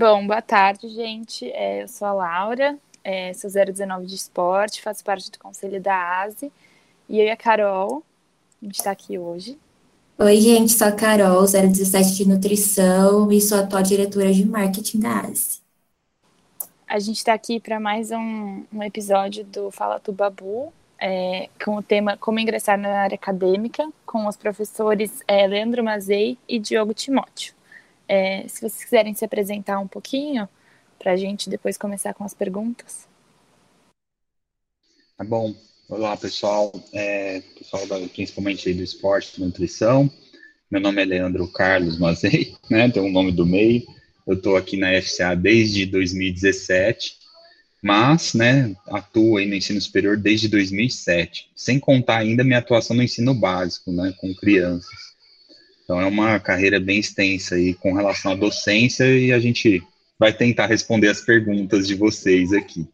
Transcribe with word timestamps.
Bom, 0.00 0.26
boa 0.26 0.40
tarde, 0.40 0.88
gente. 0.88 1.46
É, 1.52 1.82
eu 1.82 1.86
sou 1.86 2.08
a 2.08 2.12
Laura, 2.14 2.78
é, 3.04 3.34
sou 3.34 3.50
019 3.50 4.06
de 4.06 4.14
esporte, 4.14 4.80
faço 4.80 5.04
parte 5.04 5.30
do 5.30 5.38
conselho 5.38 5.78
da 5.78 6.22
ASE. 6.22 6.50
E 7.06 7.20
eu 7.20 7.26
e 7.26 7.30
a 7.30 7.36
Carol, 7.36 8.02
a 8.62 8.64
gente 8.64 8.76
está 8.76 8.92
aqui 8.92 9.18
hoje. 9.18 9.58
Oi, 10.16 10.40
gente, 10.40 10.72
sou 10.72 10.88
a 10.88 10.92
Carol, 10.92 11.42
017 11.42 12.14
de 12.14 12.26
nutrição 12.26 13.30
e 13.30 13.42
sou 13.42 13.58
atual 13.58 13.82
diretora 13.82 14.32
de 14.32 14.42
marketing 14.42 15.00
da 15.00 15.20
ASE. 15.20 15.60
A 16.88 16.98
gente 16.98 17.18
está 17.18 17.34
aqui 17.34 17.60
para 17.60 17.78
mais 17.78 18.10
um, 18.10 18.64
um, 18.72 18.82
episódio 18.82 19.44
do 19.44 19.70
Fala 19.70 20.00
Tu 20.00 20.12
Babu, 20.12 20.72
é, 20.98 21.50
com 21.62 21.76
o 21.76 21.82
tema 21.82 22.16
Como 22.16 22.40
Ingressar 22.40 22.78
na 22.78 23.02
Área 23.02 23.16
Acadêmica, 23.16 23.86
com 24.06 24.26
os 24.26 24.38
professores 24.38 25.20
é, 25.28 25.46
Leandro 25.46 25.84
Mazei 25.84 26.38
e 26.48 26.58
Diogo 26.58 26.94
Timóteo. 26.94 27.59
É, 28.12 28.42
se 28.48 28.60
vocês 28.60 28.82
quiserem 28.82 29.14
se 29.14 29.24
apresentar 29.24 29.78
um 29.78 29.86
pouquinho, 29.86 30.48
para 30.98 31.12
a 31.12 31.16
gente 31.16 31.48
depois 31.48 31.78
começar 31.78 32.12
com 32.12 32.24
as 32.24 32.34
perguntas. 32.34 33.06
Tá 35.16 35.22
bom. 35.22 35.54
Olá, 35.88 36.16
pessoal. 36.16 36.72
É, 36.92 37.40
pessoal 37.56 37.86
da, 37.86 38.00
principalmente 38.08 38.74
do 38.74 38.82
esporte, 38.82 39.40
nutrição. 39.40 40.10
Meu 40.68 40.80
nome 40.80 41.00
é 41.00 41.04
Leandro 41.04 41.46
Carlos 41.52 42.00
Mazei, 42.00 42.56
né? 42.68 42.90
Tem 42.90 43.00
o 43.00 43.06
um 43.06 43.12
nome 43.12 43.30
do 43.30 43.46
meio. 43.46 43.86
Eu 44.26 44.34
estou 44.34 44.56
aqui 44.56 44.76
na 44.76 45.00
FCA 45.00 45.36
desde 45.36 45.86
2017 45.86 47.20
mas, 47.82 48.34
né, 48.34 48.76
atuo 48.88 49.38
aí 49.38 49.46
no 49.46 49.54
ensino 49.54 49.80
superior 49.80 50.18
desde 50.18 50.48
2007, 50.48 51.50
sem 51.56 51.80
contar 51.80 52.18
ainda 52.18 52.44
minha 52.44 52.58
atuação 52.58 52.94
no 52.94 53.02
ensino 53.02 53.32
básico, 53.32 53.90
né, 53.90 54.12
com 54.20 54.34
crianças. 54.34 55.09
Então 55.90 56.00
é 56.00 56.06
uma 56.06 56.38
carreira 56.38 56.78
bem 56.78 57.00
extensa 57.00 57.56
aí 57.56 57.74
com 57.74 57.92
relação 57.92 58.30
à 58.30 58.36
docência 58.36 59.04
e 59.06 59.32
a 59.32 59.40
gente 59.40 59.82
vai 60.16 60.32
tentar 60.32 60.66
responder 60.66 61.08
as 61.08 61.20
perguntas 61.20 61.84
de 61.88 61.96
vocês 61.96 62.52
aqui. 62.52 62.88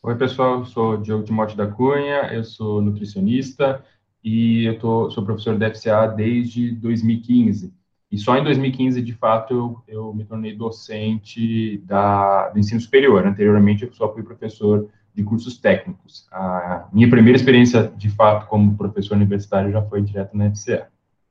Oi, 0.00 0.14
pessoal, 0.14 0.60
eu 0.60 0.64
sou 0.66 0.96
Diogo 0.96 1.24
Timóteo 1.24 1.56
da 1.56 1.66
Cunha, 1.66 2.32
eu 2.32 2.44
sou 2.44 2.80
nutricionista 2.80 3.84
e 4.22 4.64
eu 4.66 4.78
tô, 4.78 5.10
sou 5.10 5.24
professor 5.24 5.58
da 5.58 5.74
FCA 5.74 6.06
desde 6.06 6.70
2015. 6.70 7.74
E 8.08 8.16
só 8.16 8.38
em 8.38 8.44
2015, 8.44 9.02
de 9.02 9.14
fato, 9.14 9.52
eu, 9.52 9.82
eu 9.88 10.14
me 10.14 10.24
tornei 10.24 10.54
docente 10.54 11.78
da, 11.78 12.50
do 12.50 12.60
ensino 12.60 12.80
superior. 12.80 13.26
Anteriormente, 13.26 13.84
eu 13.84 13.92
só 13.92 14.14
fui 14.14 14.22
professor 14.22 14.88
de 15.18 15.24
cursos 15.24 15.58
técnicos. 15.58 16.28
A 16.30 16.86
minha 16.92 17.10
primeira 17.10 17.36
experiência, 17.36 17.92
de 17.96 18.08
fato, 18.08 18.46
como 18.46 18.76
professor 18.76 19.16
universitário 19.16 19.72
já 19.72 19.82
foi 19.82 20.00
direto 20.00 20.36
na 20.36 20.48
FCA. 20.48 20.86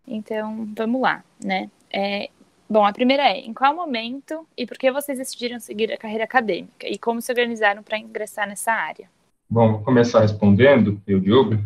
Então, 0.06 0.68
vamos 0.78 1.02
lá, 1.02 1.24
né? 1.42 1.72
É, 1.90 2.30
bom, 2.70 2.86
a 2.86 2.92
primeira 2.92 3.24
é, 3.24 3.40
em 3.40 3.54
qual 3.54 3.74
momento 3.74 4.46
e 4.58 4.68
por 4.68 4.78
que 4.78 4.92
vocês 4.92 5.18
decidiram 5.18 5.58
seguir 5.58 5.90
a 5.94 5.98
carreira 5.98 6.26
acadêmica? 6.26 6.86
E 6.86 6.98
como 6.98 7.22
se 7.22 7.32
organizaram 7.32 7.82
para 7.82 7.98
ingressar 7.98 8.46
nessa 8.46 8.74
área? 8.74 9.10
Bom, 9.50 9.72
vou 9.72 9.82
começar 9.84 10.20
respondendo, 10.20 11.02
eu, 11.08 11.22
Diogo. 11.22 11.58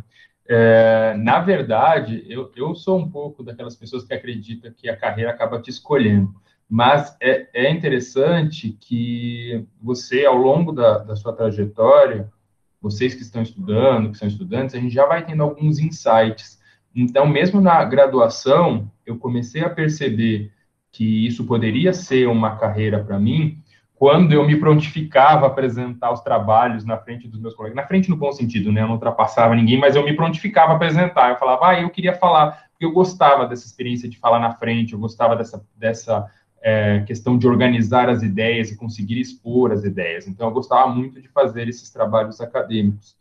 É, 0.47 1.16
na 1.17 1.39
verdade, 1.39 2.23
eu, 2.30 2.52
eu 2.56 2.75
sou 2.75 3.00
um 3.00 3.09
pouco 3.09 3.41
daquelas 3.41 3.75
pessoas 3.75 4.03
que 4.03 4.13
acreditam 4.13 4.72
que 4.72 4.88
a 4.88 4.95
carreira 4.95 5.31
acaba 5.31 5.59
te 5.59 5.72
escolhendo. 5.72 6.35
Mas 6.73 7.17
é, 7.19 7.50
é 7.53 7.69
interessante 7.69 8.77
que 8.80 9.67
você, 9.81 10.25
ao 10.25 10.38
longo 10.38 10.72
da, 10.72 11.00
da 11.00 11.17
sua 11.17 11.33
trajetória, 11.33 12.31
vocês 12.80 13.13
que 13.13 13.23
estão 13.23 13.41
estudando, 13.41 14.09
que 14.09 14.17
são 14.17 14.25
estudantes, 14.25 14.73
a 14.73 14.80
gente 14.80 14.94
já 14.94 15.05
vai 15.05 15.25
tendo 15.25 15.44
alguns 15.44 15.80
insights. 15.80 16.61
Então, 16.95 17.28
mesmo 17.28 17.59
na 17.59 17.83
graduação, 17.83 18.89
eu 19.05 19.17
comecei 19.17 19.66
a 19.66 19.69
perceber 19.69 20.50
que 20.94 21.28
isso 21.28 21.45
poderia 21.45 21.91
ser 21.91 22.30
uma 22.30 22.55
carreira 22.55 23.03
para 23.03 23.19
mim, 23.19 23.61
quando 23.94 24.31
eu 24.31 24.47
me 24.47 24.56
prontificava 24.56 25.47
a 25.47 25.50
apresentar 25.50 26.13
os 26.13 26.22
trabalhos 26.22 26.85
na 26.85 26.97
frente 26.97 27.28
dos 27.28 27.40
meus 27.41 27.53
colegas, 27.53 27.75
na 27.75 27.85
frente 27.85 28.09
no 28.09 28.16
bom 28.16 28.31
sentido, 28.31 28.72
né? 28.72 28.81
Eu 28.81 28.88
não 28.88 28.94
ultrapassava 28.94 29.53
ninguém, 29.56 29.78
mas 29.78 29.97
eu 29.97 30.06
me 30.06 30.16
prontificava 30.16 30.72
a 30.72 30.75
apresentar. 30.78 31.31
Eu 31.31 31.38
falava, 31.38 31.68
ah, 31.68 31.81
eu 31.81 31.90
queria 31.90 32.16
falar, 32.16 32.63
porque 32.72 32.85
eu 32.85 32.94
gostava 32.94 33.45
dessa 33.45 33.66
experiência 33.66 34.07
de 34.07 34.18
falar 34.18 34.40
na 34.40 34.56
frente, 34.56 34.94
eu 34.94 35.00
gostava 35.00 35.35
dessa, 35.35 35.63
dessa 35.75 36.25
é, 36.61 37.01
questão 37.01 37.38
de 37.38 37.47
organizar 37.47 38.09
as 38.09 38.22
ideias 38.22 38.72
e 38.72 38.77
conseguir 38.77 39.19
expor 39.19 39.72
as 39.72 39.83
ideias. 39.83 40.27
Então, 40.27 40.47
eu 40.47 40.53
gostava 40.53 40.94
muito 40.94 41.19
de 41.19 41.27
fazer 41.27 41.67
esses 41.67 41.89
trabalhos 41.89 42.39
acadêmicos. 42.39 43.16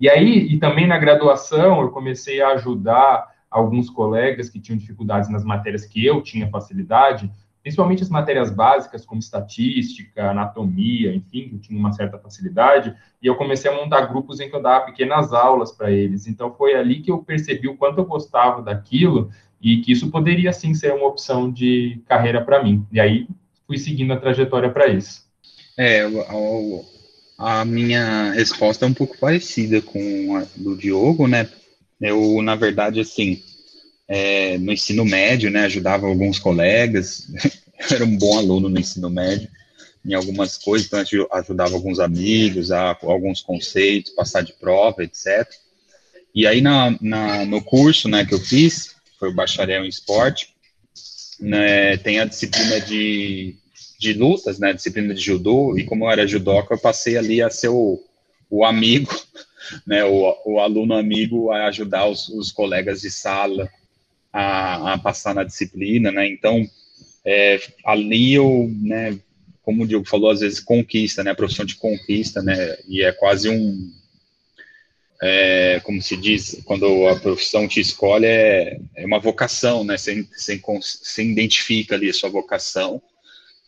E 0.00 0.08
aí, 0.08 0.52
e 0.52 0.58
também 0.58 0.86
na 0.86 0.98
graduação, 0.98 1.80
eu 1.80 1.90
comecei 1.90 2.40
a 2.40 2.50
ajudar 2.50 3.34
alguns 3.50 3.88
colegas 3.88 4.48
que 4.48 4.60
tinham 4.60 4.78
dificuldades 4.78 5.28
nas 5.28 5.44
matérias 5.44 5.86
que 5.86 6.04
eu 6.04 6.22
tinha 6.22 6.48
facilidade, 6.48 7.30
principalmente 7.62 8.02
as 8.02 8.08
matérias 8.08 8.50
básicas, 8.50 9.04
como 9.04 9.18
estatística, 9.18 10.30
anatomia, 10.30 11.14
enfim, 11.14 11.48
que 11.48 11.54
eu 11.54 11.58
tinha 11.58 11.78
uma 11.78 11.92
certa 11.92 12.18
facilidade, 12.18 12.94
e 13.20 13.26
eu 13.26 13.34
comecei 13.34 13.70
a 13.70 13.74
montar 13.74 14.02
grupos 14.02 14.40
em 14.40 14.48
que 14.48 14.54
eu 14.54 14.62
dava 14.62 14.86
pequenas 14.86 15.32
aulas 15.32 15.72
para 15.72 15.90
eles. 15.90 16.26
Então, 16.26 16.52
foi 16.52 16.74
ali 16.74 17.00
que 17.00 17.10
eu 17.10 17.18
percebi 17.18 17.66
o 17.66 17.76
quanto 17.76 17.98
eu 17.98 18.04
gostava 18.04 18.62
daquilo 18.62 19.30
e 19.66 19.80
que 19.80 19.90
isso 19.90 20.12
poderia, 20.12 20.52
sim, 20.52 20.72
ser 20.74 20.92
uma 20.92 21.08
opção 21.08 21.50
de 21.50 22.00
carreira 22.06 22.40
para 22.40 22.62
mim. 22.62 22.86
E 22.92 23.00
aí, 23.00 23.26
fui 23.66 23.76
seguindo 23.76 24.12
a 24.12 24.16
trajetória 24.16 24.70
para 24.70 24.86
isso. 24.86 25.24
É, 25.76 26.02
a, 27.36 27.60
a 27.60 27.64
minha 27.64 28.30
resposta 28.30 28.84
é 28.84 28.88
um 28.88 28.94
pouco 28.94 29.18
parecida 29.18 29.82
com 29.82 30.36
a 30.36 30.46
do 30.54 30.76
Diogo, 30.76 31.26
né? 31.26 31.48
Eu, 32.00 32.40
na 32.42 32.54
verdade, 32.54 33.00
assim, 33.00 33.42
é, 34.06 34.56
no 34.58 34.72
ensino 34.72 35.04
médio, 35.04 35.50
né, 35.50 35.62
ajudava 35.62 36.06
alguns 36.06 36.38
colegas, 36.38 37.26
eu 37.34 37.50
era 37.96 38.04
um 38.04 38.16
bom 38.16 38.38
aluno 38.38 38.68
no 38.68 38.78
ensino 38.78 39.10
médio, 39.10 39.48
em 40.04 40.14
algumas 40.14 40.56
coisas, 40.56 40.86
então 40.86 41.00
ajudava 41.32 41.74
alguns 41.74 41.98
amigos, 41.98 42.70
a, 42.70 42.96
alguns 43.02 43.40
conceitos, 43.40 44.12
passar 44.12 44.42
de 44.42 44.52
prova, 44.52 45.02
etc. 45.02 45.44
E 46.32 46.46
aí 46.46 46.60
na, 46.60 46.96
na, 47.00 47.44
no 47.44 47.60
curso, 47.60 48.08
né, 48.08 48.24
que 48.24 48.32
eu 48.32 48.38
fiz, 48.38 48.94
foi 49.18 49.30
o 49.30 49.34
bacharel 49.34 49.84
em 49.84 49.88
esporte, 49.88 50.54
né, 51.40 51.96
tem 51.98 52.18
a 52.20 52.24
disciplina 52.24 52.80
de, 52.80 53.54
de 53.98 54.12
lutas, 54.12 54.58
né, 54.58 54.72
disciplina 54.72 55.14
de 55.14 55.20
judô, 55.20 55.76
e 55.76 55.84
como 55.84 56.04
eu 56.04 56.10
era 56.10 56.26
judoca, 56.26 56.74
eu 56.74 56.78
passei 56.78 57.16
ali 57.16 57.42
a 57.42 57.50
ser 57.50 57.68
o, 57.68 58.02
o 58.50 58.64
amigo, 58.64 59.14
né, 59.86 60.04
o, 60.04 60.36
o 60.44 60.60
aluno 60.60 60.94
amigo 60.94 61.50
a 61.50 61.66
ajudar 61.66 62.06
os, 62.06 62.28
os 62.28 62.52
colegas 62.52 63.00
de 63.00 63.10
sala 63.10 63.68
a, 64.36 64.92
a 64.92 64.98
passar 64.98 65.34
na 65.34 65.44
disciplina, 65.44 66.12
né? 66.12 66.28
Então, 66.28 66.62
é, 67.24 67.58
ali 67.84 68.34
eu, 68.34 68.70
né, 68.82 69.18
como 69.62 69.82
o 69.82 69.86
Diogo 69.86 70.06
falou, 70.06 70.30
às 70.30 70.40
vezes 70.40 70.60
conquista, 70.60 71.24
né? 71.24 71.30
A 71.30 71.34
profissão 71.34 71.64
de 71.64 71.74
conquista, 71.76 72.42
né? 72.42 72.76
E 72.86 73.02
é 73.02 73.12
quase 73.12 73.48
um, 73.48 73.90
é, 75.22 75.80
como 75.84 76.00
se 76.02 76.16
diz, 76.16 76.60
quando 76.64 77.06
a 77.08 77.16
profissão 77.16 77.66
te 77.66 77.80
escolhe, 77.80 78.26
é, 78.26 78.78
é 78.94 79.06
uma 79.06 79.18
vocação, 79.18 79.84
né? 79.84 79.96
Você, 79.96 80.26
você, 80.36 80.60
você 80.60 81.22
identifica 81.22 81.94
ali 81.94 82.10
a 82.10 82.14
sua 82.14 82.28
vocação. 82.28 83.00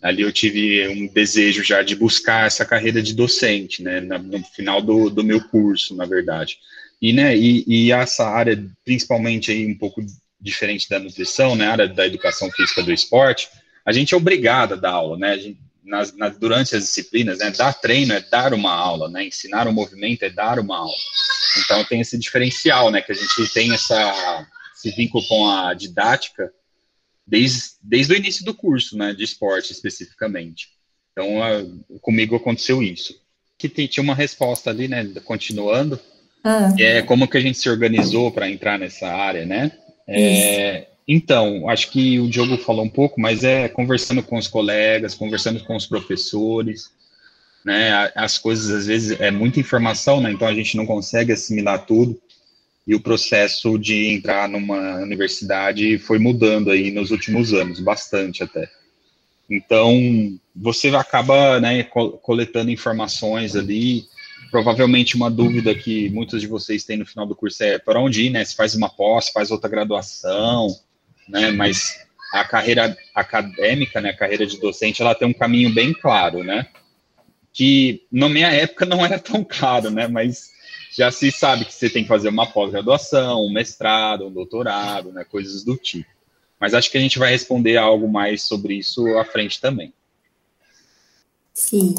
Ali 0.00 0.22
eu 0.22 0.32
tive 0.32 0.86
um 0.88 1.08
desejo 1.08 1.64
já 1.64 1.82
de 1.82 1.96
buscar 1.96 2.46
essa 2.46 2.64
carreira 2.64 3.02
de 3.02 3.14
docente, 3.14 3.82
né? 3.82 4.00
No 4.00 4.44
final 4.44 4.80
do, 4.80 5.10
do 5.10 5.24
meu 5.24 5.40
curso, 5.48 5.96
na 5.96 6.04
verdade. 6.04 6.58
E, 7.00 7.12
né, 7.12 7.36
e, 7.36 7.64
e 7.66 7.92
essa 7.92 8.26
área, 8.26 8.60
principalmente 8.84 9.52
aí 9.52 9.66
um 9.66 9.76
pouco 9.76 10.04
diferente 10.40 10.88
da 10.88 10.98
nutrição, 10.98 11.54
né, 11.54 11.66
área 11.66 11.88
da 11.88 12.06
educação 12.06 12.50
física 12.50 12.82
do 12.82 12.92
esporte, 12.92 13.48
a 13.84 13.92
gente 13.92 14.14
é 14.14 14.16
obrigado 14.16 14.74
a 14.74 14.76
dar 14.76 14.92
aula, 14.92 15.16
né, 15.16 15.38
gente, 15.38 15.60
nas, 15.84 16.14
nas, 16.14 16.36
durante 16.36 16.74
as 16.76 16.84
disciplinas, 16.84 17.38
né, 17.38 17.50
dar 17.50 17.72
treino 17.72 18.12
é 18.12 18.20
dar 18.20 18.52
uma 18.52 18.72
aula, 18.72 19.08
né, 19.08 19.24
ensinar 19.24 19.66
um 19.68 19.72
movimento 19.72 20.24
é 20.24 20.30
dar 20.30 20.58
uma 20.58 20.76
aula. 20.76 20.92
Então 21.64 21.84
tem 21.84 22.00
esse 22.00 22.18
diferencial, 22.18 22.90
né, 22.90 23.00
que 23.00 23.12
a 23.12 23.14
gente 23.14 23.52
tem 23.52 23.72
essa, 23.72 24.46
esse 24.74 24.90
vínculo 24.96 25.26
com 25.26 25.48
a 25.48 25.74
didática 25.74 26.52
desde, 27.26 27.62
desde 27.82 28.12
o 28.12 28.16
início 28.16 28.44
do 28.44 28.54
curso, 28.54 28.96
né, 28.96 29.12
de 29.12 29.24
esporte 29.24 29.72
especificamente. 29.72 30.68
Então 31.12 31.42
a, 31.42 31.64
comigo 32.00 32.36
aconteceu 32.36 32.82
isso. 32.82 33.14
Que 33.58 33.68
tinha 33.68 34.04
uma 34.04 34.14
resposta 34.14 34.70
ali, 34.70 34.86
né, 34.86 35.04
continuando, 35.24 35.98
ah. 36.44 36.72
é 36.78 37.02
como 37.02 37.26
que 37.26 37.36
a 37.36 37.40
gente 37.40 37.58
se 37.58 37.68
organizou 37.68 38.30
para 38.30 38.48
entrar 38.48 38.78
nessa 38.78 39.08
área, 39.08 39.44
né? 39.44 39.72
É, 40.06 40.86
então, 41.06 41.68
acho 41.68 41.90
que 41.90 42.20
o 42.20 42.28
Diogo 42.28 42.56
falou 42.58 42.84
um 42.84 42.88
pouco, 42.88 43.20
mas 43.20 43.42
é 43.42 43.66
conversando 43.68 44.22
com 44.22 44.36
os 44.36 44.46
colegas, 44.46 45.14
conversando 45.14 45.62
com 45.64 45.74
os 45.74 45.86
professores, 45.86 46.90
né? 47.64 48.10
As 48.14 48.38
coisas 48.38 48.70
às 48.70 48.86
vezes 48.86 49.20
é 49.20 49.30
muita 49.30 49.60
informação, 49.60 50.20
né? 50.20 50.30
Então 50.30 50.48
a 50.48 50.54
gente 50.54 50.76
não 50.76 50.86
consegue 50.86 51.32
assimilar 51.32 51.84
tudo. 51.86 52.20
E 52.86 52.94
o 52.94 53.00
processo 53.00 53.78
de 53.78 54.06
entrar 54.06 54.48
numa 54.48 54.96
universidade 54.96 55.98
foi 55.98 56.18
mudando 56.18 56.70
aí 56.70 56.90
nos 56.90 57.10
últimos 57.10 57.52
anos, 57.52 57.80
bastante 57.80 58.42
até. 58.42 58.70
Então, 59.50 60.38
você 60.54 60.88
acaba 60.88 61.60
né, 61.60 61.82
coletando 62.22 62.70
informações 62.70 63.54
ali, 63.54 64.04
provavelmente 64.50 65.16
uma 65.16 65.30
dúvida 65.30 65.74
que 65.74 66.08
muitos 66.10 66.40
de 66.40 66.46
vocês 66.46 66.84
têm 66.84 66.96
no 66.96 67.06
final 67.06 67.26
do 67.26 67.36
curso 67.36 67.62
é 67.62 67.78
para 67.78 68.00
onde 68.00 68.24
ir, 68.24 68.30
né? 68.30 68.44
Se 68.44 68.56
faz 68.56 68.74
uma 68.74 68.88
pós, 68.88 69.28
faz 69.28 69.50
outra 69.50 69.68
graduação, 69.68 70.68
né? 71.28 71.50
Mas 71.50 71.98
a 72.32 72.44
carreira 72.44 72.96
acadêmica, 73.14 74.00
né, 74.00 74.10
a 74.10 74.16
carreira 74.16 74.46
de 74.46 74.58
docente, 74.58 75.00
ela 75.00 75.14
tem 75.14 75.28
um 75.28 75.32
caminho 75.32 75.72
bem 75.72 75.92
claro, 75.92 76.44
né? 76.44 76.66
Que 77.58 78.06
na 78.12 78.28
minha 78.28 78.52
época 78.52 78.86
não 78.86 79.04
era 79.04 79.18
tão 79.18 79.42
claro, 79.42 79.90
né? 79.90 80.06
Mas 80.06 80.52
já 80.96 81.10
se 81.10 81.32
sabe 81.32 81.64
que 81.64 81.74
você 81.74 81.90
tem 81.90 82.04
que 82.04 82.08
fazer 82.08 82.28
uma 82.28 82.46
pós-graduação, 82.46 83.44
um 83.44 83.52
mestrado, 83.52 84.28
um 84.28 84.30
doutorado, 84.30 85.10
né? 85.10 85.24
Coisas 85.24 85.64
do 85.64 85.76
tipo. 85.76 86.08
Mas 86.60 86.72
acho 86.72 86.88
que 86.88 86.96
a 86.96 87.00
gente 87.00 87.18
vai 87.18 87.32
responder 87.32 87.76
algo 87.76 88.06
mais 88.06 88.44
sobre 88.44 88.74
isso 88.74 89.04
à 89.18 89.24
frente 89.24 89.60
também. 89.60 89.92
Sim. 91.52 91.96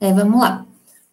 É, 0.00 0.12
vamos 0.12 0.40
lá. 0.40 0.64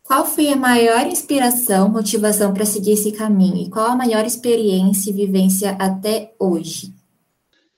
Qual 0.03 0.27
foi 0.27 0.49
a 0.49 0.55
maior 0.55 1.07
inspiração, 1.07 1.89
motivação 1.89 2.53
para 2.53 2.65
seguir 2.65 2.91
esse 2.91 3.13
caminho? 3.13 3.65
E 3.65 3.69
qual 3.71 3.87
a 3.87 3.95
maior 3.95 4.25
experiência 4.25 5.09
e 5.09 5.13
vivência 5.13 5.71
até 5.79 6.33
hoje? 6.37 6.93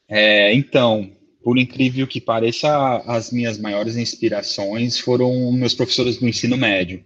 É, 0.06 0.54
então, 0.54 1.10
por 1.48 1.58
incrível 1.58 2.06
que 2.06 2.20
pareça, 2.20 3.02
as 3.06 3.32
minhas 3.32 3.58
maiores 3.58 3.96
inspirações 3.96 5.00
foram 5.00 5.50
meus 5.54 5.74
professores 5.74 6.18
do 6.18 6.28
ensino 6.28 6.58
médio. 6.58 7.06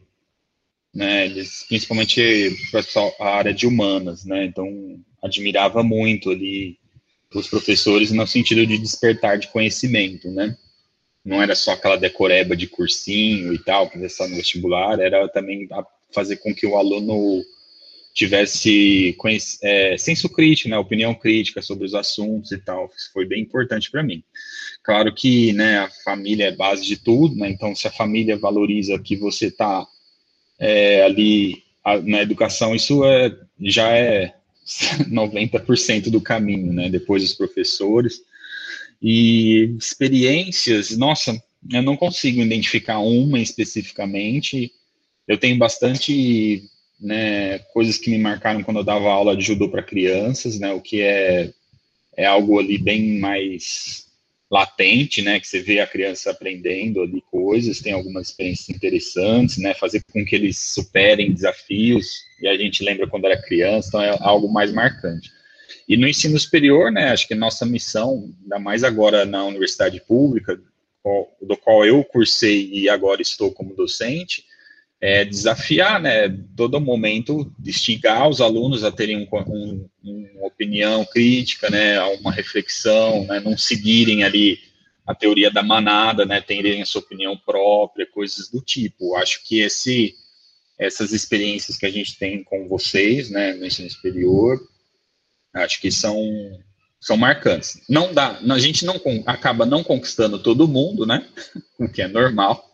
Né, 0.92 1.28
eles, 1.28 1.64
principalmente 1.70 2.58
a 3.20 3.30
área 3.30 3.54
de 3.54 3.68
humanas, 3.68 4.26
né, 4.26 4.46
então 4.46 5.00
admirava 5.22 5.84
muito 5.84 6.32
ali 6.32 6.80
os 7.36 7.48
professores 7.48 8.10
no 8.10 8.26
sentido 8.26 8.66
de 8.66 8.80
despertar 8.80 9.38
de 9.38 9.48
conhecimento, 9.50 10.28
né, 10.32 10.58
não 11.24 11.40
era 11.40 11.54
só 11.54 11.74
aquela 11.74 11.96
decoreba 11.96 12.58
de 12.58 12.66
cursinho 12.66 13.54
e 13.54 13.60
tal, 13.60 13.92
só 14.10 14.28
no 14.28 14.38
vestibular, 14.38 15.00
era 15.00 15.30
também 15.30 15.70
fazer 16.12 16.38
com 16.38 16.52
que 16.52 16.66
o 16.66 16.76
aluno 16.78 17.44
tivesse 18.14 19.16
é, 19.62 19.98
senso 19.98 20.28
crítico, 20.30 20.70
né, 20.70 20.78
opinião 20.78 21.14
crítica 21.14 21.62
sobre 21.62 21.86
os 21.86 21.94
assuntos 21.94 22.52
e 22.52 22.58
tal, 22.58 22.92
isso 22.96 23.12
foi 23.14 23.26
bem 23.26 23.42
importante 23.42 23.90
para 23.90 24.04
mim. 24.04 24.24
Claro 24.84 25.14
que, 25.14 25.54
né, 25.54 25.78
a 25.78 25.90
família 26.04 26.46
é 26.46 26.56
base 26.56 26.86
de 26.86 26.98
tudo, 26.98 27.36
né, 27.36 27.50
então 27.50 27.76
se 27.76 27.88
a 27.88 27.92
família 27.92 28.38
valoriza 28.38 28.98
que 28.98 29.16
você 29.16 29.48
está 29.48 29.86
é, 30.60 31.04
ali 31.04 31.64
a, 31.84 31.98
na 31.98 32.22
educação, 32.22 32.76
isso 32.76 33.06
é, 33.06 33.36
já 33.60 33.90
é 33.96 34.34
90% 35.08 36.10
do 36.10 36.20
caminho, 36.20 36.74
né, 36.74 36.90
depois 36.90 37.24
os 37.24 37.34
professores, 37.34 38.24
e 39.00 39.76
experiências, 39.78 40.98
nossa, 40.98 41.42
eu 41.72 41.82
não 41.84 41.96
consigo 41.96 42.42
identificar 42.42 43.00
uma 43.00 43.40
especificamente, 43.40 44.72
eu 45.28 45.38
tenho 45.38 45.58
bastante 45.60 46.64
né, 47.00 47.60
coisas 47.72 48.00
que 48.00 48.10
me 48.10 48.18
marcaram 48.18 48.64
quando 48.64 48.78
eu 48.78 48.84
dava 48.84 49.12
aula 49.12 49.38
de 49.38 49.44
judô 49.44 49.70
para 49.70 49.84
crianças, 49.84 50.60
né, 50.60 50.74
o 50.74 50.82
que 50.82 51.02
é, 51.02 51.52
é 52.18 52.26
algo 52.26 52.60
ali 52.60 52.80
bem 52.80 53.20
mais 53.20 54.11
latente, 54.52 55.22
né, 55.22 55.40
que 55.40 55.48
você 55.48 55.62
vê 55.62 55.80
a 55.80 55.88
criança 55.88 56.30
aprendendo 56.30 57.02
ali 57.02 57.24
coisas, 57.32 57.80
tem 57.80 57.94
algumas 57.94 58.28
experiências 58.28 58.70
interessantes, 58.70 59.58
né, 59.58 59.74
fazer 59.74 60.04
com 60.12 60.26
que 60.26 60.36
eles 60.36 60.74
superem 60.74 61.32
desafios, 61.32 62.06
e 62.42 62.48
a 62.48 62.58
gente 62.58 62.84
lembra 62.84 63.08
quando 63.08 63.26
era 63.26 63.42
criança, 63.42 63.88
então 63.88 64.02
é 64.02 64.18
algo 64.20 64.52
mais 64.52 64.74
marcante. 64.74 65.32
E 65.88 65.96
no 65.96 66.06
ensino 66.06 66.38
superior, 66.38 66.92
né, 66.92 67.12
acho 67.12 67.28
que 67.28 67.34
nossa 67.34 67.66
missão, 67.66 68.30
ainda 68.44 68.60
mais 68.60 68.84
agora 68.84 69.26
na 69.26 69.46
universidade 69.46 70.02
pública, 70.02 70.60
do 71.42 71.58
qual 71.58 71.86
eu 71.86 72.04
cursei 72.04 72.70
e 72.74 72.90
agora 72.90 73.22
estou 73.22 73.52
como 73.52 73.74
docente, 73.74 74.46
é, 75.02 75.26
desafiar, 75.26 76.00
né, 76.00 76.30
todo 76.56 76.80
momento, 76.80 77.52
instigar 77.66 78.30
os 78.30 78.40
alunos 78.40 78.84
a 78.84 78.92
terem 78.92 79.18
um, 79.18 79.28
um, 79.48 79.90
uma 80.36 80.48
opinião 80.48 81.04
crítica, 81.04 81.72
né, 81.72 82.00
uma 82.20 82.32
reflexão, 82.32 83.26
né, 83.26 83.40
não 83.40 83.58
seguirem 83.58 84.24
ali 84.24 84.60
a 85.08 85.16
teoria 85.16 85.50
da 85.50 85.64
manada, 85.64 86.24
né, 86.24 86.40
terem 86.40 86.84
a 86.84 86.86
sua 86.86 87.02
opinião 87.02 87.36
própria, 87.36 88.06
coisas 88.06 88.48
do 88.48 88.62
tipo. 88.62 89.16
Acho 89.16 89.44
que 89.44 89.60
esse, 89.62 90.14
essas 90.78 91.12
experiências 91.12 91.78
que 91.78 91.88
a 91.88 91.92
gente 91.92 92.20
tem 92.20 92.44
com 92.44 92.68
vocês, 92.68 93.32
né, 93.32 93.54
no 93.54 93.66
ensino 93.66 93.90
superior, 93.90 94.62
acho 95.56 95.82
que 95.82 95.92
são 95.92 96.16
são 97.00 97.18
marcantes. 97.18 97.82
Não 97.90 98.14
dá, 98.14 98.40
a 98.48 98.60
gente 98.60 98.86
não 98.86 99.02
acaba 99.26 99.66
não 99.66 99.84
conquistando 99.84 100.38
todo 100.38 100.68
mundo, 100.68 101.04
né, 101.04 101.28
o 101.80 101.90
que 101.90 102.04
é 102.04 102.08
normal 102.08 102.71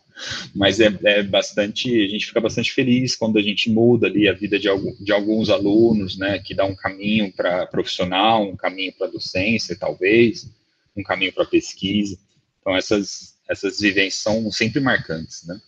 mas 0.54 0.80
é, 0.80 0.96
é, 1.04 1.22
bastante, 1.22 1.88
a 2.02 2.08
gente 2.08 2.26
fica 2.26 2.40
bastante 2.40 2.72
feliz 2.72 3.16
quando 3.16 3.38
a 3.38 3.42
gente 3.42 3.70
muda 3.70 4.06
ali 4.06 4.28
a 4.28 4.32
vida 4.32 4.58
de, 4.58 4.68
algum, 4.68 4.94
de 4.98 5.12
alguns 5.12 5.50
alunos, 5.50 6.16
né, 6.16 6.38
que 6.38 6.54
dá 6.54 6.64
um 6.64 6.74
caminho 6.74 7.32
para 7.32 7.66
profissional, 7.66 8.42
um 8.42 8.56
caminho 8.56 8.92
para 8.92 9.06
docência, 9.06 9.76
talvez, 9.78 10.48
um 10.96 11.02
caminho 11.02 11.32
para 11.32 11.44
pesquisa. 11.44 12.18
Então, 12.60 12.76
essas, 12.76 13.36
essas 13.48 13.80
vivências 13.80 14.22
são 14.22 14.50
sempre 14.50 14.80
marcantes, 14.80 15.46
né? 15.46 15.60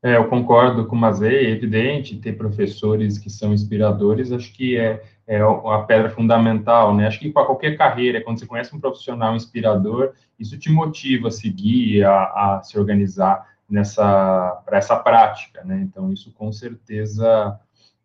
É, 0.00 0.16
eu 0.16 0.28
concordo 0.28 0.86
com 0.86 0.94
o 0.94 0.98
Mazei, 0.98 1.46
é 1.46 1.50
evidente, 1.50 2.16
ter 2.20 2.34
professores 2.34 3.18
que 3.18 3.28
são 3.28 3.52
inspiradores, 3.52 4.30
acho 4.30 4.52
que 4.52 4.76
é, 4.76 5.02
é 5.26 5.40
a 5.40 5.84
pedra 5.88 6.08
fundamental, 6.08 6.94
né? 6.94 7.08
Acho 7.08 7.18
que 7.18 7.32
para 7.32 7.44
qualquer 7.44 7.76
carreira, 7.76 8.22
quando 8.22 8.38
você 8.38 8.46
conhece 8.46 8.74
um 8.74 8.80
profissional 8.80 9.34
inspirador, 9.34 10.12
isso 10.38 10.56
te 10.56 10.70
motiva 10.70 11.28
a 11.28 11.32
seguir, 11.32 12.04
a, 12.04 12.12
a 12.12 12.62
se 12.62 12.78
organizar 12.78 13.44
nessa 13.68 14.62
para 14.64 14.78
essa 14.78 14.94
prática, 14.96 15.64
né? 15.64 15.80
Então, 15.82 16.12
isso 16.12 16.32
com 16.32 16.52
certeza 16.52 17.58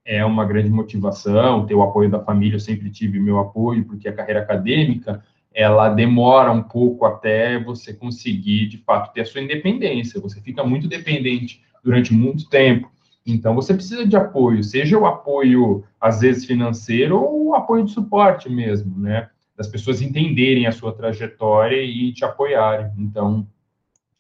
é 0.04 0.26
uma 0.26 0.46
grande 0.46 0.72
motivação, 0.72 1.66
ter 1.68 1.76
o 1.76 1.84
apoio 1.84 2.10
da 2.10 2.20
família, 2.20 2.56
eu 2.56 2.60
sempre 2.60 2.90
tive 2.90 3.20
meu 3.20 3.38
apoio, 3.40 3.86
porque 3.86 4.10
a 4.10 4.14
carreira 4.14 4.42
acadêmica, 4.42 5.24
ela 5.54 5.90
demora 5.90 6.52
um 6.52 6.64
pouco 6.64 7.06
até 7.06 7.60
você 7.60 7.94
conseguir, 7.94 8.68
de 8.68 8.80
fato, 8.80 9.14
ter 9.14 9.22
a 9.22 9.26
sua 9.26 9.42
independência, 9.42 10.20
você 10.20 10.42
fica 10.42 10.64
muito 10.64 10.88
dependente 10.88 11.62
durante 11.84 12.14
muito 12.14 12.50
tempo. 12.50 12.92
Então, 13.26 13.56
você 13.56 13.74
precisa 13.74 14.06
de 14.06 14.16
apoio, 14.16 14.64
seja 14.64 14.98
o 14.98 15.06
apoio, 15.06 15.84
às 16.00 16.20
vezes, 16.20 16.46
financeiro 16.46 17.20
ou 17.20 17.48
o 17.48 17.56
apoio 17.56 17.86
de 17.86 17.92
suporte 17.92 18.50
mesmo, 18.50 18.98
né? 19.00 19.30
Das 19.56 19.68
pessoas 19.68 20.02
entenderem 20.02 20.66
a 20.68 20.72
sua 20.72 20.94
trajetória 20.94 21.82
e 21.82 22.12
te 22.12 22.26
apoiarem. 22.26 22.92
Então, 22.98 23.48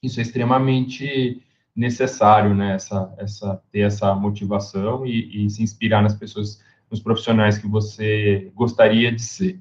isso 0.01 0.19
é 0.19 0.23
extremamente 0.23 1.41
necessário, 1.75 2.53
né? 2.53 2.75
Essa, 2.75 3.13
essa, 3.17 3.61
ter 3.71 3.79
essa 3.79 4.13
motivação 4.15 5.05
e, 5.05 5.45
e 5.45 5.49
se 5.49 5.61
inspirar 5.61 6.01
nas 6.01 6.15
pessoas, 6.15 6.61
nos 6.89 7.01
profissionais 7.01 7.57
que 7.57 7.67
você 7.67 8.51
gostaria 8.55 9.11
de 9.11 9.21
ser. 9.21 9.59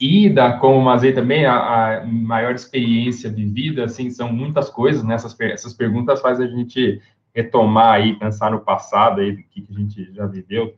E, 0.00 0.30
da, 0.30 0.52
como 0.58 0.80
Mazei 0.80 1.12
também, 1.12 1.44
a, 1.44 2.02
a, 2.02 2.06
maior 2.06 2.54
experiência 2.54 3.28
vivida, 3.28 3.84
assim, 3.84 4.08
são 4.10 4.32
muitas 4.32 4.70
coisas, 4.70 5.02
né? 5.02 5.14
Essas, 5.14 5.38
essas 5.40 5.74
perguntas 5.74 6.20
fazem 6.20 6.46
a 6.46 6.50
gente 6.50 7.02
retomar 7.38 7.94
aí, 7.94 8.16
pensar 8.16 8.50
no 8.50 8.58
passado 8.58 9.20
aí, 9.20 9.30
do 9.30 9.42
que, 9.44 9.62
que 9.62 9.72
a 9.72 9.76
gente 9.76 10.12
já 10.12 10.26
viveu, 10.26 10.74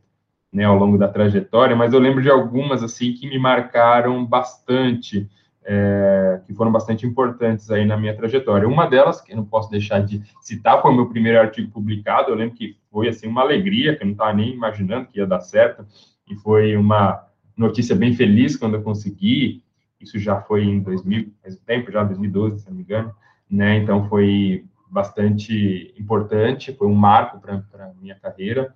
né, 0.52 0.64
ao 0.64 0.76
longo 0.76 0.98
da 0.98 1.08
trajetória, 1.08 1.74
mas 1.74 1.94
eu 1.94 1.98
lembro 1.98 2.22
de 2.22 2.28
algumas, 2.28 2.82
assim, 2.82 3.14
que 3.14 3.26
me 3.26 3.38
marcaram 3.38 4.26
bastante, 4.26 5.26
é, 5.64 6.42
que 6.46 6.52
foram 6.52 6.70
bastante 6.70 7.06
importantes 7.06 7.70
aí 7.70 7.86
na 7.86 7.96
minha 7.96 8.14
trajetória. 8.14 8.68
Uma 8.68 8.86
delas, 8.86 9.22
que 9.22 9.32
eu 9.32 9.36
não 9.38 9.44
posso 9.44 9.70
deixar 9.70 10.00
de 10.00 10.22
citar, 10.42 10.82
foi 10.82 10.90
o 10.90 10.94
meu 10.94 11.08
primeiro 11.08 11.40
artigo 11.40 11.70
publicado, 11.70 12.30
eu 12.30 12.34
lembro 12.34 12.56
que 12.56 12.76
foi, 12.90 13.08
assim, 13.08 13.26
uma 13.26 13.40
alegria, 13.40 13.96
que 13.96 14.02
eu 14.02 14.06
não 14.06 14.12
estava 14.12 14.34
nem 14.34 14.52
imaginando 14.52 15.06
que 15.06 15.18
ia 15.18 15.26
dar 15.26 15.40
certo, 15.40 15.86
e 16.28 16.34
foi 16.36 16.76
uma 16.76 17.24
notícia 17.56 17.96
bem 17.96 18.12
feliz 18.12 18.54
quando 18.54 18.74
eu 18.74 18.82
consegui, 18.82 19.62
isso 19.98 20.18
já 20.18 20.38
foi 20.42 20.64
em 20.64 20.80
2000, 20.80 21.32
faz 21.42 21.56
tempo 21.60 21.90
já, 21.90 22.04
2012, 22.04 22.58
se 22.58 22.68
não 22.68 22.76
me 22.76 22.82
engano, 22.82 23.14
né, 23.50 23.76
então 23.76 24.08
foi 24.08 24.64
bastante 24.90 25.94
importante, 25.98 26.72
foi 26.72 26.88
um 26.88 26.94
marco 26.94 27.40
para 27.40 27.54
a 27.54 27.92
minha 28.00 28.14
carreira. 28.14 28.74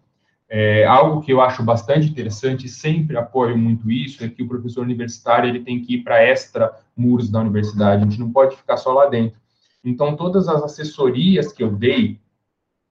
É, 0.49 0.85
algo 0.85 1.21
que 1.21 1.33
eu 1.33 1.41
acho 1.41 1.63
bastante 1.63 2.09
interessante, 2.09 2.69
sempre 2.69 3.17
apoio 3.17 3.57
muito 3.57 3.91
isso, 3.91 4.23
é 4.25 4.29
que 4.29 4.43
o 4.43 4.49
professor 4.49 4.83
universitário 4.83 5.49
ele 5.49 5.65
tem 5.65 5.81
que 5.83 5.95
ir 5.95 6.03
para 6.03 6.23
extra 6.23 6.73
muros 6.97 7.31
da 7.31 7.41
universidade, 7.41 8.03
a 8.03 8.05
gente 8.05 8.21
não 8.21 8.31
pode 8.31 8.57
ficar 8.57 8.77
só 8.77 8.93
lá 8.93 9.07
dentro. 9.07 9.41
Então, 9.83 10.17
todas 10.17 10.49
as 10.49 10.63
assessorias 10.63 11.53
que 11.53 11.63
eu 11.63 11.71
dei 11.71 12.21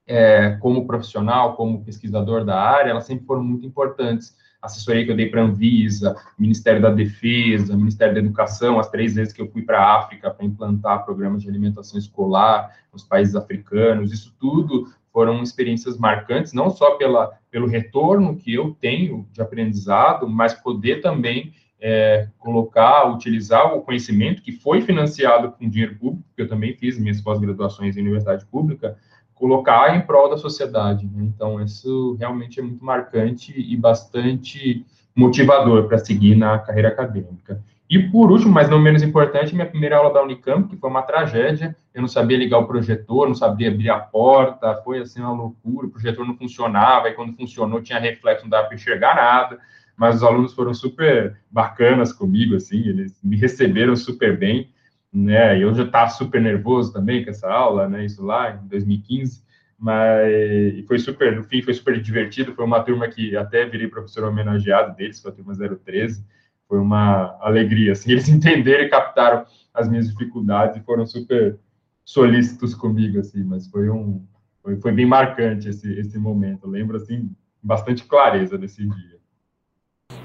é, 0.06 0.56
como 0.60 0.86
profissional, 0.86 1.56
como 1.56 1.84
pesquisador 1.84 2.44
da 2.44 2.60
área, 2.60 2.90
elas 2.90 3.06
sempre 3.06 3.24
foram 3.24 3.42
muito 3.42 3.66
importantes 3.66 4.36
assessoria 4.64 5.04
que 5.04 5.10
eu 5.10 5.16
dei 5.16 5.28
para 5.28 5.42
a 5.42 5.44
Anvisa, 5.44 6.16
Ministério 6.38 6.80
da 6.80 6.90
Defesa, 6.90 7.76
Ministério 7.76 8.14
da 8.14 8.20
Educação, 8.20 8.78
as 8.78 8.88
três 8.88 9.14
vezes 9.14 9.32
que 9.32 9.40
eu 9.40 9.50
fui 9.50 9.62
para 9.62 9.78
a 9.78 9.98
África 9.98 10.30
para 10.30 10.44
implantar 10.44 11.04
programas 11.04 11.42
de 11.42 11.48
alimentação 11.48 11.98
escolar 11.98 12.74
nos 12.92 13.04
países 13.04 13.34
africanos, 13.34 14.12
isso 14.12 14.34
tudo 14.38 14.88
foram 15.12 15.42
experiências 15.42 15.96
marcantes, 15.96 16.52
não 16.52 16.70
só 16.70 16.96
pela, 16.96 17.30
pelo 17.50 17.68
retorno 17.68 18.36
que 18.36 18.52
eu 18.52 18.76
tenho 18.80 19.28
de 19.32 19.40
aprendizado, 19.40 20.28
mas 20.28 20.54
poder 20.54 21.00
também 21.00 21.52
é, 21.80 22.28
colocar, 22.38 23.12
utilizar 23.12 23.74
o 23.76 23.82
conhecimento 23.82 24.42
que 24.42 24.50
foi 24.50 24.80
financiado 24.80 25.52
com 25.52 25.68
dinheiro 25.68 25.96
público, 25.96 26.24
que 26.34 26.42
eu 26.42 26.48
também 26.48 26.74
fiz 26.74 26.98
minhas 26.98 27.20
pós-graduações 27.20 27.96
em 27.96 28.00
universidade 28.00 28.44
pública, 28.46 28.96
colocar 29.34 29.96
em 29.96 30.00
prol 30.00 30.30
da 30.30 30.36
sociedade. 30.36 31.06
Né? 31.06 31.24
Então, 31.24 31.60
isso 31.62 32.16
realmente 32.18 32.60
é 32.60 32.62
muito 32.62 32.84
marcante 32.84 33.52
e 33.56 33.76
bastante 33.76 34.84
motivador 35.14 35.86
para 35.86 35.98
seguir 35.98 36.34
na 36.34 36.58
carreira 36.58 36.88
acadêmica. 36.88 37.62
E 37.88 37.98
por 37.98 38.32
último, 38.32 38.52
mas 38.52 38.68
não 38.68 38.80
menos 38.80 39.02
importante, 39.02 39.54
minha 39.54 39.66
primeira 39.66 39.96
aula 39.96 40.12
da 40.12 40.22
Unicamp, 40.22 40.68
que 40.68 40.76
foi 40.76 40.88
uma 40.88 41.02
tragédia. 41.02 41.76
Eu 41.92 42.00
não 42.00 42.08
sabia 42.08 42.38
ligar 42.38 42.58
o 42.58 42.66
projetor, 42.66 43.28
não 43.28 43.34
sabia 43.34 43.70
abrir 43.70 43.90
a 43.90 43.98
porta, 43.98 44.80
foi 44.82 45.00
assim 45.00 45.20
uma 45.20 45.32
loucura. 45.32 45.86
O 45.86 45.90
projetor 45.90 46.26
não 46.26 46.36
funcionava, 46.36 47.08
e 47.08 47.12
quando 47.12 47.36
funcionou 47.36 47.82
tinha 47.82 47.98
reflexo, 47.98 48.44
não 48.44 48.50
dava 48.50 48.66
para 48.66 48.74
enxergar 48.74 49.14
nada. 49.14 49.58
Mas 49.96 50.16
os 50.16 50.22
alunos 50.24 50.54
foram 50.54 50.74
super 50.74 51.38
bacanas 51.50 52.12
comigo, 52.12 52.56
assim, 52.56 52.80
eles 52.88 53.16
me 53.22 53.36
receberam 53.36 53.94
super 53.94 54.36
bem, 54.36 54.68
né? 55.14 55.62
Eu 55.62 55.72
já 55.74 55.84
estava 55.84 56.10
super 56.10 56.40
nervoso 56.40 56.92
também 56.92 57.24
com 57.24 57.30
essa 57.30 57.48
aula, 57.48 57.88
né? 57.88 58.04
Isso 58.04 58.24
lá 58.24 58.50
em 58.50 58.66
2015 58.68 59.44
mas 59.78 60.86
foi 60.86 60.98
super, 60.98 61.36
no 61.36 61.44
fim 61.44 61.60
foi 61.60 61.74
super 61.74 62.00
divertido, 62.00 62.54
foi 62.54 62.64
uma 62.64 62.82
turma 62.82 63.06
que 63.06 63.36
até 63.36 63.66
virei 63.66 63.86
professor 63.86 64.24
homenageado 64.24 64.96
deles, 64.96 65.20
foi 65.20 65.30
a 65.30 65.34
turma 65.34 65.52
013, 65.54 66.24
foi 66.66 66.78
uma 66.78 67.36
alegria, 67.40 67.92
assim, 67.92 68.12
eles 68.12 68.28
entenderam 68.28 68.84
e 68.84 68.88
captaram 68.88 69.44
as 69.74 69.88
minhas 69.88 70.08
dificuldades 70.08 70.76
e 70.76 70.84
foram 70.84 71.06
super 71.06 71.58
solícitos 72.04 72.74
comigo, 72.74 73.18
assim, 73.18 73.42
mas 73.44 73.66
foi 73.66 73.90
um, 73.90 74.24
foi, 74.62 74.80
foi 74.80 74.92
bem 74.92 75.04
marcante 75.04 75.68
esse, 75.68 75.92
esse 75.98 76.18
momento, 76.18 76.64
eu 76.64 76.70
lembro, 76.70 76.96
assim, 76.96 77.30
bastante 77.62 78.04
clareza 78.04 78.56
desse 78.56 78.86
dia. 78.86 79.18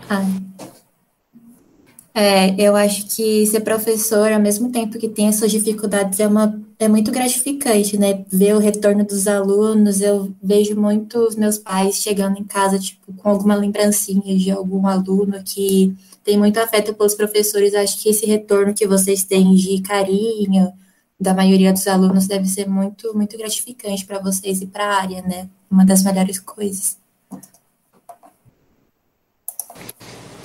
Ah, 0.10 0.69
é, 2.20 2.54
eu 2.58 2.76
acho 2.76 3.06
que 3.16 3.46
ser 3.48 3.62
professor, 3.62 4.30
ao 4.30 4.42
mesmo 4.42 4.70
tempo 4.74 5.00
que 5.00 5.08
tem 5.08 5.30
as 5.30 5.38
suas 5.38 5.52
dificuldades, 5.52 6.20
é, 6.20 6.28
uma, 6.28 6.62
é 6.78 6.86
muito 6.90 7.12
gratificante, 7.12 7.98
né? 7.98 8.26
Ver 8.28 8.56
o 8.56 8.60
retorno 8.60 9.06
dos 9.06 9.26
alunos, 9.26 10.02
eu 10.02 10.30
vejo 10.44 10.76
muitos 10.76 11.38
meus 11.38 11.58
pais 11.58 11.96
chegando 11.96 12.38
em 12.38 12.44
casa, 12.44 12.78
tipo, 12.78 13.14
com 13.14 13.30
alguma 13.30 13.56
lembrancinha 13.56 14.38
de 14.38 14.52
algum 14.52 14.86
aluno 14.86 15.42
que 15.46 15.96
tem 16.22 16.38
muito 16.38 16.60
afeto 16.60 16.94
pelos 16.94 17.16
professores. 17.16 17.74
Acho 17.74 18.02
que 18.02 18.10
esse 18.10 18.26
retorno 18.26 18.74
que 18.74 18.86
vocês 18.86 19.24
têm 19.24 19.56
de 19.56 19.82
carinho 19.82 20.74
da 21.18 21.34
maioria 21.34 21.72
dos 21.72 21.88
alunos 21.88 22.28
deve 22.28 22.48
ser 22.48 22.68
muito, 22.68 23.16
muito 23.16 23.38
gratificante 23.38 24.06
para 24.06 24.20
vocês 24.20 24.62
e 24.62 24.68
para 24.68 24.84
a 24.86 25.02
área, 25.02 25.22
né? 25.22 25.50
Uma 25.72 25.86
das 25.86 26.04
melhores 26.04 26.38
coisas. 26.38 26.98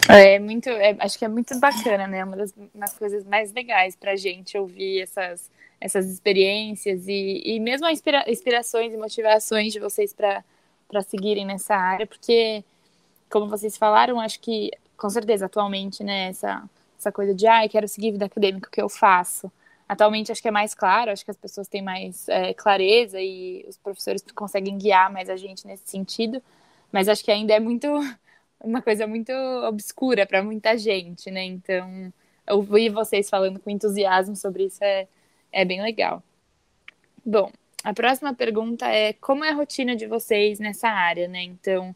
É 0.09 0.39
muito, 0.39 0.69
é, 0.69 0.97
acho 1.01 1.19
que 1.19 1.25
é 1.25 1.29
muito 1.29 1.59
bacana, 1.59 2.07
né? 2.07 2.25
Uma 2.25 2.37
das, 2.37 2.53
das 2.75 2.99
coisas 2.99 3.25
mais 3.25 3.53
legais 3.53 3.97
para 3.97 4.13
a 4.13 4.17
gente 4.17 4.57
ouvir 4.59 5.01
essas, 5.01 5.51
essas 5.81 6.07
experiências 6.07 7.09
e, 7.09 7.43
e 7.45 7.61
mesmo 7.61 7.87
as 7.87 7.95
inspira, 7.95 8.25
inspirações 8.29 8.93
e 8.93 8.97
motivações 8.97 9.73
de 9.73 9.81
vocês 9.81 10.13
para 10.13 10.45
seguirem 11.09 11.47
nessa 11.47 11.75
área, 11.75 12.07
porque, 12.07 12.63
como 13.31 13.49
vocês 13.49 13.77
falaram, 13.77 14.21
acho 14.21 14.41
que, 14.41 14.71
com 14.97 15.09
certeza, 15.09 15.47
atualmente, 15.47 16.05
né, 16.05 16.29
essa, 16.29 16.63
essa 16.99 17.11
coisa 17.11 17.35
de, 17.35 17.47
ah, 17.47 17.65
eu 17.65 17.71
quero 17.71 17.89
seguir 17.89 18.13
vida 18.13 18.27
acadêmica, 18.27 18.69
o 18.69 18.73
que 18.73 18.83
eu 18.83 18.89
faço? 18.89 19.51
Atualmente, 19.89 20.33
acho 20.33 20.43
que 20.43 20.49
é 20.49 20.51
mais 20.51 20.75
claro, 20.75 21.11
acho 21.11 21.25
que 21.25 21.31
as 21.31 21.37
pessoas 21.37 21.69
têm 21.69 21.83
mais 21.83 22.29
é, 22.29 22.53
clareza 22.55 23.21
e 23.21 23.65
os 23.69 23.77
professores 23.79 24.25
conseguem 24.35 24.77
guiar 24.79 25.11
mais 25.13 25.31
a 25.31 25.37
gente 25.37 25.67
nesse 25.67 25.85
sentido, 25.87 26.43
mas 26.93 27.09
acho 27.09 27.25
que 27.25 27.31
ainda 27.31 27.55
é 27.55 27.61
muito 27.61 27.89
uma 28.65 28.83
coisa 28.83 29.07
muito 29.07 29.33
obscura 29.67 30.27
para 30.27 30.43
muita 30.43 30.77
gente, 30.77 31.31
né? 31.31 31.45
Então, 31.45 32.13
ouvir 32.49 32.91
vocês 32.91 33.29
falando 33.31 33.61
com 33.61 33.71
entusiasmo 33.71 34.37
sobre 34.37 34.65
isso 34.65 34.83
é, 34.83 35.07
é 35.53 35.65
bem 35.65 35.83
legal. 35.83 36.23
Bom, 37.25 37.51
a 37.83 37.93
próxima 37.95 38.35
pergunta 38.35 38.87
é 38.89 39.13
como 39.15 39.45
é 39.45 39.51
a 39.51 39.55
rotina 39.55 39.95
de 39.95 40.07
vocês 40.07 40.59
nessa 40.59 40.89
área, 40.89 41.29
né? 41.29 41.43
Então, 41.43 41.95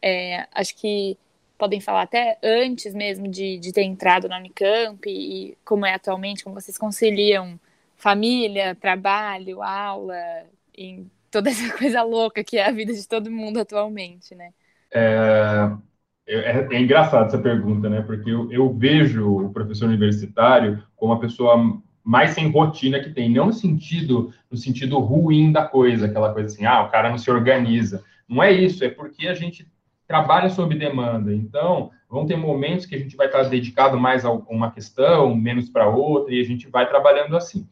é, 0.00 0.46
acho 0.52 0.76
que 0.76 1.16
podem 1.58 1.80
falar 1.80 2.02
até 2.02 2.38
antes 2.42 2.94
mesmo 2.94 3.28
de, 3.28 3.58
de 3.58 3.72
ter 3.72 3.82
entrado 3.82 4.28
na 4.28 4.38
Unicamp 4.38 5.08
e, 5.08 5.50
e 5.50 5.58
como 5.64 5.86
é 5.86 5.94
atualmente, 5.94 6.42
como 6.42 6.60
vocês 6.60 6.76
conciliam 6.76 7.58
família, 7.96 8.74
trabalho, 8.74 9.62
aula, 9.62 10.16
e 10.76 11.06
toda 11.30 11.50
essa 11.50 11.72
coisa 11.78 12.02
louca 12.02 12.42
que 12.42 12.58
é 12.58 12.66
a 12.66 12.72
vida 12.72 12.92
de 12.92 13.06
todo 13.06 13.30
mundo 13.30 13.60
atualmente, 13.60 14.34
né? 14.34 14.52
É, 14.90 15.70
é, 16.34 16.68
é, 16.70 16.80
engraçado 16.80 17.26
essa 17.26 17.38
pergunta, 17.38 17.88
né? 17.88 18.02
Porque 18.02 18.30
eu, 18.30 18.50
eu, 18.50 18.72
vejo 18.72 19.44
o 19.46 19.52
professor 19.52 19.88
universitário 19.88 20.82
como 20.96 21.12
uma 21.12 21.20
pessoa 21.20 21.80
mais 22.04 22.30
sem 22.30 22.50
rotina 22.50 23.00
que 23.00 23.10
tem, 23.10 23.30
não 23.30 23.46
no 23.46 23.52
sentido, 23.52 24.32
no 24.50 24.56
sentido 24.56 24.98
ruim 24.98 25.52
da 25.52 25.64
coisa, 25.64 26.06
aquela 26.06 26.32
coisa 26.32 26.52
assim, 26.52 26.64
ah, 26.64 26.82
o 26.82 26.90
cara 26.90 27.10
não 27.10 27.18
se 27.18 27.30
organiza. 27.30 28.02
Não 28.28 28.42
é 28.42 28.52
isso, 28.52 28.84
é 28.84 28.88
porque 28.88 29.28
a 29.28 29.34
gente 29.34 29.66
trabalha 30.06 30.48
sob 30.48 30.74
demanda. 30.74 31.34
Então, 31.34 31.90
vão 32.08 32.26
ter 32.26 32.36
momentos 32.36 32.86
que 32.86 32.94
a 32.94 32.98
gente 32.98 33.16
vai 33.16 33.26
estar 33.26 33.42
dedicado 33.44 33.98
mais 33.98 34.24
a 34.24 34.32
uma 34.32 34.70
questão, 34.70 35.34
menos 35.34 35.68
para 35.68 35.88
outra, 35.88 36.34
e 36.34 36.40
a 36.40 36.44
gente 36.44 36.68
vai 36.68 36.88
trabalhando 36.88 37.36
assim. 37.36 37.68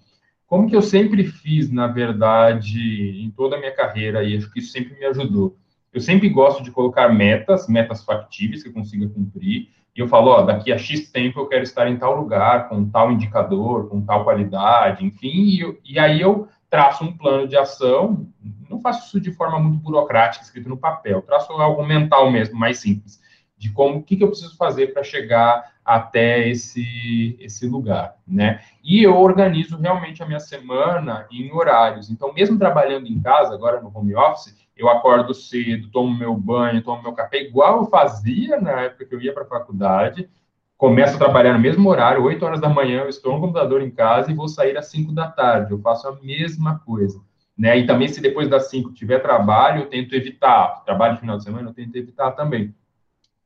Como 0.46 0.68
que 0.68 0.74
eu 0.74 0.82
sempre 0.82 1.24
fiz, 1.24 1.70
na 1.70 1.86
verdade, 1.86 3.22
em 3.22 3.30
toda 3.30 3.56
a 3.56 3.58
minha 3.58 3.74
carreira, 3.74 4.22
e 4.22 4.36
acho 4.36 4.50
que 4.52 4.58
isso 4.58 4.72
sempre 4.72 4.98
me 4.98 5.06
ajudou 5.06 5.56
eu 5.92 6.00
sempre 6.00 6.28
gosto 6.28 6.62
de 6.62 6.70
colocar 6.70 7.08
metas, 7.08 7.68
metas 7.68 8.04
factíveis 8.04 8.62
que 8.62 8.68
eu 8.68 8.72
consiga 8.72 9.08
cumprir, 9.08 9.68
e 9.94 10.00
eu 10.00 10.08
falo, 10.08 10.30
ó, 10.30 10.42
daqui 10.42 10.72
a 10.72 10.78
X 10.78 11.10
tempo 11.10 11.40
eu 11.40 11.46
quero 11.46 11.62
estar 11.62 11.88
em 11.88 11.96
tal 11.96 12.16
lugar, 12.16 12.68
com 12.68 12.88
tal 12.88 13.10
indicador, 13.10 13.88
com 13.88 14.00
tal 14.00 14.24
qualidade, 14.24 15.04
enfim, 15.04 15.28
e, 15.28 15.60
eu, 15.60 15.78
e 15.84 15.98
aí 15.98 16.20
eu 16.20 16.48
traço 16.68 17.04
um 17.04 17.16
plano 17.16 17.48
de 17.48 17.56
ação, 17.56 18.28
não 18.68 18.80
faço 18.80 19.08
isso 19.08 19.20
de 19.20 19.32
forma 19.32 19.58
muito 19.58 19.78
burocrática, 19.78 20.44
escrito 20.44 20.68
no 20.68 20.76
papel, 20.76 21.22
traço 21.22 21.52
algo 21.52 21.84
mental 21.84 22.30
mesmo, 22.30 22.56
mais 22.56 22.78
simples, 22.78 23.20
de 23.58 23.70
como, 23.72 23.98
o 23.98 24.02
que, 24.02 24.16
que 24.16 24.22
eu 24.22 24.28
preciso 24.28 24.56
fazer 24.56 24.94
para 24.94 25.02
chegar 25.02 25.72
até 25.84 26.48
esse, 26.48 27.36
esse 27.40 27.66
lugar, 27.66 28.16
né? 28.26 28.62
E 28.82 29.02
eu 29.02 29.18
organizo 29.18 29.76
realmente 29.76 30.22
a 30.22 30.26
minha 30.26 30.38
semana 30.38 31.26
em 31.32 31.52
horários. 31.52 32.10
Então, 32.10 32.32
mesmo 32.32 32.58
trabalhando 32.58 33.06
em 33.06 33.20
casa, 33.20 33.52
agora 33.52 33.80
no 33.80 33.90
home 33.92 34.14
office, 34.14 34.56
eu 34.80 34.88
acordo 34.88 35.34
cedo, 35.34 35.90
tomo 35.90 36.16
meu 36.16 36.34
banho, 36.34 36.82
tomo 36.82 37.02
meu 37.02 37.12
café, 37.12 37.42
igual 37.42 37.78
eu 37.78 37.86
fazia 37.86 38.60
na 38.60 38.82
época 38.82 39.04
que 39.04 39.14
eu 39.14 39.20
ia 39.20 39.32
para 39.32 39.42
a 39.42 39.48
faculdade. 39.48 40.28
Começo 40.76 41.16
a 41.16 41.18
trabalhar 41.18 41.52
no 41.52 41.58
mesmo 41.58 41.86
horário, 41.88 42.24
8 42.24 42.42
horas 42.42 42.60
da 42.60 42.68
manhã, 42.68 43.02
eu 43.02 43.08
estou 43.08 43.34
no 43.34 43.40
computador 43.40 43.82
em 43.82 43.90
casa 43.90 44.30
e 44.30 44.34
vou 44.34 44.48
sair 44.48 44.78
às 44.78 44.86
5 44.86 45.12
da 45.12 45.28
tarde. 45.28 45.72
Eu 45.72 45.78
faço 45.78 46.08
a 46.08 46.16
mesma 46.22 46.78
coisa. 46.78 47.20
Né? 47.56 47.78
E 47.80 47.86
também, 47.86 48.08
se 48.08 48.22
depois 48.22 48.48
das 48.48 48.70
5 48.70 48.94
tiver 48.94 49.18
trabalho, 49.18 49.82
eu 49.82 49.86
tento 49.86 50.14
evitar. 50.14 50.82
Trabalho 50.86 51.14
no 51.14 51.20
final 51.20 51.36
de 51.36 51.44
semana, 51.44 51.68
eu 51.68 51.74
tento 51.74 51.94
evitar 51.96 52.30
também. 52.30 52.74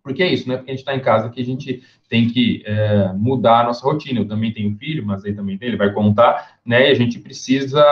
Porque 0.04 0.22
é 0.22 0.30
isso, 0.30 0.46
né? 0.46 0.58
Porque 0.58 0.70
a 0.70 0.74
gente 0.74 0.82
está 0.82 0.94
em 0.94 1.00
casa 1.00 1.30
que 1.30 1.40
a 1.40 1.44
gente 1.44 1.82
tem 2.10 2.28
que 2.28 2.62
é, 2.66 3.10
mudar 3.14 3.60
a 3.60 3.64
nossa 3.64 3.82
rotina. 3.82 4.20
Eu 4.20 4.28
também 4.28 4.52
tenho 4.52 4.76
filho, 4.76 5.04
mas 5.04 5.24
aí 5.24 5.32
também 5.32 5.56
tem, 5.56 5.68
ele 5.68 5.78
vai 5.78 5.90
contar, 5.94 6.58
né? 6.64 6.88
E 6.88 6.92
a 6.92 6.94
gente 6.94 7.18
precisa, 7.18 7.82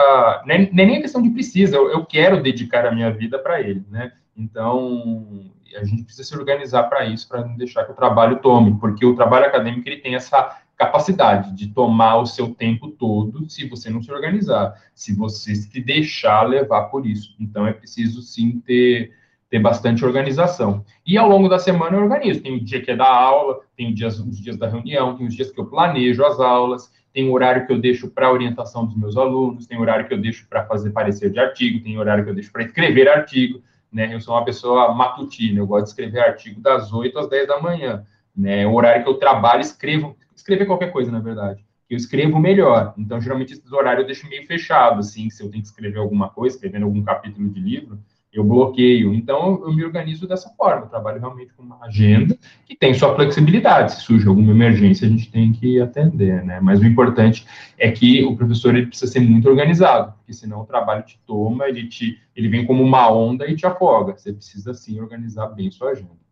nem, 0.45 0.69
nem 0.71 0.97
a 0.97 1.01
questão 1.01 1.23
de 1.23 1.31
precisa, 1.31 1.75
eu, 1.75 1.89
eu 1.89 2.05
quero 2.05 2.41
dedicar 2.41 2.85
a 2.85 2.91
minha 2.91 3.09
vida 3.09 3.39
para 3.39 3.59
ele, 3.59 3.83
né? 3.89 4.11
Então, 4.37 5.49
a 5.75 5.83
gente 5.83 6.03
precisa 6.03 6.23
se 6.23 6.37
organizar 6.37 6.83
para 6.83 7.03
isso, 7.03 7.27
para 7.27 7.43
não 7.43 7.57
deixar 7.57 7.83
que 7.83 7.91
o 7.91 7.95
trabalho 7.95 8.37
tome, 8.37 8.79
porque 8.79 9.03
o 9.03 9.15
trabalho 9.15 9.47
acadêmico 9.47 9.89
ele 9.89 9.97
tem 9.97 10.13
essa 10.13 10.59
capacidade 10.77 11.55
de 11.55 11.69
tomar 11.69 12.17
o 12.17 12.27
seu 12.27 12.53
tempo 12.53 12.89
todo 12.89 13.49
se 13.49 13.67
você 13.67 13.89
não 13.89 14.03
se 14.03 14.11
organizar, 14.11 14.75
se 14.93 15.15
você 15.15 15.55
se 15.55 15.81
deixar 15.81 16.43
levar 16.43 16.83
por 16.83 17.07
isso. 17.07 17.35
Então, 17.39 17.65
é 17.65 17.73
preciso 17.73 18.21
sim 18.21 18.59
ter 18.59 19.11
ter 19.53 19.59
bastante 19.59 20.03
organização. 20.03 20.83
E 21.05 21.15
ao 21.15 21.29
longo 21.29 21.47
da 21.47 21.59
semana 21.59 21.95
eu 21.95 22.01
organizo. 22.01 22.41
Tem 22.41 22.55
o 22.55 22.59
dia 22.59 22.81
que 22.81 22.89
é 22.89 22.95
da 22.95 23.07
aula, 23.07 23.59
tem 23.77 23.93
dias, 23.93 24.19
os 24.19 24.41
dias 24.41 24.57
da 24.57 24.67
reunião, 24.67 25.15
tem 25.15 25.27
os 25.27 25.35
dias 25.35 25.51
que 25.51 25.61
eu 25.61 25.67
planejo 25.67 26.25
as 26.25 26.39
aulas, 26.39 26.91
tem 27.13 27.29
o 27.29 27.33
horário 27.33 27.67
que 27.67 27.71
eu 27.71 27.77
deixo 27.77 28.09
para 28.09 28.33
orientação 28.33 28.83
dos 28.83 28.97
meus 28.97 29.15
alunos, 29.15 29.67
tem 29.67 29.79
horário 29.79 30.07
que 30.07 30.13
eu 30.15 30.19
deixo 30.19 30.47
para 30.49 30.65
fazer 30.65 30.89
parecer 30.89 31.29
de 31.29 31.39
artigo, 31.39 31.83
tem 31.83 31.99
horário 31.99 32.23
que 32.23 32.31
eu 32.31 32.33
deixo 32.33 32.51
para 32.51 32.63
escrever 32.63 33.07
artigo. 33.07 33.61
Né? 33.91 34.11
Eu 34.11 34.19
sou 34.19 34.33
uma 34.33 34.43
pessoa 34.43 34.91
matutina, 34.91 35.59
eu 35.59 35.67
gosto 35.67 35.83
de 35.83 35.89
escrever 35.91 36.21
artigo 36.21 36.59
das 36.59 36.91
8 36.91 37.19
às 37.19 37.29
10 37.29 37.47
da 37.47 37.61
manhã. 37.61 38.03
Né? 38.35 38.65
O 38.65 38.73
horário 38.73 39.03
que 39.03 39.09
eu 39.09 39.19
trabalho, 39.19 39.61
escrevo, 39.61 40.17
escrever 40.35 40.65
qualquer 40.65 40.91
coisa, 40.91 41.11
na 41.11 41.19
verdade. 41.19 41.63
Eu 41.87 41.97
escrevo 41.97 42.39
melhor. 42.39 42.95
Então, 42.97 43.21
geralmente, 43.21 43.53
esses 43.53 43.71
horários 43.71 44.01
eu 44.01 44.07
deixo 44.07 44.27
meio 44.27 44.47
fechado, 44.47 44.97
assim, 44.97 45.29
se 45.29 45.43
eu 45.43 45.51
tenho 45.51 45.61
que 45.61 45.69
escrever 45.69 45.99
alguma 45.99 46.27
coisa, 46.27 46.55
escrevendo 46.55 46.85
algum 46.85 47.03
capítulo 47.03 47.47
de 47.51 47.59
livro, 47.59 47.99
eu 48.33 48.43
bloqueio. 48.43 49.13
Então, 49.13 49.61
eu 49.63 49.71
me 49.71 49.85
organizo 49.85 50.27
dessa 50.27 50.49
forma. 50.49 50.85
Eu 50.85 50.89
trabalho 50.89 51.19
realmente 51.19 51.53
com 51.53 51.61
uma 51.61 51.85
agenda 51.85 52.35
que 52.65 52.75
tem 52.75 52.93
sua 52.93 53.15
flexibilidade. 53.15 53.93
Se 53.93 54.01
surge 54.01 54.27
alguma 54.27 54.51
emergência, 54.51 55.07
a 55.07 55.09
gente 55.09 55.31
tem 55.31 55.53
que 55.53 55.79
atender, 55.79 56.43
né? 56.43 56.59
Mas 56.59 56.79
o 56.79 56.85
importante 56.85 57.45
é 57.77 57.91
que 57.91 58.23
o 58.25 58.35
professor 58.35 58.75
ele 58.75 58.87
precisa 58.87 59.11
ser 59.11 59.19
muito 59.19 59.47
organizado, 59.47 60.13
porque 60.13 60.33
senão 60.33 60.61
o 60.61 60.65
trabalho 60.65 61.03
te 61.03 61.19
toma, 61.27 61.69
ele, 61.69 61.87
te, 61.87 62.19
ele 62.35 62.49
vem 62.49 62.65
como 62.65 62.81
uma 62.81 63.11
onda 63.11 63.47
e 63.47 63.55
te 63.55 63.67
afoga. 63.67 64.17
Você 64.17 64.33
precisa, 64.33 64.73
sim, 64.73 64.99
organizar 64.99 65.47
bem 65.49 65.69
sua 65.69 65.91
agenda. 65.91 66.23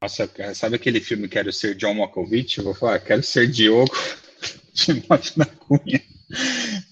Nossa, 0.00 0.30
sabe 0.54 0.76
aquele 0.76 1.00
filme 1.00 1.26
Quero 1.26 1.52
Ser 1.52 1.74
John 1.74 1.94
Malkovich? 1.94 2.58
Eu 2.58 2.64
vou 2.64 2.74
falar, 2.74 3.00
quero 3.00 3.22
ser 3.22 3.48
Diogo 3.48 3.90
de 4.74 5.02
Morte 5.08 5.38
na 5.38 5.46
Cunha. 5.46 6.02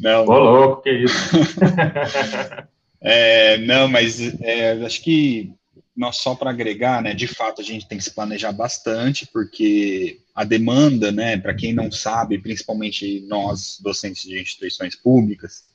Não. 0.01 0.25
Ô, 0.25 0.39
louco, 0.39 0.83
que 0.83 0.91
isso? 0.91 1.37
É, 3.09 3.59
não, 3.59 3.87
mas 3.87 4.19
é, 4.43 4.73
acho 4.85 5.01
que 5.01 5.53
nós 5.97 6.17
só 6.17 6.35
para 6.35 6.51
agregar, 6.51 7.01
né, 7.01 7.15
de 7.15 7.29
fato 7.29 7.61
a 7.61 7.65
gente 7.65 7.87
tem 7.87 7.97
que 7.97 8.03
se 8.03 8.11
planejar 8.11 8.51
bastante, 8.51 9.29
porque 9.33 10.19
a 10.35 10.43
demanda, 10.43 11.13
né, 11.13 11.37
para 11.37 11.55
quem 11.55 11.73
não 11.73 11.89
sabe, 11.89 12.37
principalmente 12.37 13.21
nós, 13.29 13.79
docentes 13.81 14.25
de 14.25 14.43
instituições 14.43 14.97
públicas, 14.97 15.67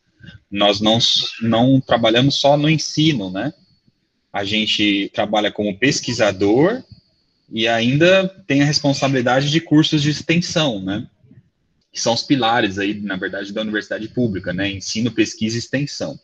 nós 0.51 0.81
não, 0.81 1.00
não 1.41 1.79
trabalhamos 1.79 2.35
só 2.35 2.57
no 2.57 2.69
ensino, 2.69 3.31
né? 3.31 3.53
A 4.33 4.43
gente 4.43 5.09
trabalha 5.13 5.50
como 5.53 5.79
pesquisador 5.79 6.83
e 7.50 7.65
ainda 7.65 8.27
tem 8.45 8.61
a 8.61 8.65
responsabilidade 8.65 9.50
de 9.50 9.61
cursos 9.61 10.01
de 10.01 10.09
extensão, 10.09 10.83
né? 10.83 11.07
Que 11.93 12.00
são 12.00 12.13
os 12.13 12.23
pilares 12.23 12.77
aí, 12.77 12.93
na 12.93 13.15
verdade, 13.15 13.53
da 13.53 13.61
universidade 13.61 14.09
pública, 14.09 14.51
né? 14.51 14.69
Ensino, 14.69 15.11
pesquisa 15.11 15.55
e 15.55 15.59
extensão. 15.59 16.19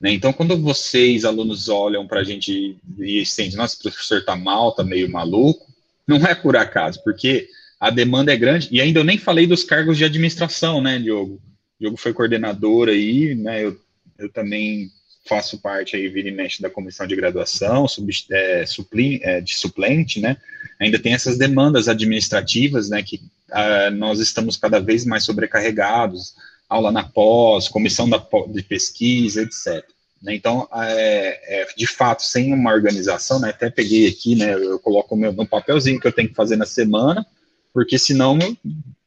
Né? 0.00 0.12
Então, 0.12 0.32
quando 0.32 0.56
vocês, 0.58 1.24
alunos, 1.24 1.68
olham 1.68 2.06
para 2.06 2.20
a 2.20 2.24
gente 2.24 2.76
e 2.98 3.26
sentem, 3.26 3.56
nossa, 3.56 3.76
o 3.76 3.82
professor 3.82 4.18
está 4.18 4.34
mal, 4.34 4.70
está 4.70 4.82
meio 4.82 5.10
maluco, 5.10 5.66
não 6.06 6.16
é 6.26 6.34
por 6.34 6.56
acaso, 6.56 7.02
porque 7.04 7.48
a 7.78 7.90
demanda 7.90 8.32
é 8.32 8.36
grande, 8.36 8.68
e 8.70 8.80
ainda 8.80 9.00
eu 9.00 9.04
nem 9.04 9.18
falei 9.18 9.46
dos 9.46 9.62
cargos 9.62 9.98
de 9.98 10.04
administração, 10.04 10.80
né, 10.80 10.98
Diogo? 10.98 11.34
O 11.34 11.40
Diogo 11.80 11.96
foi 11.96 12.12
coordenador 12.12 12.88
aí, 12.88 13.34
né, 13.34 13.64
eu, 13.64 13.78
eu 14.18 14.28
também 14.30 14.90
faço 15.26 15.58
parte 15.58 15.96
aí, 15.96 16.08
vira 16.08 16.28
e 16.28 16.32
mexe 16.32 16.60
da 16.60 16.70
comissão 16.70 17.06
de 17.06 17.14
graduação, 17.14 17.86
sub, 17.86 18.10
é, 18.30 18.66
supli, 18.66 19.20
é, 19.22 19.40
de 19.40 19.54
suplente, 19.54 20.20
né, 20.20 20.36
ainda 20.78 20.98
tem 20.98 21.12
essas 21.12 21.38
demandas 21.38 21.88
administrativas, 21.88 22.88
né, 22.88 23.02
que 23.02 23.16
uh, 23.50 23.90
nós 23.94 24.18
estamos 24.18 24.56
cada 24.56 24.78
vez 24.78 25.04
mais 25.04 25.24
sobrecarregados, 25.24 26.34
aula 26.70 26.92
na 26.92 27.02
pós, 27.02 27.68
comissão 27.68 28.08
da, 28.08 28.24
de 28.48 28.62
pesquisa, 28.62 29.42
etc. 29.42 29.84
Né? 30.22 30.34
Então, 30.36 30.68
é, 30.72 31.62
é, 31.62 31.66
de 31.76 31.86
fato, 31.86 32.22
sem 32.22 32.54
uma 32.54 32.72
organização, 32.72 33.40
né, 33.40 33.50
até 33.50 33.68
peguei 33.68 34.06
aqui, 34.06 34.36
né, 34.36 34.54
eu 34.54 34.78
coloco 34.78 35.16
meu, 35.16 35.32
no 35.32 35.46
papelzinho 35.46 35.98
que 35.98 36.06
eu 36.06 36.12
tenho 36.12 36.28
que 36.28 36.34
fazer 36.34 36.56
na 36.56 36.66
semana, 36.66 37.26
porque 37.74 37.98
senão 37.98 38.38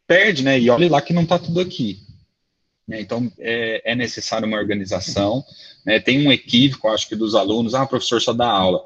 perde, 0.05 0.43
né, 0.43 0.59
e 0.59 0.69
olha 0.69 0.89
lá 0.89 1.01
que 1.01 1.13
não 1.13 1.23
está 1.23 1.39
tudo 1.39 1.61
aqui. 1.61 2.01
Né? 2.85 2.99
Então, 2.99 3.31
é, 3.39 3.93
é 3.93 3.95
necessário 3.95 4.47
uma 4.47 4.57
organização, 4.57 5.43
né, 5.85 5.99
tem 5.99 6.27
um 6.27 6.31
equívoco, 6.31 6.89
acho 6.89 7.07
que 7.07 7.15
dos 7.15 7.33
alunos, 7.33 7.73
ah, 7.73 7.85
professor 7.85 8.21
só 8.21 8.33
dá 8.33 8.49
aula. 8.49 8.85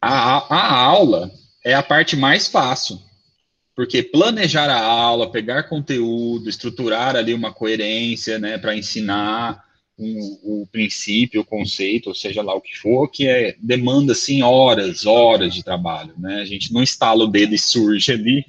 A, 0.00 0.38
a, 0.38 0.56
a 0.56 0.74
aula 0.76 1.32
é 1.64 1.74
a 1.74 1.82
parte 1.82 2.14
mais 2.14 2.46
fácil, 2.46 3.00
porque 3.78 4.02
planejar 4.02 4.68
a 4.68 4.82
aula, 4.84 5.30
pegar 5.30 5.68
conteúdo, 5.68 6.48
estruturar 6.48 7.14
ali 7.14 7.32
uma 7.32 7.52
coerência, 7.52 8.36
né, 8.36 8.58
para 8.58 8.76
ensinar 8.76 9.62
o 9.96 10.66
princípio, 10.72 11.42
o 11.42 11.44
conceito, 11.44 12.08
ou 12.08 12.14
seja 12.14 12.42
lá 12.42 12.52
o 12.54 12.60
que 12.60 12.76
for, 12.76 13.06
que 13.06 13.28
é 13.28 13.54
demanda 13.60 14.14
assim 14.14 14.42
horas, 14.42 15.06
horas 15.06 15.54
de 15.54 15.62
trabalho, 15.62 16.12
né? 16.18 16.40
A 16.40 16.44
gente 16.44 16.72
não 16.72 16.82
instala 16.82 17.22
o 17.22 17.28
dedo 17.28 17.54
e 17.54 17.58
surge 17.58 18.10
ali. 18.10 18.44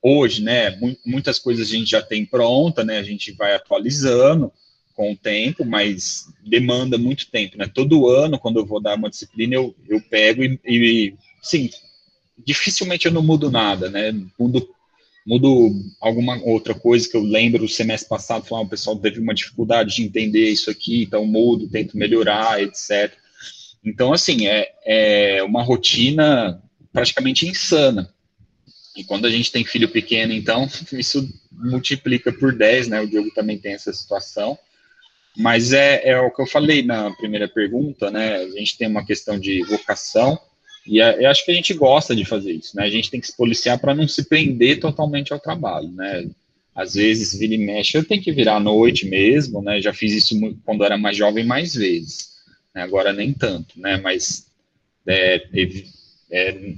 Hoje, 0.00 0.42
né, 0.42 0.78
muitas 1.04 1.38
coisas 1.38 1.68
a 1.68 1.70
gente 1.70 1.90
já 1.90 2.00
tem 2.00 2.24
pronta, 2.24 2.82
né? 2.82 2.96
A 2.96 3.02
gente 3.02 3.32
vai 3.32 3.54
atualizando 3.54 4.50
com 4.94 5.12
o 5.12 5.16
tempo, 5.16 5.62
mas 5.66 6.24
demanda 6.42 6.96
muito 6.96 7.30
tempo, 7.30 7.58
né? 7.58 7.66
Todo 7.66 8.08
ano, 8.08 8.38
quando 8.38 8.60
eu 8.60 8.64
vou 8.64 8.80
dar 8.80 8.96
uma 8.96 9.10
disciplina, 9.10 9.56
eu, 9.56 9.74
eu 9.86 10.00
pego 10.00 10.42
e, 10.42 10.58
e 10.64 11.14
sim, 11.42 11.68
dificilmente 12.38 13.06
eu 13.06 13.12
não 13.12 13.22
mudo 13.22 13.50
nada, 13.50 13.90
né? 13.90 14.12
Mudo, 14.38 14.68
mudo 15.26 15.72
alguma 16.00 16.36
outra 16.42 16.74
coisa 16.74 17.08
que 17.08 17.16
eu 17.16 17.22
lembro 17.22 17.64
o 17.64 17.68
semestre 17.68 18.08
passado, 18.08 18.46
falar, 18.46 18.62
ah, 18.62 18.64
o 18.64 18.68
pessoal 18.68 18.96
teve 18.96 19.20
uma 19.20 19.34
dificuldade 19.34 19.96
de 19.96 20.02
entender 20.02 20.48
isso 20.48 20.70
aqui, 20.70 21.02
então 21.02 21.26
mudo, 21.26 21.68
tento 21.68 21.96
melhorar, 21.96 22.62
etc. 22.62 23.12
Então, 23.84 24.12
assim, 24.12 24.46
é, 24.46 24.72
é 24.84 25.42
uma 25.42 25.62
rotina 25.62 26.62
praticamente 26.92 27.46
insana. 27.46 28.12
E 28.96 29.02
quando 29.02 29.26
a 29.26 29.30
gente 29.30 29.50
tem 29.50 29.64
filho 29.64 29.88
pequeno, 29.88 30.32
então, 30.32 30.68
isso 30.92 31.28
multiplica 31.50 32.32
por 32.32 32.56
10, 32.56 32.88
né? 32.88 33.00
O 33.00 33.06
Diogo 33.06 33.30
também 33.34 33.58
tem 33.58 33.74
essa 33.74 33.92
situação. 33.92 34.58
Mas 35.36 35.72
é, 35.72 36.08
é 36.08 36.20
o 36.20 36.30
que 36.30 36.40
eu 36.40 36.46
falei 36.46 36.82
na 36.82 37.10
primeira 37.10 37.48
pergunta, 37.48 38.10
né? 38.10 38.36
A 38.36 38.48
gente 38.50 38.78
tem 38.78 38.86
uma 38.86 39.04
questão 39.04 39.38
de 39.38 39.64
vocação, 39.64 40.38
e 40.86 40.98
eu 40.98 41.30
acho 41.30 41.44
que 41.44 41.50
a 41.50 41.54
gente 41.54 41.72
gosta 41.72 42.14
de 42.14 42.24
fazer 42.24 42.52
isso, 42.52 42.76
né? 42.76 42.84
A 42.84 42.90
gente 42.90 43.10
tem 43.10 43.20
que 43.20 43.26
se 43.26 43.36
policiar 43.36 43.78
para 43.78 43.94
não 43.94 44.06
se 44.06 44.24
prender 44.24 44.80
totalmente 44.80 45.32
ao 45.32 45.40
trabalho, 45.40 45.90
né? 45.90 46.28
Às 46.74 46.94
vezes, 46.94 47.38
vira 47.38 47.54
e 47.54 47.58
mexe, 47.58 47.96
eu 47.96 48.04
tenho 48.04 48.22
que 48.22 48.32
virar 48.32 48.56
à 48.56 48.60
noite 48.60 49.06
mesmo, 49.06 49.62
né? 49.62 49.80
Já 49.80 49.94
fiz 49.94 50.12
isso 50.12 50.34
quando 50.64 50.84
era 50.84 50.98
mais 50.98 51.16
jovem 51.16 51.44
mais 51.44 51.74
vezes, 51.74 52.30
né? 52.74 52.82
agora 52.82 53.12
nem 53.12 53.32
tanto, 53.32 53.80
né? 53.80 53.96
Mas 53.96 54.46
é, 55.06 55.46
é, 56.30 56.74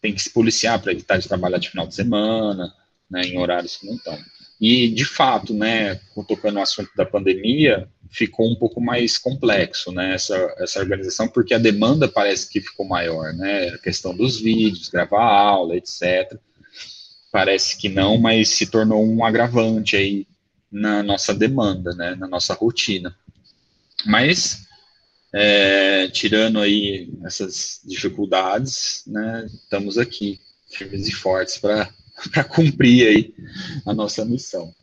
tem 0.00 0.14
que 0.14 0.22
se 0.22 0.30
policiar 0.30 0.80
para 0.80 0.92
evitar 0.92 1.18
de 1.18 1.26
trabalhar 1.26 1.58
de 1.58 1.70
final 1.70 1.86
de 1.86 1.94
semana, 1.94 2.72
né? 3.10 3.22
Em 3.22 3.38
horários 3.38 3.76
que 3.76 3.86
não 3.86 3.96
estão. 3.96 4.18
E, 4.60 4.88
de 4.88 5.04
fato, 5.04 5.54
né, 5.54 6.00
tocando 6.26 6.54
no 6.54 6.62
assunto 6.62 6.90
da 6.96 7.06
pandemia, 7.06 7.88
ficou 8.10 8.50
um 8.50 8.56
pouco 8.56 8.80
mais 8.80 9.18
complexo, 9.18 9.92
né, 9.92 10.14
essa, 10.14 10.54
essa 10.58 10.80
organização, 10.80 11.28
porque 11.28 11.54
a 11.54 11.58
demanda 11.58 12.08
parece 12.08 12.48
que 12.48 12.60
ficou 12.60 12.86
maior, 12.86 13.32
né, 13.34 13.68
a 13.68 13.78
questão 13.78 14.16
dos 14.16 14.40
vídeos, 14.40 14.88
gravar 14.88 15.24
aula, 15.24 15.76
etc. 15.76 16.38
Parece 17.30 17.76
que 17.76 17.88
não, 17.88 18.18
mas 18.18 18.48
se 18.50 18.66
tornou 18.66 19.04
um 19.04 19.24
agravante 19.24 19.96
aí 19.96 20.26
na 20.70 21.02
nossa 21.02 21.34
demanda, 21.34 21.94
né, 21.94 22.14
na 22.14 22.26
nossa 22.26 22.54
rotina. 22.54 23.14
Mas, 24.06 24.66
é, 25.32 26.08
tirando 26.08 26.60
aí 26.60 27.10
essas 27.24 27.80
dificuldades, 27.84 29.02
né, 29.06 29.46
estamos 29.52 29.98
aqui, 29.98 30.40
firmes 30.70 31.08
e 31.08 31.12
fortes 31.12 31.58
para 31.58 31.88
cumprir 32.48 33.06
aí 33.06 33.34
a 33.86 33.92
nossa 33.94 34.24
missão. 34.24 34.74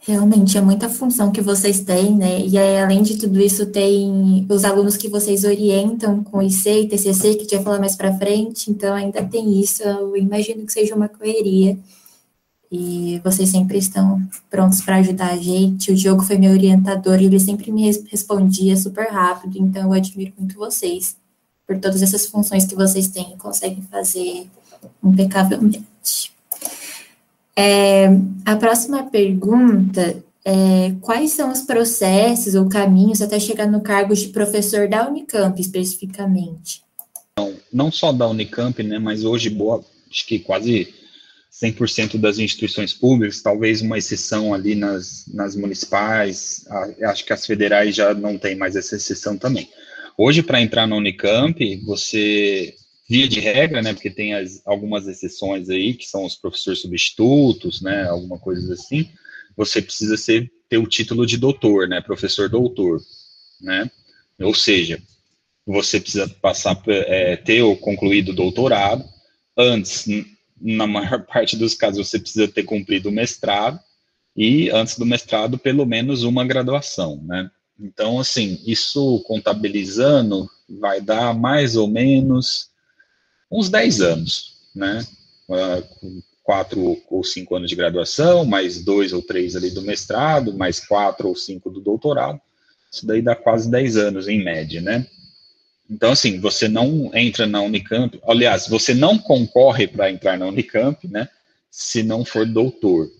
Realmente 0.00 0.58
é 0.58 0.60
muita 0.60 0.88
função 0.88 1.30
que 1.30 1.40
vocês 1.40 1.80
têm, 1.80 2.16
né? 2.16 2.44
E 2.44 2.58
aí, 2.58 2.80
além 2.80 3.02
de 3.02 3.16
tudo 3.16 3.40
isso, 3.40 3.66
tem 3.66 4.44
os 4.48 4.64
alunos 4.64 4.96
que 4.96 5.08
vocês 5.08 5.44
orientam 5.44 6.24
com 6.24 6.42
IC 6.42 6.68
e 6.68 6.88
TCC, 6.88 7.34
que 7.34 7.40
a 7.40 7.42
gente 7.42 7.54
vai 7.54 7.62
falar 7.62 7.78
mais 7.78 7.94
para 7.94 8.16
frente, 8.18 8.68
então 8.68 8.92
ainda 8.94 9.24
tem 9.24 9.60
isso. 9.60 9.82
Eu 9.84 10.16
imagino 10.16 10.66
que 10.66 10.72
seja 10.72 10.96
uma 10.96 11.08
correria. 11.08 11.78
E 12.70 13.20
vocês 13.22 13.50
sempre 13.50 13.78
estão 13.78 14.20
prontos 14.50 14.80
para 14.80 14.96
ajudar 14.96 15.30
a 15.30 15.36
gente. 15.36 15.92
O 15.92 15.94
Diogo 15.94 16.22
foi 16.22 16.38
meu 16.38 16.52
orientador 16.52 17.20
e 17.20 17.26
ele 17.26 17.38
sempre 17.38 17.70
me 17.70 17.84
respondia 18.10 18.76
super 18.76 19.08
rápido, 19.08 19.58
então 19.58 19.82
eu 19.84 19.92
admiro 19.92 20.32
muito 20.38 20.56
vocês 20.56 21.16
por 21.66 21.78
todas 21.78 22.02
essas 22.02 22.26
funções 22.26 22.64
que 22.64 22.74
vocês 22.74 23.08
têm 23.08 23.34
e 23.34 23.36
conseguem 23.36 23.82
fazer 23.82 24.48
impecavelmente. 25.04 26.31
É, 27.56 28.06
a 28.44 28.56
próxima 28.56 29.04
pergunta 29.10 30.22
é 30.44 30.94
quais 31.00 31.32
são 31.32 31.52
os 31.52 31.60
processos 31.60 32.54
ou 32.54 32.68
caminhos 32.68 33.22
até 33.22 33.38
chegar 33.38 33.66
no 33.66 33.80
cargo 33.80 34.14
de 34.14 34.28
professor 34.28 34.88
da 34.88 35.08
Unicamp, 35.08 35.60
especificamente? 35.60 36.82
Não, 37.38 37.54
não 37.72 37.92
só 37.92 38.12
da 38.12 38.28
Unicamp, 38.28 38.82
né, 38.82 38.98
mas 38.98 39.24
hoje 39.24 39.48
boa, 39.48 39.84
acho 40.10 40.26
que 40.26 40.38
quase 40.38 40.92
100% 41.52 42.18
das 42.18 42.38
instituições 42.38 42.92
públicas, 42.92 43.40
talvez 43.40 43.82
uma 43.82 43.98
exceção 43.98 44.52
ali 44.52 44.74
nas, 44.74 45.24
nas 45.32 45.54
municipais, 45.54 46.64
acho 47.04 47.24
que 47.24 47.32
as 47.32 47.46
federais 47.46 47.94
já 47.94 48.12
não 48.14 48.36
tem 48.36 48.56
mais 48.56 48.74
essa 48.74 48.96
exceção 48.96 49.36
também. 49.36 49.68
Hoje, 50.16 50.42
para 50.42 50.60
entrar 50.60 50.86
na 50.86 50.96
Unicamp, 50.96 51.76
você 51.84 52.74
via 53.12 53.28
de 53.28 53.40
regra, 53.40 53.82
né, 53.82 53.92
porque 53.92 54.08
tem 54.08 54.32
as, 54.32 54.66
algumas 54.66 55.06
exceções 55.06 55.68
aí, 55.68 55.92
que 55.92 56.06
são 56.06 56.24
os 56.24 56.34
professores 56.34 56.80
substitutos, 56.80 57.82
né, 57.82 58.08
alguma 58.08 58.38
coisa 58.38 58.72
assim, 58.72 59.06
você 59.54 59.82
precisa 59.82 60.16
ser, 60.16 60.50
ter 60.66 60.78
o 60.78 60.86
título 60.86 61.26
de 61.26 61.36
doutor, 61.36 61.86
né, 61.86 62.00
professor 62.00 62.48
doutor, 62.48 63.02
né, 63.60 63.90
ou 64.40 64.54
seja, 64.54 64.98
você 65.66 66.00
precisa 66.00 66.26
passar, 66.26 66.82
é, 66.88 67.36
ter 67.36 67.62
concluído 67.80 68.30
o 68.30 68.34
doutorado, 68.34 69.04
antes, 69.58 70.06
na 70.58 70.86
maior 70.86 71.22
parte 71.28 71.54
dos 71.54 71.74
casos, 71.74 72.08
você 72.08 72.18
precisa 72.18 72.48
ter 72.48 72.62
cumprido 72.62 73.10
o 73.10 73.12
mestrado, 73.12 73.78
e 74.34 74.70
antes 74.70 74.96
do 74.96 75.04
mestrado, 75.04 75.58
pelo 75.58 75.84
menos 75.84 76.22
uma 76.22 76.46
graduação, 76.46 77.22
né, 77.24 77.50
então, 77.78 78.18
assim, 78.18 78.58
isso 78.64 79.22
contabilizando 79.26 80.48
vai 80.80 80.98
dar 80.98 81.34
mais 81.34 81.76
ou 81.76 81.86
menos 81.86 82.71
uns 83.52 83.68
10 83.68 84.00
anos, 84.00 84.54
né? 84.74 85.06
Uh, 85.48 86.22
quatro 86.42 87.00
ou 87.08 87.22
cinco 87.22 87.54
anos 87.54 87.68
de 87.68 87.76
graduação, 87.76 88.44
mais 88.44 88.82
dois 88.82 89.12
ou 89.12 89.22
três 89.22 89.54
ali 89.54 89.70
do 89.70 89.82
mestrado, 89.82 90.52
mais 90.54 90.80
quatro 90.80 91.28
ou 91.28 91.36
cinco 91.36 91.70
do 91.70 91.80
doutorado. 91.80 92.40
Isso 92.90 93.06
daí 93.06 93.22
dá 93.22 93.36
quase 93.36 93.70
10 93.70 93.96
anos 93.96 94.28
em 94.28 94.42
média, 94.42 94.80
né? 94.80 95.06
Então, 95.88 96.12
assim, 96.12 96.40
você 96.40 96.68
não 96.68 97.10
entra 97.14 97.46
na 97.46 97.60
Unicamp, 97.60 98.18
aliás, 98.26 98.66
você 98.66 98.94
não 98.94 99.18
concorre 99.18 99.86
para 99.86 100.10
entrar 100.10 100.38
na 100.38 100.46
Unicamp, 100.46 101.06
né? 101.06 101.28
Se 101.70 102.02
não 102.02 102.24
for 102.24 102.46
doutor. 102.46 103.10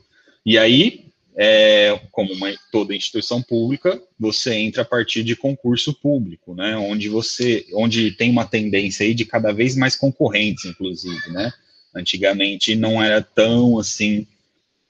E 0.45 0.59
aí, 0.59 1.07
é, 1.37 1.99
como 2.11 2.33
uma, 2.33 2.53
toda 2.71 2.95
instituição 2.95 3.41
pública, 3.41 4.01
você 4.19 4.55
entra 4.55 4.83
a 4.83 4.85
partir 4.85 5.23
de 5.23 5.35
concurso 5.35 5.95
público, 5.95 6.55
né, 6.55 6.77
onde 6.77 7.09
você, 7.09 7.67
onde 7.75 8.13
tem 8.13 8.31
uma 8.31 8.45
tendência 8.45 9.05
aí 9.05 9.15
de 9.15 9.25
cada 9.25 9.53
vez 9.53 9.77
mais 9.77 9.97
concorrentes, 9.97 10.65
inclusive, 10.65 11.31
né, 11.31 11.53
antigamente 11.95 12.75
não 12.75 13.03
era 13.03 13.23
tão, 13.23 13.79
assim, 13.79 14.27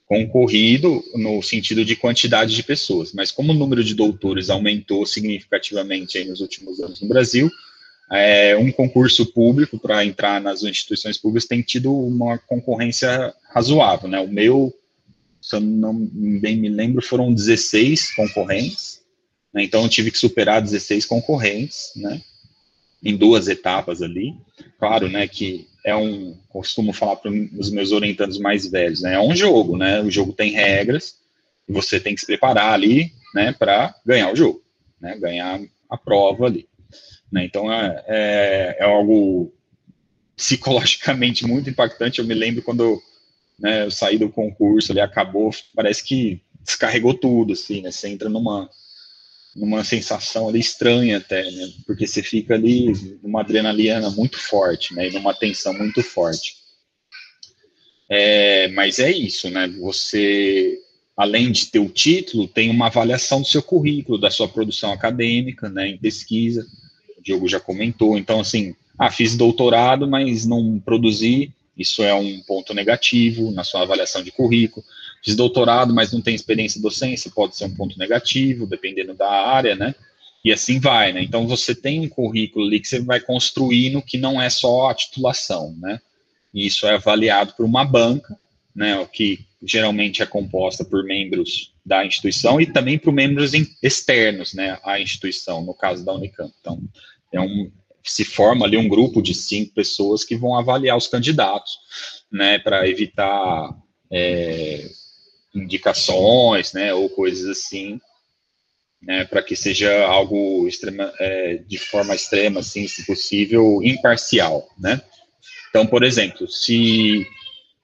concorrido 0.07 1.03
no 1.15 1.41
sentido 1.43 1.85
de 1.85 1.97
quantidade 1.97 2.55
de 2.55 2.63
pessoas, 2.63 3.13
mas 3.13 3.31
como 3.31 3.53
o 3.53 3.57
número 3.57 3.83
de 3.83 3.95
doutores 3.95 4.51
aumentou 4.51 5.07
significativamente 5.07 6.19
aí 6.19 6.25
nos 6.25 6.41
últimos 6.41 6.81
anos 6.81 7.01
no 7.01 7.09
Brasil, 7.09 7.51
é, 8.11 8.55
um 8.57 8.71
concurso 8.71 9.33
público 9.33 9.79
para 9.79 10.05
entrar 10.05 10.39
nas 10.39 10.63
instituições 10.65 11.17
públicas 11.17 11.49
tem 11.49 11.63
tido 11.63 11.97
uma 11.97 12.37
concorrência 12.37 13.33
razoável, 13.55 14.09
né, 14.09 14.19
o 14.21 14.29
meu 14.29 14.75
se 15.43 15.57
eu 15.57 15.61
não 15.61 16.09
bem 16.41 16.57
me 16.57 16.69
lembro, 16.69 17.03
foram 17.03 17.35
16 17.35 18.15
concorrentes, 18.15 19.03
né, 19.53 19.65
então 19.65 19.83
eu 19.83 19.89
tive 19.89 20.13
que 20.13 20.19
superar 20.19 20.63
16 20.63 21.05
concorrentes, 21.05 21.91
né, 21.97 22.23
em 23.05 23.17
duas 23.17 23.49
etapas 23.49 24.01
ali. 24.01 24.37
Claro, 24.79 25.09
né, 25.09 25.27
que 25.27 25.67
é 25.85 25.97
um, 25.97 26.39
costumo 26.49 26.93
falar 26.93 27.17
para 27.17 27.31
os 27.31 27.71
meus 27.71 27.91
orientandos 27.91 28.39
mais 28.39 28.71
velhos, 28.71 29.03
né, 29.03 29.15
é 29.15 29.21
um 29.21 29.35
jogo, 29.35 29.77
né, 29.77 30.01
o 30.01 30.11
jogo 30.11 30.33
tem 30.33 30.53
regras, 30.53 31.17
e 31.69 31.73
você 31.73 31.99
tem 31.99 32.15
que 32.15 32.21
se 32.21 32.27
preparar 32.27 32.73
ali, 32.73 33.13
né, 33.35 33.53
para 33.53 33.93
ganhar 34.07 34.33
o 34.33 34.37
jogo, 34.37 34.63
né, 35.01 35.19
ganhar 35.19 35.61
a 35.91 35.99
prova 35.99 36.47
ali. 36.47 36.69
Né, 37.33 37.45
então 37.45 37.73
é, 37.73 38.05
é, 38.07 38.77
é 38.79 38.85
algo 38.85 39.53
psicologicamente 40.37 41.45
muito 41.45 41.69
impactante. 41.69 42.21
Eu 42.21 42.27
me 42.27 42.35
lembro 42.35 42.63
quando 42.63 43.03
né, 43.63 43.85
eu 43.85 43.91
saí 43.93 44.19
do 44.19 44.29
concurso, 44.29 44.91
ele 44.91 45.01
acabou, 45.01 45.51
parece 45.75 46.03
que 46.03 46.43
descarregou 46.65 47.15
tudo, 47.15 47.53
assim, 47.53 47.81
né, 47.81 47.93
você 47.93 48.09
entra 48.09 48.29
numa, 48.29 48.69
numa 49.55 49.85
sensação 49.85 50.49
ali 50.49 50.59
estranha 50.59 51.19
até, 51.19 51.49
né, 51.49 51.73
porque 51.87 52.07
você 52.07 52.23
fica 52.23 52.55
ali 52.55 52.93
numa 53.23 53.41
adrenalina 53.41 54.11
muito 54.11 54.37
forte, 54.37 54.93
né, 54.95 55.09
e 55.09 55.13
numa 55.13 55.33
tensão 55.33 55.73
muito 55.73 56.03
forte. 56.03 56.57
É, 58.11 58.69
mas 58.69 58.99
é 58.99 59.13
isso, 59.13 59.49
né, 59.49 59.69
você, 59.69 60.77
além 61.17 61.53
de 61.53 61.67
ter 61.67 61.79
o 61.79 61.89
título, 61.89 62.49
tem 62.49 62.69
uma 62.69 62.89
avaliação 62.89 63.41
do 63.41 63.47
seu 63.47 63.63
currículo, 63.63 64.19
da 64.19 64.31
sua 64.31 64.49
produção 64.49 64.93
acadêmica, 64.93 65.69
né, 65.69 65.89
em 65.89 65.99
pesquisa, 65.99 66.67
o 67.17 67.23
Diogo 67.23 67.49
já 67.49 67.61
comentou, 67.61 68.19
então, 68.19 68.41
assim, 68.41 68.75
ah, 68.99 69.11
fiz 69.11 69.37
doutorado, 69.37 70.09
mas 70.09 70.45
não 70.45 70.81
produzi, 70.81 71.53
isso 71.77 72.03
é 72.03 72.15
um 72.15 72.41
ponto 72.41 72.75
negativo 72.75 73.51
na 73.51 73.65
sua 73.65 73.83
avaliação 73.83 74.23
de 74.23 74.31
currículo. 74.31 74.85
Fiz 75.25 75.35
doutorado, 75.35 75.95
mas 75.95 76.13
não 76.13 76.21
tem 76.21 76.35
experiência 76.35 76.81
docência, 76.81 77.31
pode 77.31 77.57
ser 77.57 77.65
um 77.65 77.75
ponto 77.75 77.99
negativo, 77.99 78.67
dependendo 78.67 79.15
da 79.15 79.31
área, 79.31 79.75
né? 79.75 79.95
E 80.45 80.53
assim 80.53 80.81
vai, 80.81 81.13
né? 81.13 81.23
Então 81.23 81.47
você 81.47 81.75
tem 81.75 82.01
um 82.01 82.09
currículo 82.09 82.67
ali 82.67 82.81
que 82.81 82.89
você 82.89 83.01
vai 83.01 83.21
construindo 83.21 84.03
que 84.03 84.19
não 84.19 84.41
é 84.41 84.51
só 84.51 84.91
a 84.91 84.95
titulação, 84.95 85.75
né? 85.79 86.01
E 86.53 86.67
isso 86.67 86.87
é 86.87 86.95
avaliado 86.95 87.55
por 87.55 87.65
uma 87.65 87.85
banca, 87.85 88.39
né? 88.75 88.99
O 88.99 89.07
que 89.07 89.47
geralmente 89.63 90.23
é 90.23 90.27
composta 90.27 90.85
por 90.85 91.05
membros 91.05 91.73
da 91.87 92.05
instituição 92.05 92.61
e 92.61 92.67
também 92.67 92.99
por 92.99 93.13
membros 93.13 93.53
externos, 93.83 94.53
né? 94.53 94.79
À 94.83 95.01
instituição, 95.01 95.65
no 95.65 95.73
caso 95.73 96.05
da 96.05 96.13
Unicamp. 96.13 96.53
Então, 96.61 96.83
é 97.33 97.41
um, 97.41 97.71
se 98.11 98.25
forma 98.25 98.67
ali 98.67 98.77
um 98.77 98.89
grupo 98.89 99.23
de 99.23 99.35
cinco 99.35 99.75
pessoas 99.75 100.25
que 100.25 100.37
vão 100.37 100.57
avaliar 100.57 100.97
os 100.97 101.07
candidatos, 101.07 101.79
né, 102.31 102.59
para 102.59 102.89
evitar 102.89 103.71
é, 104.11 104.89
indicações, 105.55 106.73
né, 106.73 106.93
ou 106.95 107.09
coisas 107.11 107.49
assim, 107.49 108.01
né, 109.01 109.25
para 109.25 109.43
que 109.43 109.57
seja 109.57 110.07
algo 110.07 110.67
extrema, 110.67 111.13
é, 111.19 111.57
de 111.67 111.79
forma 111.79 112.15
extrema, 112.15 112.61
assim, 112.61 112.87
se 112.87 113.05
possível, 113.05 113.81
imparcial, 113.83 114.69
né. 114.79 115.01
Então, 115.71 115.87
por 115.87 116.03
exemplo, 116.03 116.49
se 116.49 117.27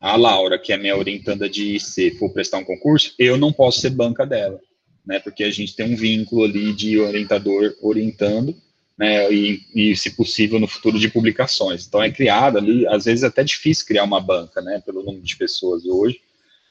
a 0.00 0.16
Laura, 0.16 0.58
que 0.58 0.72
é 0.72 0.76
minha 0.76 0.96
orientanda 0.96 1.48
de 1.48 1.76
IC, 1.76 2.12
for 2.18 2.32
prestar 2.32 2.58
um 2.58 2.64
concurso, 2.64 3.14
eu 3.18 3.36
não 3.36 3.52
posso 3.52 3.80
ser 3.80 3.90
banca 3.90 4.24
dela, 4.24 4.60
né, 5.04 5.18
porque 5.18 5.44
a 5.44 5.50
gente 5.50 5.74
tem 5.74 5.92
um 5.92 5.96
vínculo 5.96 6.44
ali 6.44 6.72
de 6.72 6.98
orientador 6.98 7.74
orientando, 7.82 8.54
né, 8.98 9.32
e, 9.32 9.62
e, 9.74 9.96
se 9.96 10.10
possível, 10.10 10.58
no 10.58 10.66
futuro 10.66 10.98
de 10.98 11.08
publicações. 11.08 11.86
Então, 11.86 12.02
é 12.02 12.10
criada 12.10 12.58
ali, 12.58 12.86
às 12.88 13.04
vezes 13.04 13.22
é 13.22 13.28
até 13.28 13.44
difícil 13.44 13.86
criar 13.86 14.02
uma 14.02 14.20
banca, 14.20 14.60
né, 14.60 14.82
pelo 14.84 15.04
número 15.04 15.22
de 15.22 15.36
pessoas 15.36 15.86
hoje, 15.86 16.20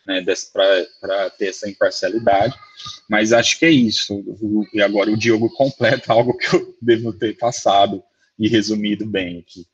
né, 0.05 0.23
para 0.51 1.29
ter 1.31 1.47
essa 1.47 1.69
imparcialidade, 1.69 2.53
mas 3.09 3.31
acho 3.31 3.57
que 3.57 3.65
é 3.65 3.71
isso. 3.71 4.23
E 4.73 4.81
agora 4.81 5.09
o 5.09 5.17
Diogo 5.17 5.49
completa 5.51 6.11
algo 6.13 6.37
que 6.37 6.53
eu 6.53 6.75
devo 6.81 7.13
ter 7.13 7.37
passado 7.37 8.03
e 8.37 8.49
resumido 8.49 9.05
bem 9.05 9.39
aqui. 9.39 9.65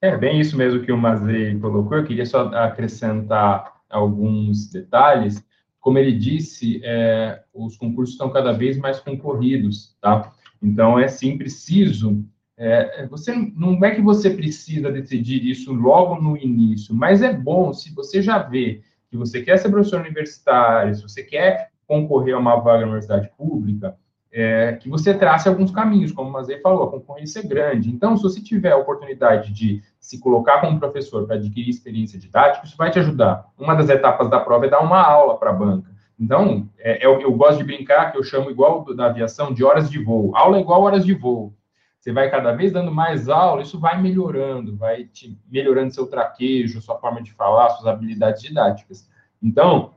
É 0.00 0.16
bem 0.16 0.40
isso 0.40 0.56
mesmo 0.56 0.82
que 0.82 0.90
o 0.90 0.98
Mazei 0.98 1.56
colocou. 1.60 1.96
Eu 1.96 2.04
queria 2.04 2.26
só 2.26 2.48
acrescentar 2.48 3.80
alguns 3.88 4.68
detalhes. 4.68 5.44
Como 5.78 5.96
ele 5.96 6.12
disse, 6.12 6.80
é, 6.82 7.40
os 7.54 7.76
concursos 7.76 8.14
estão 8.14 8.30
cada 8.30 8.52
vez 8.52 8.76
mais 8.76 8.98
concorridos, 8.98 9.94
tá? 10.00 10.32
Então, 10.62 10.98
é 10.98 11.08
sim 11.08 11.36
preciso. 11.36 12.24
É, 12.56 13.06
você 13.06 13.34
não 13.56 13.84
é 13.84 13.90
que 13.90 14.00
você 14.00 14.30
precisa 14.30 14.92
decidir 14.92 15.44
isso 15.44 15.72
logo 15.72 16.20
no 16.20 16.36
início, 16.36 16.94
mas 16.94 17.22
é 17.22 17.32
bom 17.32 17.72
se 17.72 17.92
você 17.92 18.22
já 18.22 18.38
vê 18.38 18.82
que 19.10 19.16
você 19.16 19.42
quer 19.42 19.58
ser 19.58 19.70
professor 19.70 20.00
universitário, 20.00 20.94
se 20.94 21.02
você 21.02 21.22
quer 21.22 21.70
concorrer 21.86 22.34
a 22.34 22.38
uma 22.38 22.56
vaga 22.56 22.80
na 22.80 22.92
universidade 22.92 23.30
pública, 23.36 23.96
é, 24.32 24.72
que 24.74 24.88
você 24.88 25.12
trace 25.12 25.46
alguns 25.46 25.70
caminhos, 25.70 26.10
como 26.10 26.30
o 26.30 26.32
Mazei 26.32 26.58
falou, 26.60 26.84
a 26.84 26.90
concorrência 26.90 27.40
é 27.40 27.42
grande. 27.42 27.90
Então, 27.90 28.16
se 28.16 28.22
você 28.22 28.40
tiver 28.40 28.72
a 28.72 28.78
oportunidade 28.78 29.52
de 29.52 29.82
se 30.00 30.18
colocar 30.18 30.60
como 30.60 30.80
professor 30.80 31.26
para 31.26 31.36
adquirir 31.36 31.68
experiência 31.68 32.18
didática, 32.18 32.66
isso 32.66 32.76
vai 32.76 32.90
te 32.90 32.98
ajudar. 32.98 33.46
Uma 33.58 33.74
das 33.74 33.90
etapas 33.90 34.30
da 34.30 34.40
prova 34.40 34.64
é 34.66 34.70
dar 34.70 34.80
uma 34.80 35.02
aula 35.02 35.36
para 35.36 35.50
a 35.50 35.52
banca. 35.52 35.91
Então, 36.22 36.70
é, 36.78 37.04
é 37.04 37.06
eu, 37.06 37.32
gosto 37.32 37.58
de 37.58 37.64
brincar, 37.64 38.12
que 38.12 38.18
eu 38.18 38.22
chamo 38.22 38.48
igual 38.48 38.84
da 38.94 39.06
aviação 39.06 39.52
de 39.52 39.64
horas 39.64 39.90
de 39.90 39.98
voo. 39.98 40.36
Aula 40.36 40.56
é 40.56 40.60
igual 40.60 40.82
horas 40.82 41.04
de 41.04 41.12
voo. 41.12 41.52
Você 41.98 42.12
vai 42.12 42.30
cada 42.30 42.52
vez 42.52 42.70
dando 42.72 42.92
mais 42.92 43.28
aula, 43.28 43.62
isso 43.62 43.78
vai 43.78 44.00
melhorando, 44.00 44.76
vai 44.76 45.04
te 45.04 45.36
melhorando 45.50 45.92
seu 45.92 46.06
traquejo, 46.06 46.80
sua 46.80 46.96
forma 46.98 47.20
de 47.20 47.32
falar, 47.32 47.70
suas 47.70 47.88
habilidades 47.88 48.40
didáticas. 48.40 49.08
Então, 49.42 49.94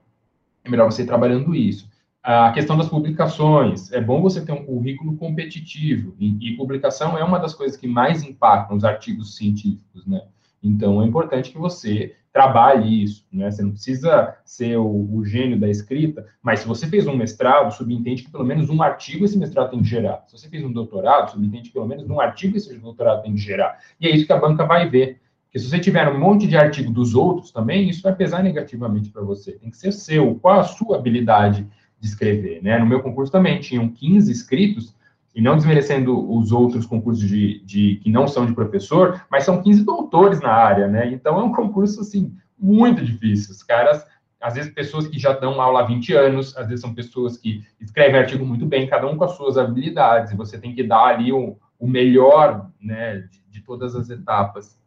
é 0.64 0.70
melhor 0.70 0.92
você 0.92 1.04
ir 1.04 1.08
trabalhando 1.08 1.54
isso. 1.54 1.88
A 2.24 2.52
questão 2.52 2.76
das 2.76 2.90
publicações, 2.90 3.92
é 3.92 4.02
bom 4.02 4.20
você 4.20 4.44
ter 4.44 4.52
um 4.52 4.66
currículo 4.66 5.16
competitivo, 5.18 6.16
e, 6.20 6.54
e 6.54 6.58
publicação 6.58 7.16
é 7.16 7.24
uma 7.24 7.38
das 7.38 7.54
coisas 7.54 7.78
que 7.78 7.88
mais 7.88 8.24
impactam 8.24 8.76
os 8.76 8.84
artigos 8.84 9.36
científicos, 9.36 10.08
né? 10.08 10.24
Então, 10.62 11.04
é 11.04 11.06
importante 11.06 11.52
que 11.52 11.58
você 11.60 12.16
trabalhe 12.36 13.02
isso, 13.02 13.26
né? 13.32 13.50
Você 13.50 13.63
não 13.63 13.71
precisa 13.71 14.36
ser 14.43 14.76
o, 14.76 15.10
o, 15.10 15.24
gênio 15.24 15.58
da 15.58 15.69
escrita, 15.69 16.28
mas 16.43 16.60
se 16.60 16.67
você 16.67 16.86
fez 16.86 17.08
um 17.08 17.15
mestrado, 17.15 17.71
subentende 17.71 18.24
que 18.24 18.30
pelo 18.30 18.43
menos 18.43 18.69
um 18.69 18.84
artigo 18.84 19.24
esse 19.24 19.38
mestrado 19.38 19.69
tem 19.69 19.80
que 19.82 19.88
gerar. 19.88 20.21
Se 20.28 20.38
você 20.38 20.50
fez 20.50 20.62
um 20.62 20.69
doutorado, 20.74 21.32
subentende 21.32 21.69
que 21.69 21.74
pelo 21.74 21.88
menos 21.88 22.10
um 22.10 22.19
artigo 22.19 22.58
esse 22.58 22.78
doutorado 22.78 23.24
tem 23.24 23.34
que 23.34 23.39
gerar. 23.39 23.80
E 24.02 24.06
é 24.06 24.13
isso 24.13 24.26
que 24.26 24.34
a 24.34 24.38
banca 24.38 24.65
vai 24.65 24.89
ver. 24.89 25.21
Porque 25.45 25.60
se 25.60 25.69
você 25.69 25.80
tiver 25.80 26.10
um 26.10 26.19
monte 26.19 26.45
de 26.45 26.58
artigo 26.58 26.91
dos 26.91 27.15
outros 27.15 27.52
também, 27.52 27.88
isso 27.88 28.02
vai 28.02 28.13
pesar 28.13 28.43
negativamente 28.43 29.10
para 29.12 29.21
você. 29.21 29.54
Tem 29.54 29.69
que 29.69 29.78
ser 29.78 29.93
seu. 29.93 30.36
Qual 30.36 30.60
a 30.60 30.63
sua 30.65 30.98
habilidade 30.98 31.65
de 32.02 32.06
escrever, 32.06 32.62
né? 32.62 32.78
No 32.78 32.86
meu 32.86 33.02
concurso 33.02 33.32
também 33.32 33.62
tinham 33.62 33.88
15 33.88 34.30
escritos, 34.30 34.93
e 35.36 35.41
não 35.41 35.58
desmerecendo 35.58 36.34
os 36.34 36.54
outros 36.54 36.86
concursos 36.86 37.28
de, 37.28 37.62
de, 37.65 37.98
que 37.98 38.10
não 38.10 38.26
são 38.26 38.45
de 38.45 38.54
professor, 38.54 39.21
mas 39.30 39.43
são 39.43 39.62
15 39.62 39.84
doutores 39.84 40.39
na 40.39 40.52
área, 40.52 40.88
né? 40.88 41.12
Então 41.12 41.38
é 41.38 41.43
um 41.43 41.52
concurso 41.52 42.00
assim 42.00 42.34
muito 42.58 43.04
difícil. 43.04 43.52
Os 43.52 43.62
caras, 43.62 44.08
às 44.39 44.54
vezes 44.54 44.74
pessoas 44.74 45.08
que 45.08 45.19
já 45.19 45.34
dão 45.34 45.60
aula 45.60 45.82
há 45.82 45.86
20 45.86 46.13
anos, 46.13 46.56
às 46.56 46.67
vezes 46.67 46.80
são 46.80 46.95
pessoas 46.95 47.38
que 47.38 47.65
escrevem 47.82 48.21
artigo 48.21 48.45
muito 48.45 48.65
bem, 48.65 48.88
cada 48.88 49.08
um 49.08 49.17
com 49.17 49.26
as 49.26 49.36
suas 49.36 49.58
habilidades, 49.58 50.32
e 50.32 50.38
você 50.38 50.58
tem 50.58 50.74
que 50.74 50.84
dar 50.84 51.04
ali 51.04 51.34
o, 51.34 51.58
o 51.78 51.86
melhor, 51.86 52.71
né, 52.82 53.28
de, 53.30 53.43
de 53.50 53.62
todas 53.62 53.93
as 53.93 54.10
etapas. 54.10 54.80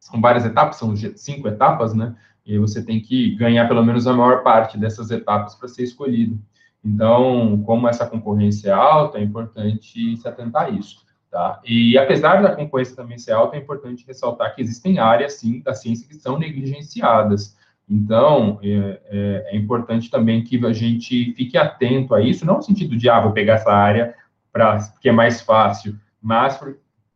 São 0.00 0.20
várias 0.20 0.44
etapas, 0.44 0.76
são 0.76 0.94
cinco 0.96 1.46
etapas, 1.46 1.94
né? 1.94 2.16
E 2.44 2.58
você 2.58 2.84
tem 2.84 3.00
que 3.00 3.36
ganhar 3.36 3.68
pelo 3.68 3.84
menos 3.84 4.06
a 4.06 4.12
maior 4.12 4.42
parte 4.42 4.76
dessas 4.76 5.12
etapas 5.12 5.54
para 5.54 5.68
ser 5.68 5.84
escolhido. 5.84 6.40
Então, 6.86 7.60
como 7.66 7.88
essa 7.88 8.06
concorrência 8.06 8.70
é 8.70 8.72
alta, 8.72 9.18
é 9.18 9.22
importante 9.22 10.16
se 10.16 10.28
atentar 10.28 10.66
a 10.66 10.70
isso. 10.70 11.04
Tá? 11.28 11.60
E 11.64 11.98
apesar 11.98 12.40
da 12.40 12.54
concorrência 12.54 12.94
também 12.94 13.18
ser 13.18 13.32
alta, 13.32 13.56
é 13.56 13.58
importante 13.58 14.06
ressaltar 14.06 14.54
que 14.54 14.62
existem 14.62 15.00
áreas, 15.00 15.32
sim, 15.32 15.60
da 15.62 15.74
ciência 15.74 16.06
que 16.06 16.14
são 16.14 16.38
negligenciadas. 16.38 17.56
Então, 17.90 18.60
é, 18.62 19.00
é, 19.06 19.48
é 19.50 19.56
importante 19.56 20.08
também 20.08 20.44
que 20.44 20.64
a 20.64 20.72
gente 20.72 21.34
fique 21.34 21.58
atento 21.58 22.14
a 22.14 22.22
isso, 22.22 22.46
não 22.46 22.56
no 22.56 22.62
sentido 22.62 22.96
de, 22.96 23.08
ah, 23.08 23.20
vou 23.20 23.32
pegar 23.32 23.54
essa 23.54 23.72
área 23.72 24.14
para 24.52 24.78
que 25.00 25.08
é 25.08 25.12
mais 25.12 25.40
fácil, 25.40 25.98
mas 26.22 26.58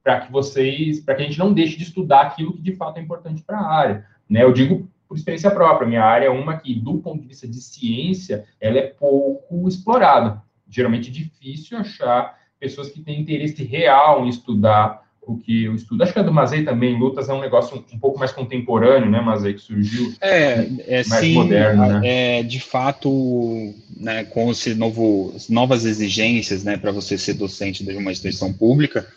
para 0.03 0.21
que 0.21 0.33
vocês, 0.33 0.99
para 0.99 1.15
que 1.15 1.23
a 1.23 1.27
gente 1.27 1.39
não 1.39 1.53
deixe 1.53 1.77
de 1.77 1.85
estudar 1.85 2.23
aquilo 2.23 2.55
que 2.55 2.63
de 2.63 2.75
fato 2.75 2.99
é 2.99 3.01
importante 3.01 3.43
para 3.45 3.59
a 3.59 3.73
área. 3.73 4.07
Né? 4.29 4.43
Eu 4.43 4.53
digo 4.53 4.89
por 5.11 5.17
experiência 5.17 5.51
própria. 5.51 5.89
Minha 5.89 6.05
área 6.05 6.27
é 6.27 6.31
uma 6.31 6.57
que, 6.57 6.73
do 6.73 6.99
ponto 6.99 7.21
de 7.21 7.27
vista 7.27 7.49
de 7.49 7.61
ciência, 7.61 8.45
ela 8.61 8.79
é 8.79 8.83
pouco 8.83 9.67
explorada. 9.67 10.41
Geralmente 10.69 11.11
é 11.11 11.13
difícil 11.13 11.77
achar 11.77 12.39
pessoas 12.61 12.91
que 12.91 13.01
têm 13.01 13.21
interesse 13.21 13.65
real 13.65 14.25
em 14.25 14.29
estudar 14.29 15.03
o 15.21 15.37
que 15.37 15.65
eu 15.65 15.75
estudo. 15.75 16.05
Acho 16.05 16.13
que 16.13 16.19
a 16.21 16.23
do 16.23 16.33
Mazei 16.33 16.65
também, 16.65 16.97
lutas 16.97 17.29
é 17.29 17.35
um 17.35 17.41
negócio 17.41 17.85
um, 17.93 17.99
pouco 17.99 18.21
mais 18.21 18.31
contemporâneo, 18.31 19.11
né, 19.11 19.21
Mazei, 19.21 19.55
que 19.55 19.61
surgiu 19.61 20.15
é, 20.21 20.69
é 20.87 21.05
mais 21.09 21.25
sim, 21.25 21.35
moderno, 21.35 21.87
né? 21.87 22.01
É, 22.05 22.43
de 22.45 22.61
fato, 22.61 23.75
né, 23.97 24.23
com 24.25 24.53
esse 24.53 24.77
novo, 24.77 25.35
novas 25.49 25.85
exigências, 25.85 26.63
né, 26.63 26.77
para 26.77 26.93
você 26.93 27.19
ser 27.19 27.35
docente 27.35 27.85
de 27.85 27.97
uma 27.97 28.13
instituição 28.13 28.53
pública, 28.53 29.09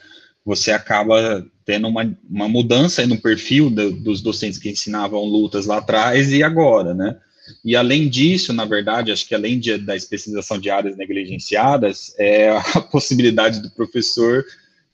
você 0.46 0.72
acaba 0.72 1.46
tendo 1.66 1.88
uma, 1.88 2.18
uma 2.30 2.50
mudança 2.50 3.06
no 3.08 3.20
perfil 3.20 3.70
do, 3.70 3.92
dos 3.92 4.22
docentes 4.22 4.60
que 4.60 4.70
ensinavam 4.70 5.24
lutas 5.24 5.66
lá 5.66 5.78
atrás 5.78 6.32
e 6.32 6.44
agora, 6.44 6.94
né? 6.94 7.18
E 7.64 7.76
além 7.76 8.08
disso, 8.08 8.54
na 8.54 8.66
verdade, 8.66 9.12
acho 9.12 9.28
que 9.28 9.36
além 9.36 9.60
de, 9.60 9.78
da 9.78 9.96
especialização 9.96 10.58
de 10.58 10.70
áreas 10.70 10.96
negligenciadas, 10.96 12.14
é 12.18 12.50
a 12.50 12.80
possibilidade 12.82 13.62
do 13.62 13.70
professor 13.72 14.46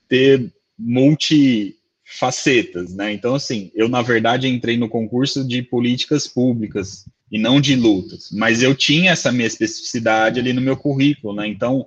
ter 0.07 0.51
multifacetas, 0.77 2.95
né? 2.95 3.13
Então, 3.13 3.35
assim, 3.35 3.71
eu, 3.75 3.89
na 3.89 4.01
verdade, 4.01 4.47
entrei 4.47 4.77
no 4.77 4.89
concurso 4.89 5.47
de 5.47 5.61
políticas 5.61 6.27
públicas 6.27 7.05
e 7.31 7.37
não 7.37 7.61
de 7.61 7.75
lutas, 7.75 8.29
mas 8.31 8.63
eu 8.63 8.73
tinha 8.73 9.11
essa 9.11 9.31
minha 9.31 9.45
especificidade 9.45 10.39
ali 10.39 10.51
no 10.51 10.61
meu 10.61 10.75
currículo, 10.75 11.35
né? 11.35 11.47
Então, 11.47 11.85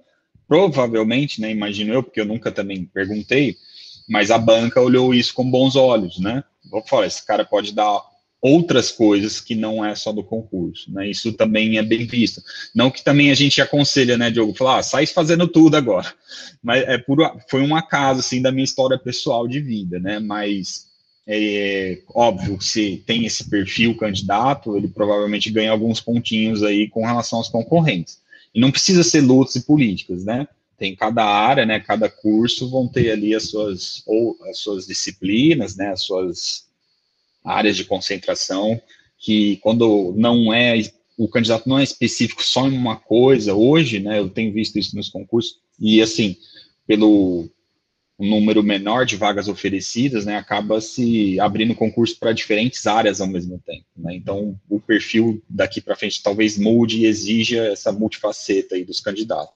provavelmente, 0.52 1.40
né, 1.40 1.50
imagino 1.50 1.94
eu, 1.94 2.02
porque 2.02 2.20
eu 2.20 2.26
nunca 2.26 2.52
também 2.52 2.84
perguntei, 2.84 3.56
mas 4.06 4.30
a 4.30 4.36
banca 4.36 4.82
olhou 4.82 5.14
isso 5.14 5.32
com 5.32 5.50
bons 5.50 5.76
olhos, 5.76 6.18
né? 6.18 6.44
Vou 6.70 6.86
falar, 6.86 7.06
esse 7.06 7.24
cara 7.24 7.42
pode 7.42 7.72
dar 7.72 8.02
outras 8.38 8.90
coisas 8.90 9.40
que 9.40 9.54
não 9.54 9.82
é 9.82 9.94
só 9.94 10.12
do 10.12 10.22
concurso, 10.22 10.92
né? 10.92 11.08
Isso 11.08 11.32
também 11.32 11.78
é 11.78 11.82
bem 11.82 12.04
visto. 12.04 12.42
Não 12.74 12.90
que 12.90 13.02
também 13.02 13.30
a 13.30 13.34
gente 13.34 13.62
aconselha, 13.62 14.18
né, 14.18 14.30
Diogo, 14.30 14.52
falar, 14.52 14.80
ah, 14.80 14.82
sai 14.82 15.06
fazendo 15.06 15.48
tudo 15.48 15.74
agora. 15.74 16.12
Mas 16.62 16.82
é 16.82 16.98
por, 16.98 17.18
foi 17.48 17.62
um 17.62 17.74
acaso, 17.74 18.20
assim, 18.20 18.42
da 18.42 18.52
minha 18.52 18.64
história 18.64 18.98
pessoal 18.98 19.48
de 19.48 19.58
vida, 19.58 19.98
né? 19.98 20.18
Mas, 20.18 20.84
é, 21.26 22.02
óbvio, 22.14 22.60
se 22.60 23.02
tem 23.06 23.24
esse 23.24 23.48
perfil 23.48 23.96
candidato, 23.96 24.76
ele 24.76 24.88
provavelmente 24.88 25.48
ganha 25.48 25.70
alguns 25.70 25.98
pontinhos 25.98 26.62
aí 26.62 26.90
com 26.90 27.06
relação 27.06 27.38
aos 27.38 27.48
concorrentes. 27.48 28.20
E 28.54 28.60
não 28.60 28.70
precisa 28.70 29.02
ser 29.02 29.20
lutas 29.20 29.56
e 29.56 29.64
políticas, 29.64 30.24
né? 30.24 30.46
Tem 30.76 30.96
cada 30.96 31.24
área, 31.24 31.64
né, 31.64 31.78
cada 31.78 32.08
curso 32.08 32.68
vão 32.68 32.88
ter 32.88 33.12
ali 33.12 33.34
as 33.34 33.44
suas, 33.44 34.02
ou 34.06 34.36
as 34.50 34.58
suas 34.58 34.86
disciplinas, 34.86 35.76
né, 35.76 35.92
as 35.92 36.02
suas 36.02 36.66
áreas 37.44 37.76
de 37.76 37.84
concentração, 37.84 38.80
que 39.18 39.58
quando 39.58 40.12
não 40.16 40.52
é, 40.52 40.80
o 41.16 41.28
candidato 41.28 41.68
não 41.68 41.78
é 41.78 41.84
específico 41.84 42.42
só 42.42 42.66
em 42.66 42.76
uma 42.76 42.96
coisa, 42.96 43.54
hoje, 43.54 44.00
né, 44.00 44.18
eu 44.18 44.28
tenho 44.28 44.52
visto 44.52 44.76
isso 44.78 44.96
nos 44.96 45.08
concursos, 45.08 45.58
e 45.78 46.02
assim, 46.02 46.36
pelo 46.86 47.48
número 48.28 48.62
menor 48.62 49.04
de 49.04 49.16
vagas 49.16 49.48
oferecidas, 49.48 50.24
né, 50.24 50.37
acaba 50.37 50.80
se 50.80 51.38
abrindo 51.40 51.74
concurso 51.74 52.18
para 52.18 52.32
diferentes 52.32 52.87
áreas 52.87 53.20
ao 53.20 53.26
mesmo 53.26 53.58
tempo, 53.58 53.87
né, 53.96 54.14
então 54.14 54.58
o 54.68 54.80
perfil 54.80 55.42
daqui 55.48 55.80
para 55.80 55.96
frente 55.96 56.22
talvez 56.22 56.58
mude 56.58 57.00
e 57.00 57.06
exija 57.06 57.64
essa 57.64 57.92
multifaceta 57.92 58.74
aí 58.74 58.85
dos 58.85 59.00
candidatos. 59.00 59.54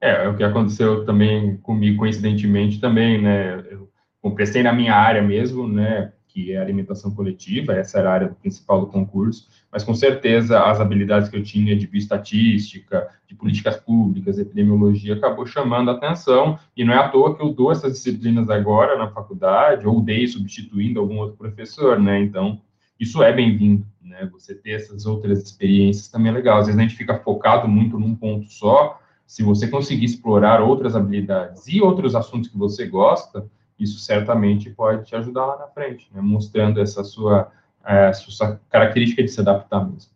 É, 0.00 0.24
é 0.24 0.28
o 0.28 0.36
que 0.36 0.44
aconteceu 0.44 1.04
também 1.04 1.56
comigo, 1.58 1.98
coincidentemente 1.98 2.80
também, 2.80 3.20
né, 3.20 3.64
eu 3.70 3.90
prestei 4.34 4.62
na 4.62 4.72
minha 4.72 4.94
área 4.94 5.22
mesmo, 5.22 5.66
né, 5.68 6.12
que 6.28 6.52
é 6.52 6.58
alimentação 6.58 7.14
coletiva, 7.14 7.72
essa 7.72 7.98
era 7.98 8.10
a 8.10 8.12
área 8.12 8.28
principal 8.28 8.80
do 8.80 8.88
concurso, 8.88 9.48
mas 9.76 9.84
com 9.84 9.92
certeza 9.92 10.58
as 10.58 10.80
habilidades 10.80 11.28
que 11.28 11.36
eu 11.36 11.42
tinha 11.42 11.76
de 11.76 11.86
bioestatística, 11.86 13.08
de 13.28 13.34
políticas 13.34 13.76
públicas, 13.76 14.38
epidemiologia, 14.38 15.12
acabou 15.12 15.44
chamando 15.44 15.90
a 15.90 15.92
atenção, 15.92 16.58
e 16.74 16.82
não 16.82 16.94
é 16.94 16.96
à 16.96 17.10
toa 17.10 17.36
que 17.36 17.42
eu 17.42 17.52
dou 17.52 17.70
essas 17.70 17.92
disciplinas 17.92 18.48
agora 18.48 18.96
na 18.96 19.10
faculdade, 19.10 19.86
ou 19.86 20.00
dei 20.00 20.26
substituindo 20.28 20.98
algum 20.98 21.18
outro 21.18 21.36
professor, 21.36 22.00
né, 22.00 22.18
então 22.18 22.58
isso 22.98 23.22
é 23.22 23.30
bem-vindo, 23.30 23.84
né, 24.00 24.26
você 24.32 24.54
ter 24.54 24.70
essas 24.70 25.04
outras 25.04 25.42
experiências 25.42 26.08
também 26.08 26.32
é 26.32 26.34
legal, 26.34 26.56
às 26.56 26.68
vezes 26.68 26.80
a 26.80 26.82
gente 26.82 26.96
fica 26.96 27.18
focado 27.18 27.68
muito 27.68 27.98
num 27.98 28.14
ponto 28.14 28.50
só, 28.50 28.98
se 29.26 29.42
você 29.42 29.68
conseguir 29.68 30.06
explorar 30.06 30.62
outras 30.62 30.96
habilidades 30.96 31.68
e 31.68 31.82
outros 31.82 32.14
assuntos 32.14 32.48
que 32.48 32.56
você 32.56 32.86
gosta, 32.86 33.46
isso 33.78 33.98
certamente 33.98 34.70
pode 34.70 35.04
te 35.04 35.14
ajudar 35.14 35.44
lá 35.44 35.58
na 35.58 35.66
frente, 35.66 36.08
né? 36.14 36.22
mostrando 36.22 36.80
essa 36.80 37.04
sua, 37.04 37.52
é, 37.86 38.12
sua 38.12 38.60
característica 38.70 39.22
de 39.22 39.28
se 39.28 39.40
adaptar 39.40 39.84
mesmo. 39.88 40.10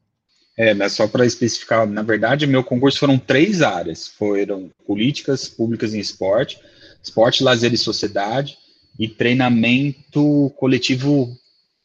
É, 0.56 0.74
mas 0.74 0.92
só 0.92 1.06
para 1.06 1.24
especificar, 1.24 1.87
na 1.87 2.02
verdade, 2.02 2.46
meu 2.46 2.62
concurso 2.62 2.98
foram 2.98 3.18
três 3.18 3.62
áreas, 3.62 4.09
foram 4.09 4.70
políticas 4.87 5.48
públicas 5.48 5.94
em 5.94 6.00
esporte, 6.00 6.61
esporte, 7.02 7.42
lazer 7.42 7.72
e 7.72 7.78
sociedade, 7.78 8.59
e 8.98 9.09
treinamento 9.09 10.52
coletivo 10.56 11.35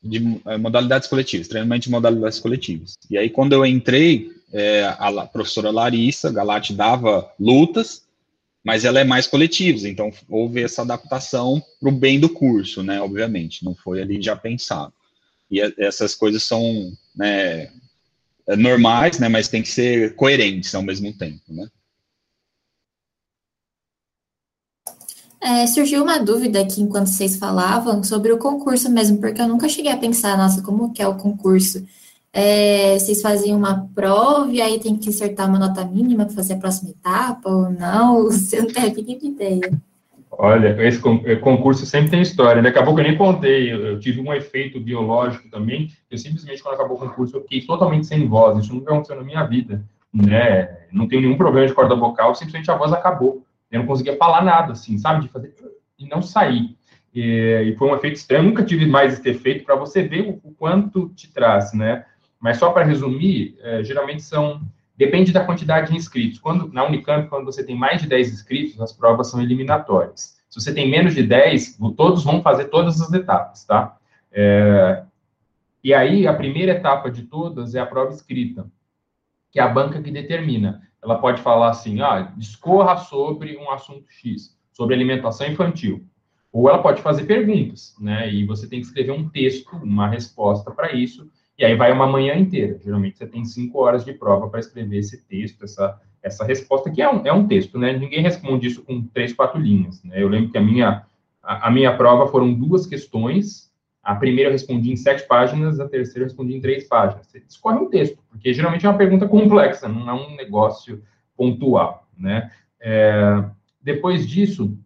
de 0.03 0.41
é, 0.45 0.57
modalidades 0.57 1.07
coletivas, 1.07 1.47
treinamento 1.47 1.83
de 1.83 1.91
modalidades 1.91 2.39
coletivas. 2.39 2.95
E 3.09 3.17
aí, 3.17 3.29
quando 3.29 3.53
eu 3.53 3.65
entrei, 3.65 4.31
é, 4.51 4.83
a 4.99 5.25
professora 5.25 5.71
Larissa 5.71 6.31
Galati 6.31 6.73
dava 6.73 7.31
lutas, 7.39 8.03
mas 8.63 8.83
ela 8.83 8.99
é 8.99 9.03
mais 9.03 9.27
coletiva, 9.27 9.87
então 9.87 10.11
houve 10.27 10.63
essa 10.63 10.81
adaptação 10.81 11.61
para 11.79 11.89
o 11.89 11.91
bem 11.91 12.19
do 12.19 12.27
curso, 12.27 12.81
né, 12.81 12.99
obviamente, 12.99 13.63
não 13.63 13.75
foi 13.75 14.01
ali 14.01 14.19
já 14.19 14.35
pensado. 14.35 14.91
E 15.55 15.73
essas 15.83 16.15
coisas 16.15 16.43
são 16.43 16.91
né, 17.15 17.71
é 18.47 18.55
normais, 18.55 19.19
né, 19.19 19.29
mas 19.29 19.47
tem 19.47 19.61
que 19.61 19.69
ser 19.69 20.15
coerentes 20.15 20.73
ao 20.75 20.81
mesmo 20.81 21.11
tempo, 21.13 21.41
né. 21.49 21.67
É, 25.41 25.67
surgiu 25.67 26.01
uma 26.01 26.17
dúvida 26.17 26.59
aqui 26.59 26.81
enquanto 26.81 27.07
vocês 27.07 27.35
falavam 27.35 28.03
sobre 28.03 28.31
o 28.31 28.37
concurso 28.37 28.89
mesmo, 28.89 29.19
porque 29.19 29.39
eu 29.39 29.47
nunca 29.47 29.69
cheguei 29.69 29.91
a 29.91 29.97
pensar, 29.97 30.37
nossa, 30.37 30.61
como 30.61 30.91
que 30.91 31.01
é 31.01 31.07
o 31.07 31.17
concurso? 31.17 31.85
é, 32.35 32.99
vocês 32.99 33.21
fazem 33.21 33.55
uma 33.55 33.87
prova 33.95 34.51
e 34.51 34.61
aí 34.61 34.77
tem 34.77 34.97
que 34.97 35.07
acertar 35.07 35.47
uma 35.47 35.57
nota 35.57 35.85
mínima 35.85 36.25
para 36.25 36.35
fazer 36.35 36.55
a 36.55 36.57
próxima 36.57 36.89
etapa 36.89 37.49
ou 37.49 37.69
não? 37.71 38.25
Você 38.29 38.59
não 38.59 38.67
tem 38.67 38.83
a 38.83 38.93
mínima 38.93 39.23
ideia. 39.23 39.81
Olha, 40.37 40.75
esse 40.85 41.01
eh, 41.25 41.35
concurso 41.37 41.85
sempre 41.85 42.11
tem 42.11 42.21
história, 42.21 42.61
né? 42.61 42.69
Acabou 42.69 42.93
que 42.93 43.01
eu 43.01 43.05
nem 43.05 43.17
contei, 43.17 43.71
eu, 43.71 43.99
tive 43.99 44.19
um 44.19 44.33
efeito 44.33 44.79
biológico 44.79 45.49
também, 45.49 45.91
eu 46.11 46.17
simplesmente, 46.17 46.61
quando 46.61 46.75
acabou 46.75 46.97
o 46.97 46.99
concurso, 46.99 47.37
eu 47.37 47.41
fiquei 47.41 47.61
totalmente 47.61 48.05
sem 48.05 48.27
voz, 48.27 48.57
isso 48.57 48.73
nunca 48.73 48.91
aconteceu 48.91 49.15
na 49.15 49.23
minha 49.23 49.43
vida, 49.45 49.83
né? 50.13 50.87
Não 50.91 51.07
tenho 51.07 51.21
nenhum 51.21 51.37
problema 51.37 51.67
de 51.67 51.73
corda 51.73 51.95
vocal, 51.95 52.35
simplesmente 52.35 52.69
a 52.69 52.75
voz 52.75 52.91
acabou. 52.91 53.45
Eu 53.71 53.79
não 53.79 53.87
conseguia 53.87 54.17
falar 54.17 54.43
nada, 54.43 54.73
assim, 54.73 54.97
sabe? 54.97 55.21
De 55.21 55.29
fazer... 55.29 55.53
E 55.97 56.05
não 56.07 56.21
sair. 56.21 56.75
E, 57.13 57.69
e 57.69 57.75
foi 57.77 57.89
um 57.89 57.95
efeito 57.95 58.17
estranho, 58.17 58.43
nunca 58.43 58.63
tive 58.63 58.85
mais 58.85 59.13
esse 59.13 59.29
efeito, 59.29 59.63
para 59.63 59.75
você 59.75 60.03
ver 60.03 60.21
o, 60.21 60.49
o 60.49 60.53
quanto 60.53 61.09
te 61.15 61.31
traz, 61.31 61.73
né? 61.73 62.05
Mas 62.39 62.57
só 62.57 62.71
para 62.71 62.83
resumir, 62.83 63.57
é, 63.61 63.83
geralmente 63.83 64.21
são 64.21 64.61
depende 64.97 65.31
da 65.31 65.43
quantidade 65.43 65.91
de 65.91 65.97
inscritos. 65.97 66.39
Quando 66.39 66.71
na 66.71 66.85
Unicamp, 66.85 67.29
quando 67.29 67.45
você 67.45 67.63
tem 67.63 67.75
mais 67.75 68.01
de 68.01 68.07
10 68.07 68.33
inscritos, 68.33 68.81
as 68.81 68.93
provas 68.93 69.29
são 69.29 69.41
eliminatórias. 69.41 70.35
Se 70.49 70.61
você 70.61 70.73
tem 70.73 70.89
menos 70.89 71.13
de 71.13 71.23
10, 71.23 71.77
todos 71.97 72.23
vão 72.23 72.41
fazer 72.41 72.65
todas 72.65 73.01
as 73.01 73.11
etapas, 73.11 73.65
tá? 73.65 73.97
É, 74.31 75.03
e 75.83 75.93
aí, 75.93 76.25
a 76.25 76.33
primeira 76.33 76.71
etapa 76.71 77.11
de 77.11 77.23
todas 77.23 77.75
é 77.75 77.79
a 77.79 77.85
prova 77.85 78.11
escrita, 78.11 78.65
que 79.51 79.59
é 79.59 79.63
a 79.63 79.67
banca 79.67 80.01
que 80.01 80.09
determina. 80.09 80.81
Ela 81.03 81.19
pode 81.19 81.41
falar 81.41 81.69
assim, 81.69 82.01
ah, 82.01 82.33
discorra 82.35 82.97
sobre 82.97 83.55
um 83.57 83.69
assunto 83.69 84.05
X, 84.09 84.57
sobre 84.71 84.95
alimentação 84.95 85.45
infantil. 85.45 86.03
Ou 86.51 86.69
ela 86.69 86.81
pode 86.81 87.01
fazer 87.01 87.25
perguntas, 87.25 87.95
né? 87.99 88.33
E 88.33 88.45
você 88.45 88.67
tem 88.67 88.79
que 88.79 88.87
escrever 88.87 89.11
um 89.11 89.29
texto, 89.29 89.75
uma 89.75 90.07
resposta 90.07 90.71
para 90.71 90.93
isso, 90.93 91.29
e 91.57 91.63
aí 91.63 91.75
vai 91.75 91.91
uma 91.91 92.07
manhã 92.07 92.35
inteira. 92.35 92.79
Geralmente 92.83 93.17
você 93.17 93.25
tem 93.25 93.45
cinco 93.45 93.79
horas 93.79 94.03
de 94.03 94.13
prova 94.13 94.49
para 94.49 94.59
escrever 94.59 94.97
esse 94.97 95.23
texto, 95.25 95.63
essa, 95.63 95.99
essa 96.21 96.43
resposta, 96.45 96.91
que 96.91 97.01
é 97.01 97.09
um, 97.09 97.25
é 97.25 97.31
um 97.31 97.47
texto, 97.47 97.79
né? 97.79 97.93
Ninguém 97.97 98.21
responde 98.21 98.67
isso 98.67 98.83
com 98.83 99.01
três, 99.07 99.31
quatro 99.31 99.59
linhas. 99.59 100.03
Né? 100.03 100.21
Eu 100.21 100.27
lembro 100.27 100.51
que 100.51 100.57
a 100.57 100.61
minha, 100.61 101.05
a, 101.41 101.67
a, 101.67 101.71
minha 101.71 101.95
prova 101.95 102.27
foram 102.27 102.53
duas 102.53 102.85
questões. 102.85 103.71
A 104.03 104.15
primeira 104.15 104.49
eu 104.49 104.53
respondi 104.53 104.91
em 104.91 104.97
sete 104.97 105.25
páginas, 105.27 105.79
a 105.79 105.87
terceira 105.87 106.21
eu 106.21 106.25
respondi 106.25 106.55
em 106.55 106.61
três 106.61 106.87
páginas. 106.87 107.25
Você 107.25 107.41
escolhe 107.47 107.77
um 107.77 107.89
texto, 107.89 108.19
porque 108.29 108.53
geralmente 108.53 108.85
é 108.85 108.89
uma 108.89 108.97
pergunta 108.97 109.27
complexa, 109.27 109.87
não 109.87 110.09
é 110.09 110.13
um 110.13 110.35
negócio 110.35 111.01
pontual, 111.37 112.07
né? 112.17 112.51
É, 112.79 113.43
depois 113.81 114.27
disso, 114.27 114.77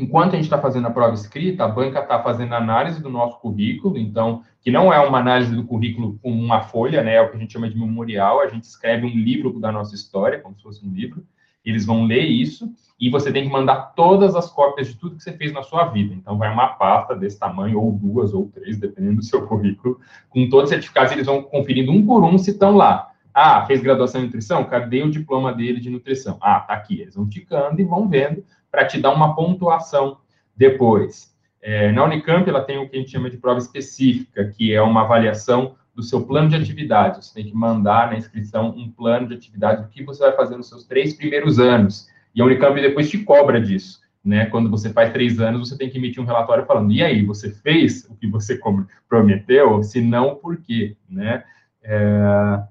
enquanto 0.00 0.32
a 0.32 0.36
gente 0.36 0.44
está 0.44 0.58
fazendo 0.58 0.86
a 0.86 0.90
prova 0.90 1.14
escrita, 1.14 1.64
a 1.64 1.68
banca 1.68 2.00
está 2.00 2.22
fazendo 2.22 2.54
análise 2.54 3.02
do 3.02 3.10
nosso 3.10 3.38
currículo, 3.40 3.98
então, 3.98 4.42
que 4.62 4.70
não 4.70 4.92
é 4.92 4.98
uma 5.00 5.18
análise 5.18 5.54
do 5.54 5.64
currículo 5.64 6.18
com 6.22 6.32
uma 6.32 6.62
folha, 6.62 7.02
né, 7.02 7.16
é 7.16 7.20
o 7.20 7.30
que 7.30 7.36
a 7.36 7.40
gente 7.40 7.52
chama 7.52 7.68
de 7.68 7.78
memorial, 7.78 8.40
a 8.40 8.48
gente 8.48 8.64
escreve 8.64 9.06
um 9.06 9.10
livro 9.10 9.58
da 9.60 9.70
nossa 9.70 9.94
história, 9.94 10.40
como 10.40 10.56
se 10.56 10.62
fosse 10.62 10.86
um 10.86 10.92
livro, 10.92 11.24
Eles 11.64 11.84
vão 11.84 12.04
ler 12.04 12.24
isso 12.24 12.72
e 12.98 13.10
você 13.10 13.32
tem 13.32 13.44
que 13.44 13.52
mandar 13.52 13.94
todas 13.94 14.34
as 14.34 14.50
cópias 14.50 14.88
de 14.88 14.96
tudo 14.96 15.16
que 15.16 15.22
você 15.22 15.32
fez 15.32 15.52
na 15.52 15.62
sua 15.62 15.86
vida. 15.86 16.14
Então, 16.14 16.38
vai 16.38 16.52
uma 16.52 16.68
pasta 16.68 17.14
desse 17.14 17.38
tamanho, 17.38 17.80
ou 17.80 17.92
duas, 17.92 18.32
ou 18.32 18.48
três, 18.48 18.78
dependendo 18.78 19.16
do 19.16 19.24
seu 19.24 19.46
currículo, 19.46 20.00
com 20.28 20.48
todos 20.48 20.64
os 20.64 20.70
certificados, 20.70 21.12
eles 21.12 21.26
vão 21.26 21.42
conferindo 21.42 21.92
um 21.92 22.04
por 22.04 22.24
um 22.24 22.38
se 22.38 22.50
estão 22.50 22.76
lá. 22.76 23.10
Ah, 23.32 23.64
fez 23.64 23.80
graduação 23.80 24.20
em 24.20 24.24
nutrição? 24.24 24.64
Cadê 24.64 25.02
o 25.02 25.10
diploma 25.10 25.52
dele 25.52 25.80
de 25.80 25.88
nutrição? 25.88 26.36
Ah, 26.40 26.60
tá 26.60 26.74
aqui. 26.74 27.00
Eles 27.00 27.14
vão 27.14 27.28
ticando 27.28 27.80
e 27.80 27.84
vão 27.84 28.08
vendo 28.08 28.44
para 28.70 28.86
te 28.86 29.00
dar 29.00 29.10
uma 29.10 29.34
pontuação 29.34 30.18
depois. 30.56 31.34
É, 31.62 31.92
na 31.92 32.04
Unicamp, 32.04 32.48
ela 32.48 32.62
tem 32.62 32.78
o 32.78 32.88
que 32.88 32.96
a 32.96 33.00
gente 33.00 33.10
chama 33.10 33.30
de 33.30 33.36
prova 33.36 33.58
específica, 33.58 34.44
que 34.56 34.72
é 34.72 34.80
uma 34.80 35.02
avaliação 35.02 35.74
do 35.94 36.02
seu 36.02 36.24
plano 36.24 36.48
de 36.48 36.56
atividade. 36.56 37.24
Você 37.24 37.34
tem 37.34 37.44
que 37.44 37.54
mandar 37.54 38.10
na 38.10 38.16
inscrição 38.16 38.70
um 38.70 38.90
plano 38.90 39.28
de 39.28 39.34
atividade 39.34 39.82
do 39.82 39.88
que 39.88 40.02
você 40.02 40.20
vai 40.20 40.32
fazer 40.32 40.56
nos 40.56 40.68
seus 40.68 40.84
três 40.84 41.14
primeiros 41.14 41.58
anos. 41.58 42.08
E 42.34 42.40
a 42.40 42.44
Unicamp 42.44 42.80
depois 42.80 43.10
te 43.10 43.18
cobra 43.18 43.60
disso. 43.60 44.00
Né? 44.24 44.46
Quando 44.46 44.70
você 44.70 44.90
faz 44.90 45.12
três 45.12 45.40
anos, 45.40 45.68
você 45.68 45.76
tem 45.76 45.88
que 45.88 45.98
emitir 45.98 46.22
um 46.22 46.26
relatório 46.26 46.66
falando, 46.66 46.92
e 46.92 47.02
aí, 47.02 47.24
você 47.24 47.50
fez 47.50 48.04
o 48.08 48.14
que 48.14 48.26
você 48.26 48.60
prometeu? 49.08 49.82
Se 49.82 50.00
não, 50.00 50.36
por 50.36 50.58
quê? 50.58 50.96
Né? 51.08 51.42
É... 51.82 52.62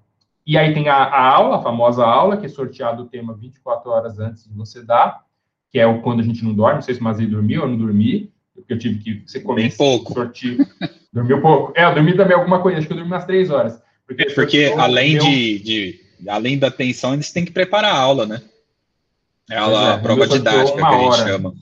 E 0.45 0.57
aí 0.57 0.73
tem 0.73 0.89
a, 0.89 0.95
a, 0.95 1.27
aula, 1.27 1.57
a 1.57 1.62
famosa 1.62 2.03
aula, 2.05 2.38
que 2.38 2.45
é 2.45 2.49
sorteado 2.49 3.03
o 3.03 3.07
tema 3.07 3.35
24 3.35 3.91
horas 3.91 4.19
antes 4.19 4.47
de 4.47 4.53
você 4.55 4.83
dar, 4.83 5.23
que 5.71 5.79
é 5.79 5.86
o 5.86 6.01
quando 6.01 6.21
a 6.21 6.23
gente 6.23 6.43
não 6.43 6.53
dorme, 6.53 6.75
não 6.75 6.82
sei 6.82 6.95
se 6.95 7.01
o 7.01 7.03
Mazei 7.03 7.27
dormiu 7.27 7.62
ou 7.62 7.67
não 7.67 7.77
dormi, 7.77 8.32
porque 8.55 8.73
eu 8.73 8.79
tive 8.79 8.99
que 8.99 9.23
você 9.25 9.39
comer 9.39 9.75
pouco. 9.75 10.13
sorteio. 10.13 10.65
Dormiu 11.12 11.41
pouco. 11.41 11.73
É, 11.75 11.86
eu 11.86 11.93
dormi 11.93 12.15
também 12.15 12.36
alguma 12.38 12.62
coisa, 12.62 12.77
acho 12.77 12.88
que 12.88 12.93
eu 12.93 12.97
dormi 12.97 13.12
umas 13.12 13.25
três 13.25 13.49
horas. 13.49 13.82
Porque, 14.05 14.25
porque 14.32 14.73
além 14.77 15.13
meu... 15.13 15.23
de, 15.23 15.60
de, 15.60 15.99
além 16.27 16.58
da 16.58 16.67
atenção, 16.67 17.13
eles 17.13 17.32
têm 17.32 17.45
que 17.45 17.51
preparar 17.51 17.93
a 17.93 17.97
aula, 17.97 18.25
né? 18.25 18.41
É 19.49 19.58
a, 19.58 19.65
é, 19.65 19.93
a 19.93 19.97
prova 19.97 20.27
didática 20.27 20.77
que 20.77 20.84
a 20.84 20.97
gente 20.97 21.08
hora. 21.08 21.27
chama. 21.27 21.53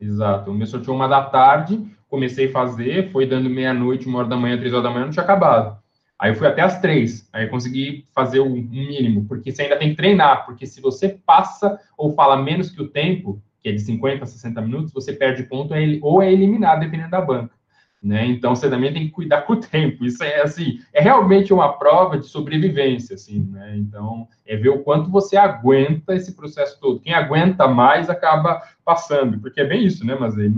Exato. 0.00 0.50
O 0.50 0.54
meu 0.54 0.66
sorteio 0.66 0.94
uma 0.94 1.08
da 1.08 1.22
tarde, 1.22 1.84
comecei 2.08 2.48
a 2.48 2.52
fazer, 2.52 3.10
foi 3.10 3.26
dando 3.26 3.50
meia-noite, 3.50 4.06
uma 4.06 4.20
hora 4.20 4.28
da 4.28 4.36
manhã, 4.36 4.56
três 4.56 4.72
horas 4.72 4.84
da 4.84 4.90
manhã, 4.90 5.06
não 5.06 5.12
tinha 5.12 5.24
acabado. 5.24 5.78
Aí 6.24 6.30
eu 6.30 6.36
fui 6.36 6.46
até 6.46 6.62
as 6.62 6.80
três, 6.80 7.28
aí 7.34 7.46
consegui 7.48 8.06
fazer 8.14 8.40
o 8.40 8.48
mínimo, 8.48 9.26
porque 9.26 9.52
você 9.52 9.64
ainda 9.64 9.76
tem 9.76 9.90
que 9.90 9.96
treinar, 9.96 10.46
porque 10.46 10.64
se 10.64 10.80
você 10.80 11.20
passa 11.26 11.78
ou 11.98 12.14
fala 12.14 12.42
menos 12.42 12.70
que 12.70 12.80
o 12.80 12.88
tempo, 12.88 13.42
que 13.60 13.68
é 13.68 13.72
de 13.72 13.80
50 13.80 14.24
a 14.24 14.26
60 14.26 14.62
minutos, 14.62 14.90
você 14.90 15.12
perde 15.12 15.42
ponto 15.42 15.74
ou 16.00 16.22
é 16.22 16.32
eliminado, 16.32 16.80
dependendo 16.80 17.10
da 17.10 17.20
banca. 17.20 17.54
Né? 18.02 18.24
Então 18.24 18.56
você 18.56 18.70
também 18.70 18.90
tem 18.90 19.04
que 19.04 19.10
cuidar 19.10 19.42
com 19.42 19.52
o 19.52 19.60
tempo. 19.60 20.02
Isso 20.02 20.24
é 20.24 20.40
assim, 20.40 20.78
é 20.94 21.02
realmente 21.02 21.52
uma 21.52 21.74
prova 21.74 22.16
de 22.16 22.26
sobrevivência, 22.26 23.16
assim, 23.16 23.40
né? 23.52 23.76
Então 23.76 24.26
é 24.46 24.56
ver 24.56 24.70
o 24.70 24.82
quanto 24.82 25.10
você 25.10 25.36
aguenta 25.36 26.14
esse 26.14 26.34
processo 26.34 26.80
todo. 26.80 27.00
Quem 27.00 27.12
aguenta 27.12 27.68
mais 27.68 28.08
acaba 28.08 28.62
passando, 28.82 29.38
porque 29.40 29.60
é 29.60 29.66
bem 29.66 29.84
isso, 29.84 30.06
né? 30.06 30.16
Mas 30.18 30.38
aí, 30.38 30.50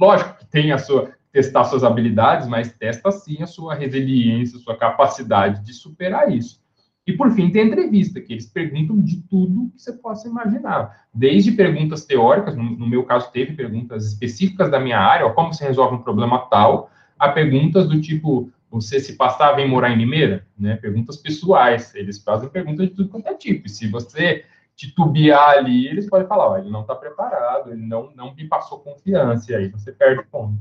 lógico 0.00 0.38
que 0.38 0.46
tem 0.46 0.70
a 0.70 0.78
sua 0.78 1.10
testar 1.32 1.64
suas 1.64 1.84
habilidades, 1.84 2.48
mas 2.48 2.72
testa 2.72 3.10
sim 3.12 3.42
a 3.42 3.46
sua 3.46 3.74
resiliência, 3.74 4.58
a 4.58 4.60
sua 4.60 4.76
capacidade 4.76 5.64
de 5.64 5.72
superar 5.72 6.30
isso. 6.30 6.60
E 7.06 7.12
por 7.12 7.30
fim, 7.32 7.50
tem 7.50 7.62
a 7.62 7.64
entrevista, 7.66 8.20
que 8.20 8.32
eles 8.32 8.46
perguntam 8.46 9.00
de 9.00 9.22
tudo 9.22 9.70
que 9.70 9.80
você 9.80 9.92
possa 9.92 10.28
imaginar. 10.28 11.06
Desde 11.12 11.52
perguntas 11.52 12.04
teóricas, 12.04 12.54
no, 12.56 12.88
meu 12.88 13.04
caso 13.04 13.32
teve 13.32 13.54
perguntas 13.54 14.06
específicas 14.06 14.70
da 14.70 14.78
minha 14.78 14.98
área, 14.98 15.26
ó, 15.26 15.30
como 15.30 15.52
você 15.52 15.64
resolve 15.64 15.96
um 15.96 16.02
problema 16.02 16.38
tal, 16.50 16.90
a 17.18 17.28
perguntas 17.28 17.88
do 17.88 18.00
tipo, 18.00 18.50
você 18.70 19.00
se 19.00 19.16
passar 19.16 19.52
vem 19.52 19.68
morar 19.68 19.90
em 19.90 19.98
Limeira? 19.98 20.46
Né? 20.58 20.76
Perguntas 20.76 21.16
pessoais. 21.16 21.94
Eles 21.94 22.22
fazem 22.22 22.48
perguntas 22.48 22.88
de 22.88 22.94
tudo 22.94 23.08
quanto 23.08 23.28
é 23.28 23.34
tipo. 23.34 23.66
E 23.66 23.70
se 23.70 23.88
você 23.88 24.44
titubear 24.76 25.50
ali, 25.50 25.88
eles 25.88 26.08
podem 26.08 26.26
falar, 26.26 26.50
ó, 26.50 26.58
ele 26.58 26.70
não 26.70 26.82
está 26.82 26.94
preparado, 26.94 27.72
ele 27.72 27.84
não, 27.84 28.10
não 28.14 28.34
me 28.34 28.46
passou 28.46 28.78
confiança, 28.78 29.52
e 29.52 29.54
aí 29.54 29.68
você 29.68 29.92
perde 29.92 30.24
ponto. 30.30 30.58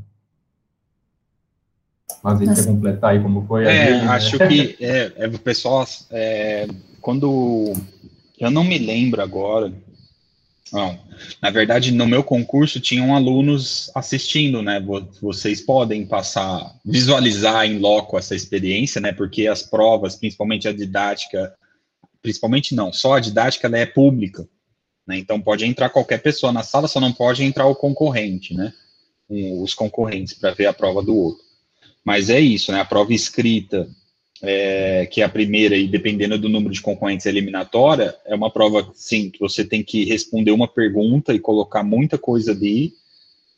Mas 2.24 2.42
ele 2.42 2.54
quer 2.54 2.66
completar 2.66 3.12
aí 3.12 3.22
como 3.22 3.46
foi. 3.46 3.66
É, 3.66 3.92
né? 3.92 4.08
acho 4.08 4.38
que 4.38 4.76
é, 4.80 5.12
é, 5.16 5.28
o 5.28 5.40
pessoal, 5.40 5.88
é, 6.12 6.68
quando 7.02 7.74
eu 8.40 8.52
não 8.52 8.64
me 8.64 8.78
lembro 8.78 9.22
agora, 9.22 9.72
não, 10.72 11.00
na 11.42 11.50
verdade, 11.50 11.92
no 11.92 12.06
meu 12.08 12.24
concurso 12.24 12.80
tinham 12.80 13.16
alunos 13.16 13.90
assistindo, 13.96 14.62
né? 14.62 14.84
Vocês 15.22 15.62
podem 15.62 16.06
passar, 16.06 16.76
visualizar 16.86 17.66
em 17.66 17.80
loco 17.80 18.18
essa 18.18 18.36
experiência, 18.36 19.02
né? 19.02 19.12
Porque 19.12 19.48
as 19.48 19.64
provas, 19.64 20.16
principalmente 20.16 20.68
a 20.68 20.74
didática, 20.74 21.54
principalmente 22.22 22.76
não, 22.76 22.94
só 22.94 23.14
a 23.14 23.20
didática 23.20 23.68
ela 23.68 23.78
é 23.78 23.86
pública, 23.86 24.48
né? 25.08 25.18
Então 25.18 25.42
pode 25.42 25.66
entrar 25.66 25.90
qualquer 25.90 26.22
pessoa 26.22 26.52
na 26.52 26.64
sala, 26.64 26.88
só 26.88 27.00
não 27.00 27.14
pode 27.14 27.44
entrar 27.44 27.66
o 27.66 27.76
concorrente, 27.76 28.54
né? 28.54 28.72
Os 29.62 29.74
concorrentes 29.74 30.34
para 30.36 30.52
ver 30.52 30.68
a 30.68 30.74
prova 30.74 31.02
do 31.02 31.16
outro. 31.16 31.49
Mas 32.04 32.30
é 32.30 32.40
isso, 32.40 32.72
né? 32.72 32.80
A 32.80 32.86
prova 32.86 33.14
escrita, 33.14 33.90
é, 34.42 35.06
que 35.06 35.22
é 35.22 35.26
a 35.26 35.30
primeira, 35.30 35.76
e 35.76 35.88
dependendo 35.88 36.38
do 36.38 36.50
número 36.50 36.74
de 36.74 36.82
concorrentes 36.82 37.26
eliminatória, 37.26 38.16
é 38.26 38.34
uma 38.34 38.52
prova, 38.52 38.90
sim, 38.94 39.30
que 39.30 39.40
você 39.40 39.66
tem 39.66 39.84
que 39.84 40.06
responder 40.06 40.52
uma 40.52 40.68
pergunta 40.68 41.34
e 41.34 41.40
colocar 41.40 41.84
muita 41.84 42.18
coisa 42.18 42.52
ali. 42.52 42.94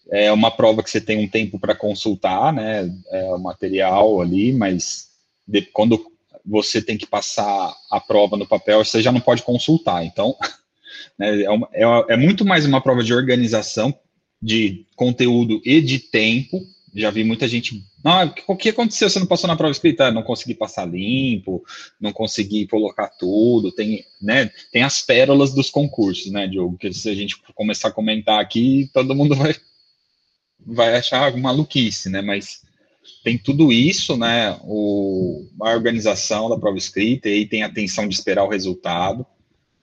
É 0.10 0.32
uma 0.32 0.52
prova 0.52 0.84
que 0.84 0.90
você 0.90 1.00
tem 1.00 1.24
um 1.24 1.28
tempo 1.28 1.60
para 1.60 1.76
consultar, 1.76 2.52
né? 2.52 2.92
É 3.12 3.24
o 3.34 3.40
material 3.40 4.20
ali, 4.20 4.52
mas 4.52 5.10
de, 5.48 5.62
quando 5.62 6.04
você 6.46 6.82
tem 6.82 6.98
que 6.98 7.06
passar 7.06 7.74
a 7.90 8.00
prova 8.00 8.36
no 8.36 8.48
papel, 8.48 8.84
você 8.84 9.02
já 9.02 9.12
não 9.12 9.22
pode 9.22 9.44
consultar. 9.44 10.04
Então, 10.04 10.36
né, 11.18 11.44
é, 11.44 11.50
uma, 11.50 11.70
é, 11.72 12.14
é 12.14 12.18
muito 12.18 12.44
mais 12.44 12.66
uma 12.66 12.82
prova 12.82 13.04
de 13.04 13.14
organização, 13.14 13.94
de 14.42 14.86
conteúdo 14.96 15.62
e 15.64 15.80
de 15.80 16.00
tempo 16.00 16.60
já 16.94 17.10
vi 17.10 17.24
muita 17.24 17.48
gente. 17.48 17.84
Ah, 18.04 18.34
o 18.48 18.56
que 18.56 18.70
aconteceu? 18.70 19.10
Você 19.10 19.20
não 19.20 19.28
passou 19.28 19.48
na 19.48 19.56
prova 19.56 19.72
escrita? 19.72 20.12
Não 20.12 20.24
consegui 20.24 20.56
passar 20.56 20.86
limpo, 20.86 21.64
não 22.00 22.12
consegui 22.12 22.68
colocar 22.68 23.08
tudo. 23.08 23.72
Tem, 23.72 24.04
né, 24.22 24.52
tem 24.72 24.82
as 24.82 25.02
pérolas 25.02 25.54
dos 25.54 25.70
concursos, 25.70 26.32
né, 26.32 26.48
Diogo? 26.48 26.78
Que 26.78 26.92
se 26.92 27.10
a 27.10 27.16
gente 27.16 27.38
começar 27.54 27.90
a 27.90 27.92
comentar 27.94 28.40
aqui, 28.40 28.90
todo 28.94 29.16
mundo 29.16 29.36
vai, 29.36 29.56
vai 30.60 30.96
achar 30.96 31.36
maluquice, 31.38 32.10
né? 32.10 32.22
Mas 32.22 32.62
tem 33.24 33.38
tudo 33.38 33.72
isso, 33.72 34.18
né? 34.18 34.60
O, 34.64 35.48
a 35.62 35.70
organização 35.70 36.50
da 36.50 36.58
prova 36.58 36.78
escrita, 36.78 37.30
e 37.30 37.34
aí 37.34 37.46
tem 37.46 37.62
a 37.62 37.68
atenção 37.68 38.08
de 38.08 38.16
esperar 38.16 38.44
o 38.44 38.50
resultado. 38.50 39.26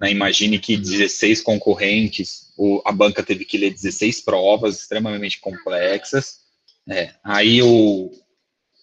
Né, 0.01 0.11
imagine 0.11 0.59
que 0.59 0.77
16 0.77 1.41
concorrentes, 1.41 2.53
o, 2.57 2.83
a 2.85 2.93
banca 2.93 3.23
teve 3.23 3.45
que 3.45 3.59
ler 3.59 3.71
16 3.71 4.21
provas 4.23 4.79
extremamente 4.79 5.41
complexas 5.41 6.48
é, 6.89 7.11
aí 7.23 7.63
o, 7.63 8.11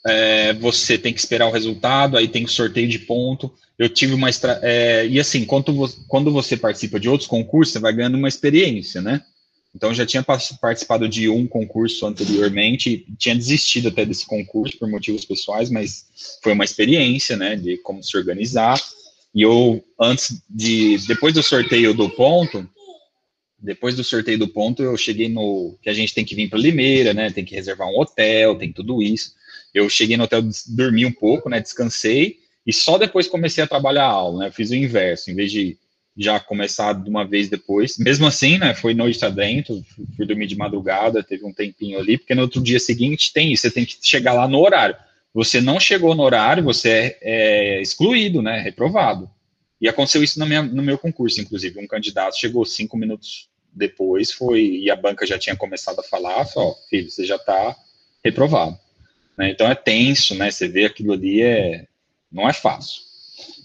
é, 0.05 0.53
você 0.53 0.97
tem 0.97 1.13
que 1.13 1.19
esperar 1.19 1.47
o 1.47 1.51
resultado, 1.51 2.17
aí 2.17 2.27
tem 2.27 2.45
o 2.45 2.49
sorteio 2.49 2.87
de 2.87 2.99
ponto. 2.99 3.51
Eu 3.77 3.89
tive 3.89 4.13
uma. 4.13 4.29
É, 4.61 5.05
e 5.07 5.19
assim, 5.19 5.45
quando 5.45 5.73
quando 6.07 6.31
você 6.31 6.55
participa 6.55 6.99
de 6.99 7.09
outros 7.09 7.27
concursos, 7.27 7.73
você 7.73 7.79
vai 7.79 7.93
ganhando 7.93 8.17
uma 8.17 8.29
experiência, 8.29 9.01
né? 9.01 9.21
Então, 9.75 9.89
eu 9.89 9.95
já 9.95 10.05
tinha 10.05 10.23
participado 10.23 11.09
de 11.09 11.27
um 11.27 11.45
concurso 11.45 12.05
anteriormente, 12.05 13.05
tinha 13.17 13.35
desistido 13.35 13.89
até 13.89 14.05
desse 14.05 14.25
concurso 14.25 14.77
por 14.77 14.89
motivos 14.89 15.25
pessoais, 15.25 15.69
mas 15.69 16.05
foi 16.41 16.53
uma 16.53 16.63
experiência, 16.63 17.35
né, 17.35 17.57
de 17.57 17.77
como 17.79 18.01
se 18.01 18.15
organizar. 18.15 18.81
E 19.33 19.41
eu, 19.41 19.83
antes 19.99 20.41
de. 20.49 20.97
Depois 21.05 21.33
do 21.33 21.43
sorteio 21.43 21.93
do 21.93 22.09
ponto, 22.09 22.65
depois 23.65 23.95
do 23.95 24.03
sorteio 24.03 24.37
do 24.37 24.47
ponto, 24.47 24.83
eu 24.83 24.95
cheguei 24.95 25.27
no. 25.27 25.75
que 25.81 25.89
a 25.89 25.93
gente 25.93 26.13
tem 26.13 26.23
que 26.23 26.35
vir 26.35 26.49
para 26.49 26.59
Limeira, 26.59 27.13
né? 27.13 27.31
Tem 27.31 27.43
que 27.43 27.55
reservar 27.55 27.87
um 27.87 27.99
hotel, 27.99 28.55
tem 28.55 28.71
tudo 28.71 29.01
isso. 29.01 29.33
Eu 29.73 29.89
cheguei 29.89 30.15
no 30.15 30.23
hotel, 30.23 30.43
dormi 30.67 31.05
um 31.05 31.11
pouco, 31.11 31.49
né? 31.49 31.59
Descansei, 31.59 32.37
e 32.65 32.71
só 32.71 32.97
depois 32.97 33.27
comecei 33.27 33.63
a 33.63 33.67
trabalhar 33.67 34.05
a 34.05 34.11
aula, 34.11 34.39
né? 34.39 34.47
Eu 34.47 34.51
fiz 34.51 34.69
o 34.69 34.75
inverso, 34.75 35.31
em 35.31 35.35
vez 35.35 35.51
de 35.51 35.77
já 36.15 36.39
começar 36.39 36.93
de 36.93 37.09
uma 37.09 37.25
vez 37.25 37.49
depois. 37.49 37.97
Mesmo 37.97 38.25
assim, 38.27 38.57
né? 38.57 38.73
Foi 38.75 38.93
noite 38.93 39.25
adentro, 39.25 39.83
fui 40.15 40.25
dormir 40.25 40.47
de 40.47 40.55
madrugada, 40.55 41.23
teve 41.23 41.43
um 41.43 41.53
tempinho 41.53 41.99
ali, 41.99 42.17
porque 42.17 42.35
no 42.35 42.43
outro 42.43 42.61
dia 42.61 42.79
seguinte 42.79 43.33
tem 43.33 43.51
isso, 43.51 43.63
você 43.63 43.71
tem 43.71 43.83
que 43.83 43.97
chegar 44.01 44.33
lá 44.33 44.47
no 44.47 44.59
horário. 44.59 44.95
Você 45.33 45.59
não 45.59 45.79
chegou 45.79 46.15
no 46.15 46.23
horário, 46.23 46.63
você 46.63 46.89
é, 46.89 47.17
é 47.21 47.81
excluído, 47.81 48.41
né? 48.41 48.59
Reprovado. 48.59 49.29
E 49.81 49.89
aconteceu 49.89 50.23
isso 50.23 50.43
minha, 50.45 50.61
no 50.61 50.81
meu 50.81 50.97
concurso, 50.97 51.41
inclusive. 51.41 51.79
Um 51.79 51.87
candidato 51.87 52.39
chegou 52.39 52.63
cinco 52.63 52.95
minutos 52.95 53.49
depois 53.75 54.31
foi, 54.31 54.61
e 54.61 54.89
a 54.89 54.95
banca 54.95 55.27
já 55.27 55.37
tinha 55.37 55.55
começado 55.55 55.99
a 55.99 56.03
falar, 56.03 56.47
ó, 56.55 56.75
filho, 56.89 57.11
você 57.11 57.25
já 57.25 57.35
está 57.35 57.75
reprovado. 58.23 58.79
Né? 59.37 59.51
Então 59.51 59.69
é 59.69 59.75
tenso, 59.75 60.33
né? 60.35 60.49
Você 60.49 60.67
vê 60.67 60.85
aquilo 60.85 61.13
ali, 61.13 61.41
é, 61.41 61.85
não 62.31 62.47
é 62.47 62.53
fácil. 62.53 63.03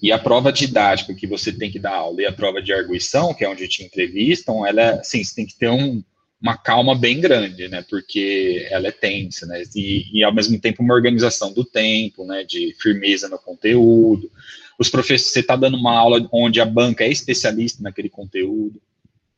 E 0.02 0.10
a 0.10 0.18
prova 0.18 0.52
didática 0.52 1.14
que 1.14 1.26
você 1.26 1.52
tem 1.52 1.70
que 1.70 1.78
dar 1.78 1.94
aula 1.94 2.22
e 2.22 2.26
a 2.26 2.32
prova 2.32 2.60
de 2.60 2.72
arguição, 2.72 3.32
que 3.32 3.44
é 3.44 3.48
onde 3.48 3.68
te 3.68 3.84
entrevistam, 3.84 4.66
ela, 4.66 4.92
assim, 4.92 5.22
você 5.22 5.34
tem 5.34 5.46
que 5.46 5.56
ter 5.56 5.68
um, 5.68 6.02
uma 6.40 6.56
calma 6.56 6.94
bem 6.94 7.20
grande, 7.20 7.68
né? 7.68 7.84
Porque 7.88 8.66
ela 8.70 8.88
é 8.88 8.92
tensa, 8.92 9.46
né? 9.46 9.62
E, 9.76 10.18
e, 10.18 10.24
ao 10.24 10.34
mesmo 10.34 10.58
tempo 10.58 10.82
uma 10.82 10.94
organização 10.94 11.52
do 11.52 11.64
tempo, 11.64 12.24
né? 12.24 12.42
De 12.44 12.74
firmeza 12.80 13.28
no 13.28 13.38
conteúdo. 13.38 14.30
Os 14.78 14.88
professores, 14.88 15.32
você 15.32 15.40
está 15.40 15.54
dando 15.54 15.76
uma 15.76 15.96
aula 15.96 16.26
onde 16.32 16.60
a 16.60 16.64
banca 16.64 17.04
é 17.04 17.10
especialista 17.10 17.82
naquele 17.82 18.08
conteúdo, 18.08 18.80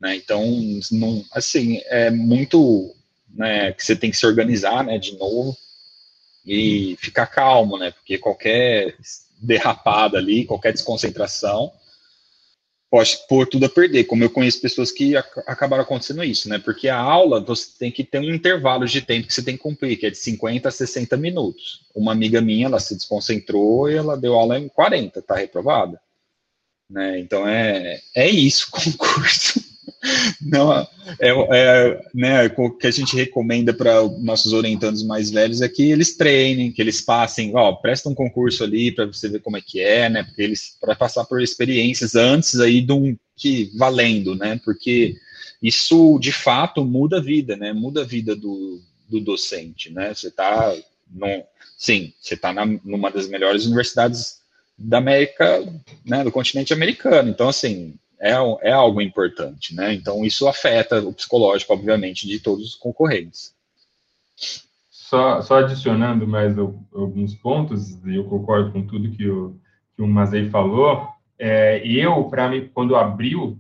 né? 0.03 0.16
Então, 0.16 0.44
não, 0.90 1.24
assim, 1.30 1.80
é 1.84 2.11
muito, 2.11 2.92
né? 3.32 3.70
Que 3.72 3.84
você 3.84 3.94
tem 3.94 4.11
que 4.11 4.16
se 4.16 4.26
organizar, 4.26 4.84
né? 4.84 4.98
De 4.98 5.16
novo 5.16 5.57
e 6.44 6.96
ficar 6.98 7.26
calmo, 7.28 7.78
né? 7.78 7.92
Porque 7.92 8.18
qualquer 8.18 8.96
derrapada 9.40 10.18
ali, 10.18 10.44
qualquer 10.44 10.72
desconcentração 10.72 11.72
pode 12.90 13.16
pôr 13.28 13.46
tudo 13.46 13.64
a 13.64 13.70
perder, 13.70 14.05
como 14.05 14.22
eu 14.24 14.28
conheço 14.28 14.61
pessoas 14.61 14.90
que 14.90 15.16
ac 15.16 15.26
acabaram 15.46 15.84
acontecendo 15.84 16.22
isso, 16.24 16.48
né? 16.48 16.59
Porque 16.59 16.88
a 16.88 16.98
aula 16.98 17.40
você 17.40 17.68
tem 17.78 17.92
que 17.92 18.03
ter 18.03 18.18
um 18.18 18.34
intervalo 18.34 18.84
de 18.86 19.00
tempo 19.03 19.28
que 19.28 19.32
você 19.32 19.42
tem 19.42 19.57
que 19.57 19.62
cumprir, 19.62 19.96
que 19.96 20.07
é 20.07 20.11
de 20.11 20.18
50 20.18 20.68
a 20.68 20.72
60 20.72 21.16
minutos. 21.16 21.86
Uma 21.94 22.11
amiga 22.11 22.40
minha, 22.40 22.66
ela 22.66 22.80
se 22.80 22.96
desconcentrou 22.96 23.88
e 23.88 23.94
ela 23.94 24.16
deu 24.16 24.34
aula 24.34 24.59
em 24.59 24.68
40, 24.68 25.22
tá 25.22 25.36
reprovada. 25.36 26.00
Né? 26.90 27.20
Então 27.20 27.46
é, 27.46 28.00
é 28.16 28.28
isso, 28.28 28.68
concurso. 28.70 29.72
Não, 30.40 30.72
é, 30.72 30.88
é 31.20 32.05
né, 32.12 32.46
o 32.57 32.70
que 32.70 32.86
a 32.86 32.90
gente 32.90 33.14
recomenda 33.14 33.72
para 33.72 34.03
nossos 34.18 34.53
orientandos 34.53 35.05
mais 35.05 35.30
velhos 35.30 35.62
é 35.62 35.68
que 35.68 35.90
eles 35.90 36.16
treinem, 36.16 36.72
que 36.72 36.82
eles 36.82 37.00
passem, 37.00 37.55
ó, 37.55 37.72
presta 37.72 38.09
um 38.09 38.14
concurso 38.14 38.64
ali 38.64 38.90
para 38.90 39.07
você 39.07 39.28
ver 39.28 39.40
como 39.40 39.57
é 39.57 39.61
que 39.61 39.80
é, 39.80 40.09
né, 40.09 40.24
porque 40.24 40.42
eles, 40.42 40.76
para 40.80 40.96
passar 40.96 41.24
por 41.24 41.40
experiências 41.40 42.16
antes 42.16 42.59
aí 42.59 42.80
de 42.80 42.92
um, 42.92 43.16
que, 43.36 43.70
valendo, 43.76 44.34
né, 44.34 44.61
porque 44.64 45.16
isso, 45.62 46.18
de 46.18 46.32
fato, 46.32 46.84
muda 46.84 47.18
a 47.18 47.22
vida, 47.22 47.57
né, 47.57 47.72
muda 47.72 48.03
a 48.03 48.05
vida 48.07 48.34
do, 48.34 48.80
do 49.09 49.20
docente, 49.20 49.90
né, 49.90 50.12
você 50.12 50.28
está, 50.28 50.74
sim, 51.78 52.12
você 52.20 52.34
está 52.34 52.53
numa 52.84 53.11
das 53.11 53.28
melhores 53.28 53.66
universidades 53.66 54.40
da 54.76 54.98
América, 54.98 55.64
né, 56.05 56.24
do 56.24 56.32
continente 56.32 56.72
americano, 56.72 57.30
então, 57.30 57.48
assim, 57.48 57.94
é, 58.23 58.31
é 58.62 58.73
algo 58.73 59.03
importante, 59.03 59.75
né? 59.75 59.93
Então 59.93 60.25
isso 60.25 60.47
afeta 60.47 61.01
o 61.01 61.12
psicológico, 61.12 61.73
obviamente, 61.73 62.29
de 62.29 62.39
todos 62.39 62.68
os 62.68 62.75
concorrentes. 62.77 63.53
Só, 64.89 65.43
só 65.43 65.59
adicionando 65.59 66.27
mais 66.27 66.57
alguns 66.57 67.35
pontos, 67.35 67.99
eu 68.07 68.25
concordo 68.25 68.70
com 68.70 68.87
tudo 68.87 69.11
que 69.11 69.29
o, 69.29 69.57
que 69.97 70.03
o 70.03 70.07
Mazei 70.07 70.49
falou, 70.49 71.09
é, 71.39 71.85
eu, 71.85 72.25
para 72.25 72.49
mim, 72.49 72.70
quando 72.73 72.95
abriu 72.95 73.59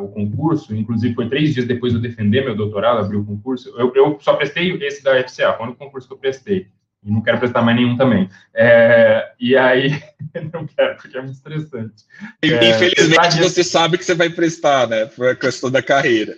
o 0.00 0.08
concurso, 0.08 0.74
inclusive 0.74 1.16
foi 1.16 1.28
três 1.28 1.52
dias 1.52 1.66
depois 1.66 1.92
de 1.92 1.98
eu 1.98 2.02
defender 2.02 2.44
meu 2.44 2.54
doutorado, 2.54 3.00
abriu 3.00 3.20
o 3.20 3.26
concurso, 3.26 3.68
eu, 3.76 3.92
eu 3.96 4.16
só 4.20 4.34
prestei 4.34 4.72
esse 4.76 5.02
da 5.02 5.20
FCA, 5.24 5.54
foi 5.54 5.68
o 5.68 5.74
concurso 5.74 6.06
que 6.06 6.14
eu 6.14 6.18
prestei 6.18 6.68
e 7.08 7.10
não 7.10 7.22
quero 7.22 7.38
prestar 7.38 7.62
mais 7.62 7.76
nenhum 7.76 7.96
também. 7.96 8.28
É, 8.54 9.32
e 9.40 9.56
aí, 9.56 10.00
não 10.52 10.66
quero, 10.66 10.96
porque 10.96 11.16
é 11.16 11.22
muito 11.22 11.34
estressante. 11.34 12.04
É, 12.42 12.70
Infelizmente, 12.70 13.40
você 13.40 13.64
sabe 13.64 13.96
que 13.96 14.04
você 14.04 14.14
vai 14.14 14.28
prestar, 14.28 14.86
né? 14.86 15.06
Por 15.06 15.28
a 15.28 15.34
questão 15.34 15.70
da 15.70 15.82
carreira. 15.82 16.34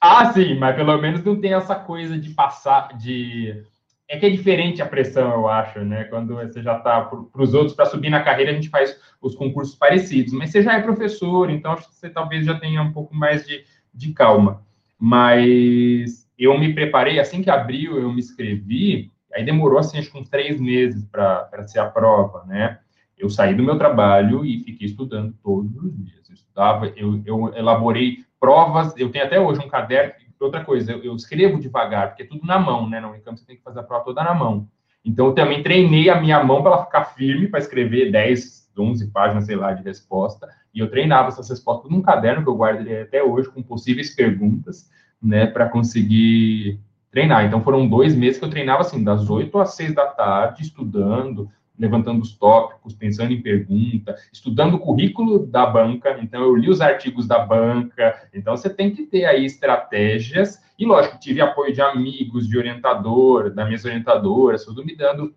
Ah, 0.00 0.32
sim, 0.32 0.58
mas 0.58 0.74
pelo 0.74 0.96
menos 0.98 1.22
não 1.22 1.38
tem 1.38 1.52
essa 1.52 1.74
coisa 1.74 2.18
de 2.18 2.30
passar, 2.30 2.96
de... 2.96 3.62
É 4.08 4.18
que 4.18 4.26
é 4.26 4.30
diferente 4.30 4.82
a 4.82 4.86
pressão, 4.86 5.30
eu 5.32 5.48
acho, 5.48 5.80
né? 5.80 6.04
Quando 6.04 6.34
você 6.34 6.62
já 6.62 6.76
está 6.76 7.02
para 7.02 7.42
os 7.42 7.54
outros, 7.54 7.74
para 7.74 7.86
subir 7.86 8.10
na 8.10 8.22
carreira, 8.22 8.50
a 8.50 8.54
gente 8.54 8.68
faz 8.68 8.98
os 9.20 9.34
concursos 9.34 9.74
parecidos. 9.74 10.32
Mas 10.32 10.50
você 10.50 10.62
já 10.62 10.74
é 10.74 10.82
professor, 10.82 11.50
então 11.50 11.72
acho 11.72 11.88
que 11.88 11.94
você 11.94 12.10
talvez 12.10 12.44
já 12.44 12.58
tenha 12.58 12.82
um 12.82 12.92
pouco 12.92 13.14
mais 13.14 13.46
de, 13.46 13.64
de 13.94 14.12
calma. 14.12 14.62
Mas 14.98 16.28
eu 16.38 16.58
me 16.58 16.74
preparei, 16.74 17.20
assim 17.20 17.42
que 17.42 17.48
abriu, 17.48 17.98
eu 17.98 18.12
me 18.12 18.18
inscrevi, 18.18 19.11
Aí 19.34 19.44
demorou, 19.44 19.78
assim, 19.78 19.98
acho 19.98 20.10
que 20.10 20.18
uns 20.18 20.28
três 20.28 20.60
meses 20.60 21.04
para 21.04 21.66
ser 21.66 21.78
a 21.78 21.86
prova, 21.86 22.44
né? 22.46 22.78
Eu 23.18 23.30
saí 23.30 23.54
do 23.54 23.62
meu 23.62 23.78
trabalho 23.78 24.44
e 24.44 24.64
fiquei 24.64 24.86
estudando 24.86 25.34
todos 25.42 25.76
os 25.76 25.96
dias. 25.96 26.28
Eu 26.28 26.34
estudava, 26.34 26.86
eu, 26.96 27.22
eu 27.24 27.54
elaborei 27.54 28.24
provas, 28.40 28.92
eu 28.96 29.10
tenho 29.10 29.24
até 29.24 29.38
hoje 29.40 29.60
um 29.60 29.68
caderno. 29.68 30.14
Outra 30.40 30.64
coisa, 30.64 30.90
eu, 30.90 31.04
eu 31.04 31.14
escrevo 31.14 31.60
devagar, 31.60 32.08
porque 32.08 32.24
é 32.24 32.26
tudo 32.26 32.44
na 32.44 32.58
mão, 32.58 32.90
né? 32.90 32.98
Na 32.98 33.08
Unicamp 33.08 33.38
você 33.38 33.46
tem 33.46 33.56
que 33.56 33.62
fazer 33.62 33.78
a 33.78 33.84
prova 33.84 34.04
toda 34.04 34.24
na 34.24 34.34
mão. 34.34 34.68
Então, 35.04 35.26
eu 35.26 35.34
também 35.34 35.62
treinei 35.62 36.10
a 36.10 36.20
minha 36.20 36.42
mão 36.42 36.62
para 36.62 36.72
ela 36.72 36.84
ficar 36.84 37.04
firme, 37.04 37.48
para 37.48 37.60
escrever 37.60 38.10
10, 38.10 38.70
11 38.76 39.10
páginas, 39.12 39.46
sei 39.46 39.56
lá, 39.56 39.72
de 39.72 39.82
resposta. 39.82 40.48
E 40.74 40.80
eu 40.80 40.90
treinava 40.90 41.28
essas 41.28 41.48
respostas 41.48 41.90
num 41.90 42.02
caderno 42.02 42.42
que 42.42 42.48
eu 42.48 42.56
guardo 42.56 42.88
até 42.88 43.22
hoje, 43.22 43.48
com 43.50 43.62
possíveis 43.62 44.14
perguntas, 44.14 44.90
né, 45.22 45.46
para 45.46 45.68
conseguir 45.68 46.80
treinar. 47.12 47.44
Então 47.44 47.62
foram 47.62 47.86
dois 47.86 48.16
meses 48.16 48.38
que 48.38 48.44
eu 48.44 48.50
treinava 48.50 48.80
assim, 48.80 49.04
das 49.04 49.28
oito 49.30 49.58
às 49.60 49.76
seis 49.76 49.94
da 49.94 50.06
tarde, 50.06 50.62
estudando, 50.62 51.48
levantando 51.78 52.22
os 52.22 52.34
tópicos, 52.36 52.94
pensando 52.94 53.32
em 53.32 53.42
pergunta, 53.42 54.16
estudando 54.32 54.74
o 54.74 54.78
currículo 54.78 55.46
da 55.46 55.66
banca. 55.66 56.18
Então 56.20 56.42
eu 56.42 56.56
li 56.56 56.70
os 56.70 56.80
artigos 56.80 57.26
da 57.28 57.38
banca. 57.38 58.28
Então 58.34 58.56
você 58.56 58.70
tem 58.70 58.90
que 58.90 59.04
ter 59.04 59.26
aí 59.26 59.44
estratégias. 59.44 60.60
E 60.78 60.86
lógico, 60.86 61.20
tive 61.20 61.40
apoio 61.40 61.72
de 61.72 61.82
amigos, 61.82 62.48
de 62.48 62.56
orientador, 62.56 63.50
da 63.50 63.64
minhas 63.66 63.84
orientadoras, 63.84 64.64
tudo 64.64 64.84
me 64.84 64.96
dando 64.96 65.34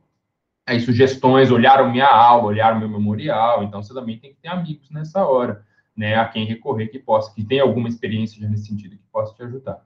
aí 0.66 0.80
sugestões, 0.80 1.52
olharam 1.52 1.92
minha 1.92 2.08
aula, 2.08 2.48
olharam 2.48 2.80
meu 2.80 2.90
memorial. 2.90 3.64
Então 3.64 3.84
você 3.84 3.94
também 3.94 4.18
tem 4.18 4.32
que 4.32 4.40
ter 4.42 4.48
amigos 4.48 4.90
nessa 4.90 5.26
hora, 5.26 5.64
né, 5.96 6.16
a 6.16 6.26
quem 6.26 6.46
recorrer 6.46 6.88
que 6.88 6.98
possa, 6.98 7.34
que 7.36 7.44
tem 7.44 7.60
alguma 7.60 7.90
experiência 7.90 8.48
nesse 8.48 8.68
sentido 8.68 8.96
que 8.96 9.04
possa 9.12 9.36
te 9.36 9.44
ajudar. 9.44 9.86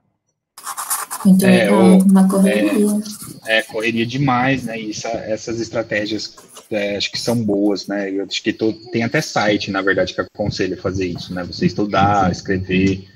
Muito 1.24 1.44
é, 1.44 1.64
legal, 1.64 1.98
uma 1.98 2.28
correria. 2.28 2.86
É, 3.46 3.58
é, 3.58 3.62
correria 3.62 4.06
demais, 4.06 4.64
né? 4.64 4.80
E 4.80 4.90
essa, 4.90 5.08
essas 5.08 5.60
estratégias 5.60 6.36
é, 6.70 6.96
acho 6.96 7.10
que 7.10 7.18
são 7.18 7.36
boas, 7.36 7.86
né? 7.86 8.10
Eu 8.10 8.24
acho 8.24 8.42
que 8.42 8.52
tô, 8.52 8.72
tem 8.72 9.02
até 9.02 9.20
site, 9.20 9.70
na 9.70 9.82
verdade, 9.82 10.14
que 10.14 10.20
aconselha 10.20 10.76
fazer 10.76 11.06
isso, 11.06 11.34
né? 11.34 11.44
Você 11.44 11.66
estudar, 11.66 12.30
escrever, 12.30 13.06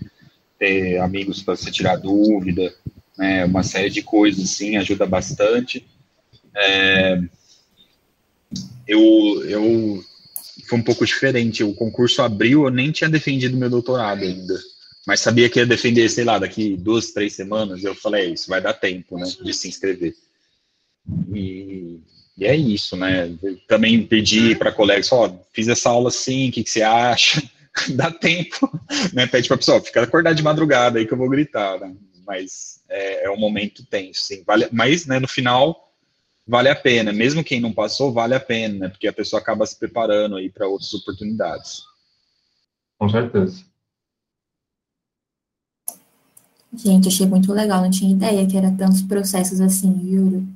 ter 0.59 0.99
amigos 0.99 1.43
para 1.43 1.57
você 1.57 1.71
tirar 1.71 1.97
dúvida, 1.97 2.75
né? 3.17 3.45
Uma 3.47 3.63
série 3.63 3.91
de 3.91 4.03
coisas, 4.03 4.45
assim, 4.45 4.77
ajuda 4.77 5.07
bastante. 5.07 5.87
É, 6.55 7.21
eu, 8.87 9.01
eu 9.49 10.05
foi 10.69 10.79
um 10.79 10.83
pouco 10.83 11.07
diferente. 11.07 11.65
O 11.65 11.75
concurso 11.75 12.21
abriu, 12.21 12.65
eu 12.65 12.71
nem 12.71 12.93
tinha 12.93 13.09
defendido 13.09 13.57
meu 13.57 13.71
doutorado 13.71 14.23
ainda 14.23 14.74
mas 15.07 15.21
sabia 15.21 15.49
que 15.49 15.59
ia 15.59 15.67
defender, 15.67 16.09
sei 16.09 16.25
lá, 16.25 16.39
daqui 16.39 16.77
duas, 16.77 17.13
três 17.13 17.35
semanas. 17.35 17.85
Eu 17.85 17.95
falei, 17.95 18.27
é 18.27 18.29
isso 18.31 18.49
vai 18.49 18.61
dar 18.61 18.73
tempo, 18.73 19.19
né, 19.19 19.27
de 19.43 19.53
se 19.53 19.69
inscrever. 19.69 20.15
E, 21.33 22.01
e 22.37 22.47
é 22.47 22.57
isso, 22.57 22.97
né? 22.97 23.37
Eu 23.43 23.59
também 23.69 24.07
pedi 24.07 24.55
para 24.57 24.73
colegas, 24.73 25.13
ó, 25.13 25.39
fiz 25.53 25.69
essa 25.69 25.91
aula 25.91 26.09
assim, 26.09 26.49
o 26.49 26.53
que, 26.53 26.65
que 26.65 26.71
você 26.71 26.83
acha? 26.83 27.43
Dá 27.95 28.11
tempo, 28.11 28.71
né? 29.13 29.27
Pede 29.27 29.49
para 29.49 29.57
a 29.57 29.59
pessoa, 29.59 29.81
fica 29.81 30.03
acordado 30.03 30.37
de 30.37 30.43
madrugada 30.43 30.99
aí 30.99 31.07
que 31.07 31.13
eu 31.13 31.19
vou 31.19 31.29
gritar, 31.29 31.79
né? 31.79 31.95
Mas 32.27 32.81
é, 32.89 33.27
é 33.27 33.31
um 33.31 33.37
momento 33.37 33.85
tenso, 33.85 34.23
sim. 34.23 34.43
Vale, 34.47 34.69
mas, 34.73 35.05
né, 35.07 35.19
no 35.19 35.29
final, 35.29 35.93
vale 36.47 36.71
a 36.71 36.75
pena. 36.75 37.13
Mesmo 37.13 37.45
quem 37.45 37.61
não 37.61 37.73
passou, 37.73 38.13
vale 38.13 38.35
a 38.35 38.41
pena, 38.41 38.79
né? 38.79 38.89
Porque 38.89 39.07
a 39.07 39.13
pessoa 39.13 39.43
acaba 39.43 39.67
se 39.67 39.79
preparando 39.79 40.37
aí 40.37 40.49
para 40.49 40.67
outras 40.67 40.95
oportunidades. 40.95 41.83
Com 42.99 43.09
certeza. 43.11 43.74
Gente, 46.77 47.09
achei 47.09 47.27
muito 47.27 47.53
legal, 47.53 47.83
não 47.83 47.91
tinha 47.91 48.11
ideia 48.11 48.47
que 48.47 48.57
era 48.57 48.71
tantos 48.71 49.03
processos 49.03 49.61
assim, 49.61 50.09
juro. 50.11 50.47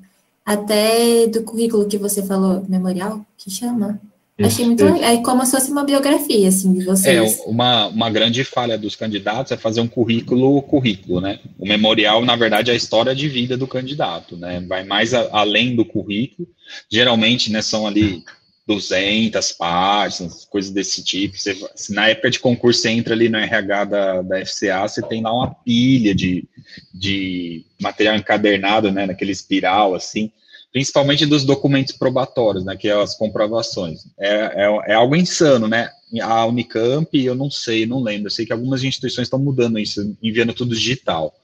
Até 0.45 1.27
do 1.27 1.43
currículo 1.43 1.87
que 1.87 1.99
você 1.99 2.23
falou, 2.23 2.65
memorial, 2.69 3.25
que 3.37 3.51
chama? 3.51 4.01
Isso, 4.39 4.49
achei 4.49 4.65
muito 4.65 4.85
legal. 4.85 5.03
É 5.03 5.17
como 5.19 5.45
se 5.45 5.51
fosse 5.51 5.71
uma 5.71 5.85
biografia, 5.85 6.49
assim, 6.49 6.73
de 6.73 6.85
vocês. 6.85 7.41
É, 7.41 7.43
uma, 7.49 7.89
uma 7.89 8.09
grande 8.09 8.45
falha 8.45 8.79
dos 8.79 8.95
candidatos 8.95 9.51
é 9.51 9.57
fazer 9.57 9.81
um 9.81 9.89
currículo 9.89 10.63
currículo, 10.63 11.21
né? 11.21 11.41
O 11.59 11.67
memorial, 11.67 12.25
na 12.25 12.37
verdade, 12.37 12.71
é 12.71 12.73
a 12.73 12.77
história 12.77 13.15
de 13.15 13.29
vida 13.29 13.57
do 13.57 13.67
candidato, 13.67 14.37
né? 14.37 14.65
Vai 14.67 14.85
mais 14.85 15.13
a, 15.13 15.29
além 15.33 15.75
do 15.75 15.85
currículo. 15.85 16.49
Geralmente, 16.89 17.51
né, 17.51 17.63
são 17.63 17.87
ali 17.87 18.23
200 18.69 19.53
páginas, 19.53 20.45
coisas 20.45 20.71
desse 20.71 21.03
tipo. 21.03 21.39
Você, 21.39 21.57
na 21.89 22.09
época 22.09 22.31
de 22.31 22.39
concurso 22.39 22.83
você 22.83 22.91
entra 22.91 23.15
ali 23.15 23.31
no 23.31 23.39
RH 23.39 23.85
da, 23.87 24.23
da 24.23 24.45
FCA, 24.45 24.87
você 24.87 25.01
tem 25.01 25.23
lá 25.23 25.33
uma 25.33 25.55
pilha 25.55 26.15
de, 26.15 26.47
de 26.93 27.65
material 27.81 28.15
encadernado, 28.15 28.93
né, 28.93 29.07
naquele 29.07 29.33
espiral, 29.33 29.95
assim, 29.95 30.31
principalmente 30.71 31.25
dos 31.25 31.47
documentos 31.47 31.97
probatórios, 31.97 32.63
né, 32.63 32.77
que 32.77 32.89
é 32.89 32.93
as 32.93 33.17
comprovações. 33.17 34.01
É, 34.19 34.65
é, 34.67 34.93
é 34.93 34.95
algo 34.95 35.17
insano, 35.17 35.67
né? 35.67 35.91
A 36.21 36.45
Unicamp, 36.45 37.09
eu 37.19 37.35
não 37.35 37.51
sei, 37.51 37.87
não 37.87 38.03
lembro, 38.03 38.27
eu 38.27 38.31
sei 38.31 38.45
que 38.45 38.53
algumas 38.53 38.85
instituições 38.85 39.27
estão 39.29 39.39
mudando 39.39 39.79
isso, 39.79 40.15
enviando 40.23 40.53
tudo 40.53 40.75
digital. 40.75 41.35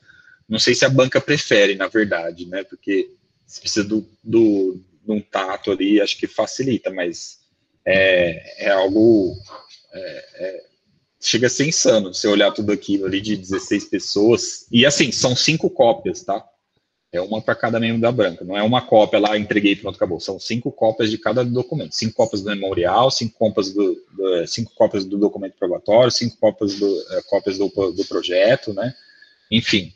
Não 0.47 0.59
sei 0.59 0.75
se 0.75 0.85
a 0.85 0.91
banca 0.91 1.22
prefere, 1.22 1.75
na 1.75 1.89
verdade, 1.89 2.45
né, 2.45 2.64
porque 2.64 3.09
você 3.47 3.61
precisa 3.62 3.89
do, 3.89 4.07
do 4.22 4.79
num 5.07 5.21
tato 5.21 5.71
ali, 5.71 6.01
acho 6.01 6.17
que 6.19 6.27
facilita, 6.27 6.91
mas 6.91 7.39
é, 7.85 8.67
é 8.67 8.71
algo. 8.71 9.37
É, 9.93 10.25
é, 10.37 10.65
chega 11.21 11.47
a 11.47 11.51
ser 11.51 11.67
insano 11.67 12.13
você 12.13 12.29
olhar 12.29 12.53
tudo 12.53 12.73
aquilo 12.73 13.07
ali 13.07 13.21
de 13.21 13.37
16 13.37 13.85
pessoas. 13.85 14.67
E 14.71 14.85
assim, 14.85 15.11
são 15.13 15.35
cinco 15.35 15.71
cópias, 15.71 16.23
tá? 16.23 16.45
É 17.13 17.21
uma 17.21 17.41
para 17.41 17.55
cada 17.55 17.79
membro 17.79 18.01
da 18.01 18.11
branca. 18.11 18.45
Não 18.45 18.59
é 18.59 18.63
uma 18.63 18.83
cópia 18.83 19.21
lá, 19.21 19.39
entreguei 19.39 19.77
pronto, 19.77 19.95
acabou. 19.95 20.19
São 20.19 20.41
cinco 20.41 20.73
cópias 20.73 21.11
de 21.11 21.17
cada 21.17 21.45
documento. 21.45 21.95
Cinco 21.95 22.15
cópias 22.15 22.43
do 22.43 22.51
memorial, 22.51 23.11
cinco 23.11 23.39
cópias 23.39 23.73
do, 23.73 23.95
do 24.13 24.47
cinco 24.49 24.73
cópias 24.75 25.05
do 25.05 25.17
documento 25.17 25.55
probatório, 25.57 26.11
cinco 26.11 26.37
cópias 26.39 26.75
do, 26.75 27.07
é, 27.13 27.23
cópias 27.23 27.57
do, 27.57 27.69
do 27.69 28.05
projeto, 28.07 28.75
né? 28.75 28.93
Enfim, 29.51 29.93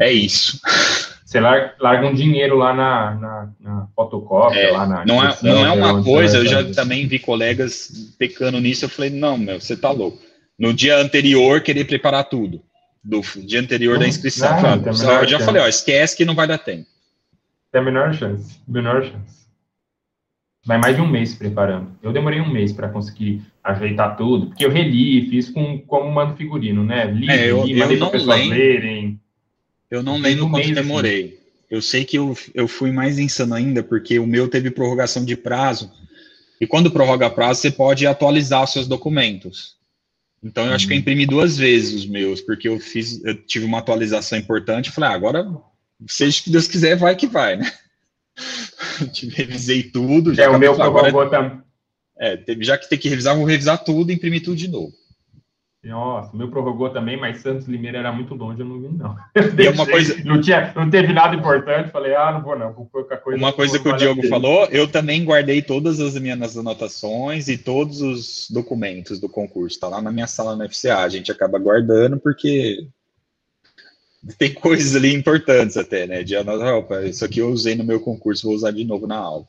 é 0.00 0.12
isso. 0.12 0.58
Você 1.30 1.38
larga, 1.38 1.74
larga 1.78 2.08
um 2.08 2.12
dinheiro 2.12 2.56
lá 2.56 2.74
na, 2.74 3.14
na, 3.14 3.52
na 3.60 3.88
fotocópia, 3.94 4.58
é, 4.58 4.72
lá 4.72 4.84
na. 4.84 5.06
Não 5.06 5.24
é, 5.24 5.36
não 5.40 5.64
é 5.64 5.70
uma 5.70 6.02
coisa, 6.02 6.38
eu 6.38 6.44
já 6.44 6.64
também 6.72 7.06
vi 7.06 7.20
colegas 7.20 8.12
pecando 8.18 8.58
nisso, 8.58 8.84
eu 8.84 8.88
falei, 8.88 9.10
não, 9.10 9.38
meu, 9.38 9.60
você 9.60 9.76
tá 9.76 9.92
louco. 9.92 10.18
No 10.58 10.74
dia 10.74 10.98
anterior, 10.98 11.60
querer 11.60 11.84
preparar 11.84 12.24
tudo. 12.24 12.60
Do 13.02 13.20
dia 13.46 13.60
anterior 13.60 13.92
não, 13.92 14.00
da 14.00 14.08
inscrição. 14.08 14.60
Não, 14.60 14.82
claro, 14.82 15.24
eu 15.24 15.28
já 15.28 15.38
falei, 15.38 15.62
ó, 15.62 15.68
esquece 15.68 16.16
que 16.16 16.24
não 16.24 16.34
vai 16.34 16.48
dar 16.48 16.58
tempo. 16.58 16.88
Tem 17.70 17.80
a 17.80 17.84
menor 17.84 18.12
chance, 18.12 18.58
menor 18.66 19.04
chance. 19.04 19.46
Vai 20.66 20.78
mais 20.78 20.96
de 20.96 21.00
um 21.00 21.06
mês 21.06 21.32
preparando. 21.32 21.92
Eu 22.02 22.12
demorei 22.12 22.40
um 22.40 22.50
mês 22.50 22.72
para 22.72 22.88
conseguir 22.88 23.40
ajeitar 23.62 24.16
tudo, 24.16 24.46
porque 24.46 24.66
eu 24.66 24.70
reli, 24.70 25.30
fiz 25.30 25.48
com, 25.48 25.78
como 25.78 26.10
mando 26.10 26.34
figurino, 26.34 26.82
né? 26.82 27.04
Li, 27.04 27.30
é, 27.30 27.52
eu, 27.52 27.64
li, 27.64 27.76
mandei 27.76 27.98
para 27.98 28.10
pessoas 28.10 28.48
lerem. 28.48 29.20
Eu 29.90 30.02
não 30.02 30.18
lembro 30.18 30.48
quanto 30.48 30.64
assim. 30.64 30.74
demorei. 30.74 31.24
Assim. 31.24 31.34
Eu 31.70 31.82
sei 31.82 32.04
que 32.04 32.18
eu, 32.18 32.36
eu 32.54 32.66
fui 32.66 32.90
mais 32.90 33.18
insano 33.18 33.54
ainda, 33.54 33.82
porque 33.82 34.18
o 34.18 34.26
meu 34.26 34.48
teve 34.48 34.70
prorrogação 34.70 35.24
de 35.24 35.36
prazo. 35.36 35.90
E 36.60 36.66
quando 36.66 36.90
prorroga 36.90 37.30
prazo, 37.30 37.60
você 37.60 37.70
pode 37.70 38.06
atualizar 38.06 38.62
os 38.62 38.72
seus 38.72 38.86
documentos. 38.86 39.76
Então, 40.42 40.66
eu 40.66 40.72
acho 40.72 40.86
que 40.86 40.92
eu 40.92 40.96
uhum. 40.96 41.00
imprimi 41.00 41.26
duas 41.26 41.56
vezes 41.56 41.94
os 41.94 42.06
meus, 42.06 42.40
porque 42.40 42.68
eu 42.68 42.78
fiz, 42.80 43.22
eu 43.24 43.34
tive 43.34 43.64
uma 43.64 43.78
atualização 43.78 44.38
importante. 44.38 44.90
Falei, 44.90 45.10
ah, 45.10 45.14
agora, 45.14 45.46
seja 46.08 46.40
o 46.40 46.44
que 46.44 46.50
Deus 46.50 46.66
quiser, 46.66 46.96
vai 46.96 47.14
que 47.14 47.26
vai, 47.26 47.56
né? 47.56 47.70
revisei 49.34 49.82
tudo. 49.82 50.34
Já 50.34 50.44
é, 50.44 50.48
o 50.48 50.58
meu 50.58 50.74
prorrogou 50.74 51.28
também. 51.28 51.60
É, 52.18 52.38
já 52.60 52.76
que 52.76 52.88
tem 52.88 52.98
que 52.98 53.08
revisar, 53.08 53.34
vou 53.34 53.44
revisar 53.44 53.82
tudo 53.82 54.10
e 54.10 54.14
imprimir 54.14 54.42
tudo 54.42 54.56
de 54.56 54.68
novo. 54.68 54.92
Nossa, 55.82 56.36
meu 56.36 56.50
prorrogou 56.50 56.90
também, 56.90 57.18
mas 57.18 57.40
Santos 57.40 57.66
Limeira 57.66 57.98
era 57.98 58.12
muito 58.12 58.34
longe, 58.34 58.60
eu 58.60 58.66
não 58.66 58.78
vi, 58.78 58.88
não. 58.88 59.16
E 59.34 59.66
é 59.66 59.70
uma 59.72 59.86
coisa... 59.86 60.22
não, 60.24 60.38
tinha, 60.38 60.74
não 60.76 60.90
teve 60.90 61.10
nada 61.10 61.34
importante, 61.34 61.90
falei, 61.90 62.14
ah, 62.14 62.32
não 62.32 62.42
vou 62.42 62.58
não, 62.58 62.70
vou 62.74 62.84
colocar 62.84 63.16
coisa. 63.16 63.38
Uma 63.38 63.52
coisa 63.52 63.78
que 63.78 63.88
o 63.88 63.96
Diogo 63.96 64.28
falou, 64.28 64.66
eu 64.66 64.86
também 64.86 65.24
guardei 65.24 65.62
todas 65.62 65.98
as 65.98 66.18
minhas 66.20 66.58
anotações 66.58 67.48
e 67.48 67.56
todos 67.56 68.02
os 68.02 68.50
documentos 68.50 69.18
do 69.18 69.28
concurso, 69.28 69.80
tá 69.80 69.88
lá 69.88 70.02
na 70.02 70.12
minha 70.12 70.26
sala 70.26 70.54
na 70.54 70.68
FCA, 70.68 70.98
a 70.98 71.08
gente 71.08 71.32
acaba 71.32 71.58
guardando 71.58 72.20
porque 72.20 72.86
tem 74.36 74.52
coisas 74.52 74.94
ali 74.94 75.14
importantes 75.14 75.78
até, 75.78 76.06
né? 76.06 76.22
De 76.22 76.36
anotar, 76.36 76.74
opa, 76.74 77.02
isso 77.04 77.24
aqui 77.24 77.38
eu 77.38 77.48
usei 77.48 77.74
no 77.74 77.84
meu 77.84 78.00
concurso, 78.00 78.46
vou 78.46 78.54
usar 78.54 78.70
de 78.70 78.84
novo 78.84 79.06
na 79.06 79.16
aula. 79.16 79.46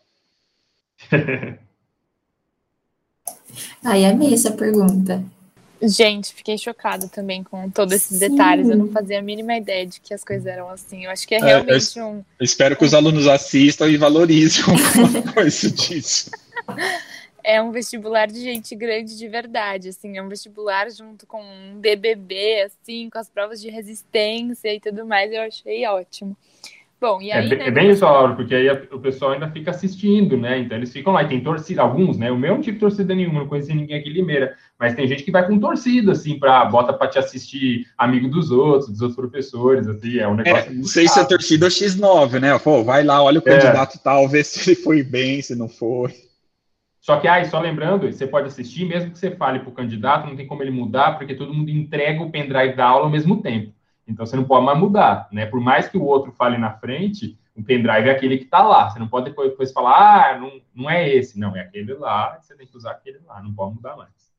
Ai, 3.83 4.05
amei 4.05 4.33
essa 4.33 4.51
pergunta. 4.51 5.21
Gente, 5.81 6.33
fiquei 6.33 6.57
chocada 6.57 7.07
também 7.07 7.43
com 7.43 7.69
todos 7.69 7.93
esses 7.95 8.19
Sim. 8.19 8.29
detalhes. 8.29 8.69
Eu 8.69 8.77
não 8.77 8.87
fazia 8.89 9.19
a 9.19 9.21
mínima 9.21 9.55
ideia 9.55 9.85
de 9.85 9.99
que 9.99 10.13
as 10.13 10.23
coisas 10.23 10.45
eram 10.45 10.69
assim. 10.69 11.05
Eu 11.05 11.11
acho 11.11 11.27
que 11.27 11.35
é 11.35 11.39
realmente 11.39 11.97
é, 11.97 12.01
eu, 12.01 12.07
um. 12.07 12.23
espero 12.39 12.75
que 12.75 12.85
os 12.85 12.93
alunos 12.93 13.27
assistam 13.27 13.89
e 13.89 13.97
valorizem 13.97 14.63
alguma 14.69 15.33
coisa 15.33 15.71
disso. 15.71 16.29
É 17.43 17.59
um 17.59 17.71
vestibular 17.71 18.27
de 18.27 18.39
gente 18.39 18.75
grande 18.75 19.17
de 19.17 19.27
verdade, 19.27 19.89
assim, 19.89 20.15
é 20.15 20.21
um 20.21 20.29
vestibular 20.29 20.89
junto 20.91 21.25
com 21.25 21.41
um 21.41 21.79
BBB, 21.79 22.61
assim, 22.61 23.09
com 23.09 23.17
as 23.17 23.29
provas 23.29 23.59
de 23.59 23.69
resistência 23.69 24.71
e 24.71 24.79
tudo 24.79 25.05
mais, 25.07 25.31
eu 25.31 25.41
achei 25.41 25.85
ótimo. 25.87 26.37
Bom, 27.01 27.19
e 27.19 27.31
é 27.31 27.37
aí, 27.37 27.51
é, 27.51 27.55
né, 27.55 27.67
é 27.67 27.71
bem 27.71 27.89
isso, 27.89 28.05
Laura, 28.05 28.35
porque 28.35 28.53
aí 28.53 28.69
o 28.69 28.99
pessoal 28.99 29.31
ainda 29.31 29.49
fica 29.49 29.71
assistindo, 29.71 30.37
né? 30.37 30.59
Então 30.59 30.77
eles 30.77 30.93
ficam 30.93 31.11
lá 31.11 31.23
e 31.23 31.27
tem 31.27 31.41
torcida, 31.41 31.81
alguns, 31.81 32.15
né? 32.15 32.31
O 32.31 32.37
meu 32.37 32.53
não 32.53 32.61
tive 32.61 32.77
torcida 32.77 33.15
nenhuma, 33.15 33.39
não 33.39 33.47
conheci 33.47 33.73
ninguém 33.73 33.97
aqui 33.97 34.09
em 34.09 34.13
Limeira, 34.13 34.55
mas 34.81 34.95
tem 34.95 35.07
gente 35.07 35.21
que 35.21 35.29
vai 35.29 35.45
com 35.45 35.59
torcida, 35.59 36.13
assim, 36.13 36.39
para 36.39 36.65
bota 36.65 36.91
para 36.91 37.07
te 37.07 37.19
assistir 37.19 37.85
amigo 37.95 38.27
dos 38.27 38.49
outros, 38.49 38.89
dos 38.89 38.99
outros 38.99 39.15
professores, 39.15 39.87
assim, 39.87 40.17
é 40.17 40.27
um 40.27 40.33
negócio. 40.33 40.71
É, 40.71 40.73
não 40.73 40.85
sei 40.85 41.07
se 41.07 41.19
é 41.19 41.23
torcida 41.23 41.67
X9, 41.67 42.39
né? 42.39 42.57
Pô, 42.57 42.83
vai 42.83 43.03
lá, 43.03 43.21
olha 43.21 43.39
o 43.39 43.43
é. 43.47 43.59
candidato 43.59 43.99
tal, 44.03 44.27
vê 44.27 44.43
se 44.43 44.67
ele 44.67 44.75
foi 44.75 45.03
bem, 45.03 45.39
se 45.39 45.53
não 45.53 45.69
foi. 45.69 46.15
Só 46.99 47.19
que, 47.19 47.27
aí, 47.27 47.45
só 47.45 47.59
lembrando, 47.59 48.11
você 48.11 48.25
pode 48.25 48.47
assistir, 48.47 48.85
mesmo 48.85 49.11
que 49.11 49.19
você 49.19 49.29
fale 49.29 49.59
para 49.59 49.69
o 49.69 49.71
candidato, 49.71 50.25
não 50.25 50.35
tem 50.35 50.47
como 50.47 50.63
ele 50.63 50.71
mudar, 50.71 51.15
porque 51.15 51.35
todo 51.35 51.53
mundo 51.53 51.69
entrega 51.69 52.19
o 52.23 52.31
pendrive 52.31 52.75
da 52.75 52.87
aula 52.87 53.05
ao 53.05 53.11
mesmo 53.11 53.39
tempo. 53.39 53.71
Então 54.07 54.25
você 54.25 54.35
não 54.35 54.45
pode 54.45 54.65
mais 54.65 54.79
mudar, 54.79 55.27
né? 55.31 55.45
Por 55.45 55.61
mais 55.61 55.87
que 55.87 55.97
o 55.97 56.03
outro 56.03 56.31
fale 56.31 56.57
na 56.57 56.71
frente, 56.71 57.37
o 57.55 57.61
pendrive 57.63 58.09
é 58.09 58.11
aquele 58.13 58.35
que 58.35 58.45
está 58.45 58.63
lá. 58.63 58.89
Você 58.89 58.97
não 58.97 59.07
pode 59.07 59.29
depois, 59.29 59.51
depois 59.51 59.71
falar, 59.71 60.31
ah, 60.31 60.39
não, 60.39 60.59
não 60.73 60.89
é 60.89 61.07
esse. 61.07 61.37
Não, 61.37 61.55
é 61.55 61.59
aquele 61.59 61.93
lá, 61.93 62.39
você 62.41 62.55
tem 62.55 62.65
que 62.65 62.75
usar 62.75 62.93
aquele 62.93 63.19
lá, 63.27 63.43
não 63.43 63.53
pode 63.53 63.75
mudar 63.75 63.95
mais. 63.95 64.30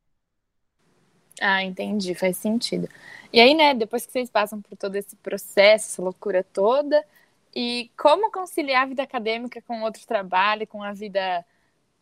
Ah, 1.45 1.63
entendi, 1.65 2.15
faz 2.15 2.37
sentido. 2.37 2.89
E 3.33 3.41
aí, 3.41 3.53
né, 3.55 3.75
depois 3.75 4.07
que 4.07 4.13
vocês 4.13 4.31
passam 4.31 4.61
por 4.63 4.77
todo 4.77 4.95
esse 4.95 5.17
processo, 5.17 5.89
essa 5.91 6.03
loucura 6.03 6.45
toda, 6.45 7.05
e 7.55 7.91
como 7.99 8.31
conciliar 8.31 8.85
a 8.85 8.87
vida 8.87 9.03
acadêmica 9.03 9.61
com 9.63 9.83
outro 9.83 10.07
trabalho, 10.07 10.67
com 10.69 10.83
a 10.83 10.93
vida 10.93 11.45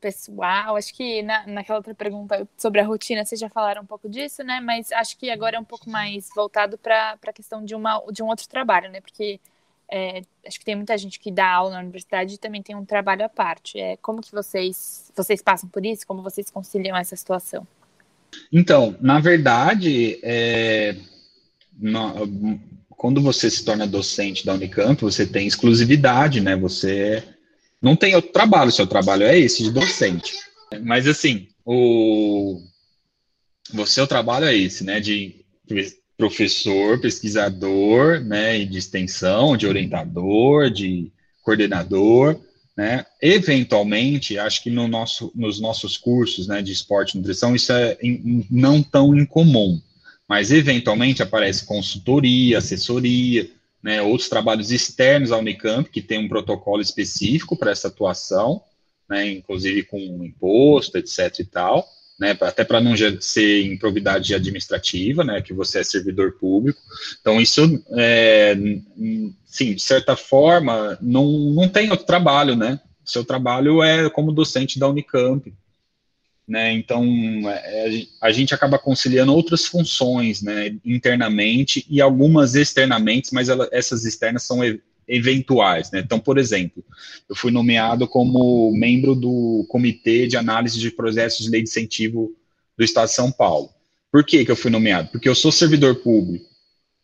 pessoal. 0.00 0.76
Acho 0.76 0.94
que 0.94 1.22
na, 1.22 1.46
naquela 1.46 1.78
outra 1.78 1.94
pergunta 1.94 2.48
sobre 2.58 2.80
a 2.80 2.84
rotina, 2.84 3.24
vocês 3.24 3.40
já 3.40 3.48
falaram 3.48 3.82
um 3.82 3.86
pouco 3.86 4.08
disso, 4.10 4.42
né? 4.44 4.60
Mas 4.60 4.92
acho 4.92 5.16
que 5.18 5.30
agora 5.30 5.56
é 5.56 5.60
um 5.60 5.64
pouco 5.64 5.88
mais 5.90 6.28
voltado 6.34 6.78
para 6.78 7.18
a 7.26 7.32
questão 7.32 7.64
de, 7.64 7.74
uma, 7.74 8.02
de 8.12 8.22
um 8.22 8.28
outro 8.28 8.48
trabalho, 8.48 8.90
né? 8.90 9.00
Porque 9.00 9.40
é, 9.88 10.22
acho 10.46 10.58
que 10.58 10.64
tem 10.64 10.76
muita 10.76 10.96
gente 10.98 11.18
que 11.18 11.30
dá 11.30 11.50
aula 11.50 11.72
na 11.72 11.80
universidade 11.80 12.34
e 12.34 12.38
também 12.38 12.62
tem 12.62 12.76
um 12.76 12.84
trabalho 12.84 13.24
à 13.24 13.28
parte. 13.28 13.80
É, 13.80 13.96
como 13.98 14.20
que 14.22 14.32
vocês, 14.32 15.10
vocês 15.16 15.42
passam 15.42 15.68
por 15.68 15.84
isso? 15.86 16.06
Como 16.06 16.22
vocês 16.22 16.50
conciliam 16.50 16.96
essa 16.96 17.16
situação? 17.16 17.66
Então, 18.52 18.96
na 19.00 19.20
verdade, 19.20 20.18
é, 20.22 20.96
no, 21.78 22.60
quando 22.90 23.20
você 23.20 23.50
se 23.50 23.64
torna 23.64 23.86
docente 23.86 24.44
da 24.44 24.54
Unicamp, 24.54 25.00
você 25.00 25.26
tem 25.26 25.46
exclusividade, 25.46 26.40
né? 26.40 26.56
Você 26.56 27.22
não 27.80 27.96
tem 27.96 28.14
outro 28.14 28.32
trabalho, 28.32 28.70
seu 28.70 28.86
trabalho 28.86 29.24
é 29.24 29.38
esse, 29.38 29.62
de 29.62 29.70
docente. 29.70 30.34
Mas 30.82 31.06
assim, 31.06 31.48
o, 31.64 32.60
o 33.74 33.86
seu 33.86 34.06
trabalho 34.06 34.44
é 34.46 34.54
esse, 34.54 34.84
né? 34.84 35.00
De 35.00 35.44
professor, 36.16 37.00
pesquisador, 37.00 38.20
né? 38.20 38.64
De 38.64 38.78
extensão, 38.78 39.56
de 39.56 39.66
orientador, 39.66 40.70
de 40.70 41.10
coordenador, 41.42 42.38
né? 42.76 43.04
Eventualmente, 43.20 44.38
acho 44.38 44.62
que 44.62 44.70
no 44.70 44.88
nosso, 44.88 45.32
nos 45.34 45.60
nossos 45.60 45.96
cursos, 45.96 46.46
né? 46.46 46.62
De 46.62 46.72
esporte 46.72 47.14
e 47.14 47.18
nutrição, 47.18 47.54
isso 47.54 47.72
é 47.72 47.98
in, 48.02 48.46
não 48.50 48.82
tão 48.82 49.16
incomum. 49.16 49.80
Mas 50.28 50.52
eventualmente 50.52 51.22
aparece 51.22 51.66
consultoria, 51.66 52.58
assessoria, 52.58 53.50
né, 53.82 54.00
outros 54.02 54.28
trabalhos 54.28 54.70
externos 54.70 55.32
à 55.32 55.38
Unicamp, 55.38 55.88
que 55.90 56.02
tem 56.02 56.18
um 56.18 56.28
protocolo 56.28 56.82
específico 56.82 57.56
para 57.56 57.70
essa 57.70 57.88
atuação, 57.88 58.62
né, 59.08 59.28
inclusive 59.28 59.82
com 59.84 59.98
imposto, 60.24 60.98
etc. 60.98 61.40
e 61.40 61.44
tal, 61.44 61.88
né, 62.20 62.36
até 62.42 62.62
para 62.62 62.82
não 62.82 62.94
ser 63.18 63.64
improvidade 63.64 64.34
administrativa, 64.34 65.24
né, 65.24 65.40
que 65.40 65.54
você 65.54 65.80
é 65.80 65.82
servidor 65.82 66.32
público. 66.32 66.78
Então, 67.18 67.40
isso, 67.40 67.82
é, 67.92 68.54
sim, 69.46 69.74
de 69.74 69.80
certa 69.80 70.14
forma, 70.14 70.98
não, 71.00 71.26
não 71.54 71.66
tem 71.66 71.90
outro 71.90 72.04
trabalho, 72.04 72.54
né? 72.54 72.78
Seu 73.02 73.24
trabalho 73.24 73.82
é 73.82 74.10
como 74.10 74.32
docente 74.32 74.78
da 74.78 74.86
Unicamp, 74.86 75.50
né? 76.46 76.72
Então 76.72 77.04
é, 77.48 78.02
a 78.20 78.30
gente 78.30 78.52
acaba 78.52 78.78
conciliando 78.78 79.34
outras 79.34 79.64
funções, 79.64 80.42
né, 80.42 80.76
internamente 80.84 81.86
e 81.88 82.02
algumas 82.02 82.54
externamente, 82.54 83.32
mas 83.32 83.48
ela, 83.48 83.68
essas 83.72 84.04
externas 84.04 84.42
são 84.42 84.60
eventuais, 85.06 85.90
né? 85.90 86.00
Então, 86.00 86.18
por 86.18 86.38
exemplo, 86.38 86.84
eu 87.28 87.34
fui 87.34 87.50
nomeado 87.50 88.06
como 88.06 88.72
membro 88.72 89.14
do 89.14 89.66
Comitê 89.68 90.26
de 90.26 90.36
Análise 90.36 90.78
de 90.78 90.90
Processos 90.90 91.44
de 91.44 91.50
Lei 91.50 91.62
de 91.62 91.68
Incentivo 91.68 92.32
do 92.76 92.84
Estado 92.84 93.08
de 93.08 93.14
São 93.14 93.30
Paulo. 93.30 93.70
Por 94.10 94.24
que, 94.24 94.44
que 94.44 94.50
eu 94.50 94.56
fui 94.56 94.70
nomeado? 94.70 95.08
Porque 95.10 95.28
eu 95.28 95.34
sou 95.34 95.52
servidor 95.52 95.96
público, 95.96 96.46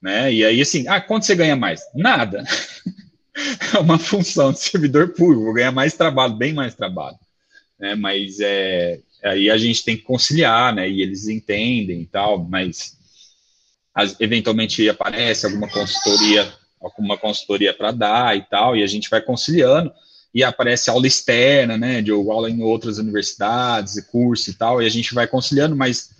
né? 0.00 0.32
E 0.32 0.44
aí, 0.44 0.60
assim, 0.60 0.86
ah, 0.88 1.00
quanto 1.00 1.26
você 1.26 1.34
ganha 1.34 1.56
mais? 1.56 1.82
Nada. 1.94 2.44
é 3.74 3.78
uma 3.78 3.98
função 3.98 4.52
de 4.52 4.60
servidor 4.60 5.08
público, 5.08 5.44
vou 5.44 5.54
ganhar 5.54 5.72
mais 5.72 5.94
trabalho, 5.94 6.34
bem 6.34 6.52
mais 6.52 6.74
trabalho. 6.74 7.18
Né? 7.78 7.94
Mas 7.94 8.40
é, 8.40 9.00
aí 9.22 9.50
a 9.50 9.58
gente 9.58 9.84
tem 9.84 9.96
que 9.96 10.02
conciliar, 10.02 10.74
né? 10.74 10.88
E 10.88 11.02
eles 11.02 11.28
entendem 11.28 12.02
e 12.02 12.06
tal, 12.06 12.42
mas 12.42 12.96
as, 13.94 14.18
eventualmente 14.20 14.88
aparece 14.88 15.46
alguma 15.46 15.68
consultoria, 15.68 16.52
alguma 16.86 17.18
consultoria 17.18 17.74
para 17.74 17.90
dar 17.90 18.36
e 18.36 18.42
tal, 18.42 18.76
e 18.76 18.82
a 18.82 18.86
gente 18.86 19.10
vai 19.10 19.20
conciliando. 19.20 19.92
E 20.34 20.44
aparece 20.44 20.90
aula 20.90 21.06
externa, 21.06 21.78
né? 21.78 22.02
De 22.02 22.10
aula 22.10 22.50
em 22.50 22.62
outras 22.62 22.98
universidades, 22.98 24.00
curso 24.10 24.50
e 24.50 24.54
tal, 24.54 24.82
e 24.82 24.86
a 24.86 24.90
gente 24.90 25.14
vai 25.14 25.26
conciliando, 25.26 25.74
mas 25.74 26.10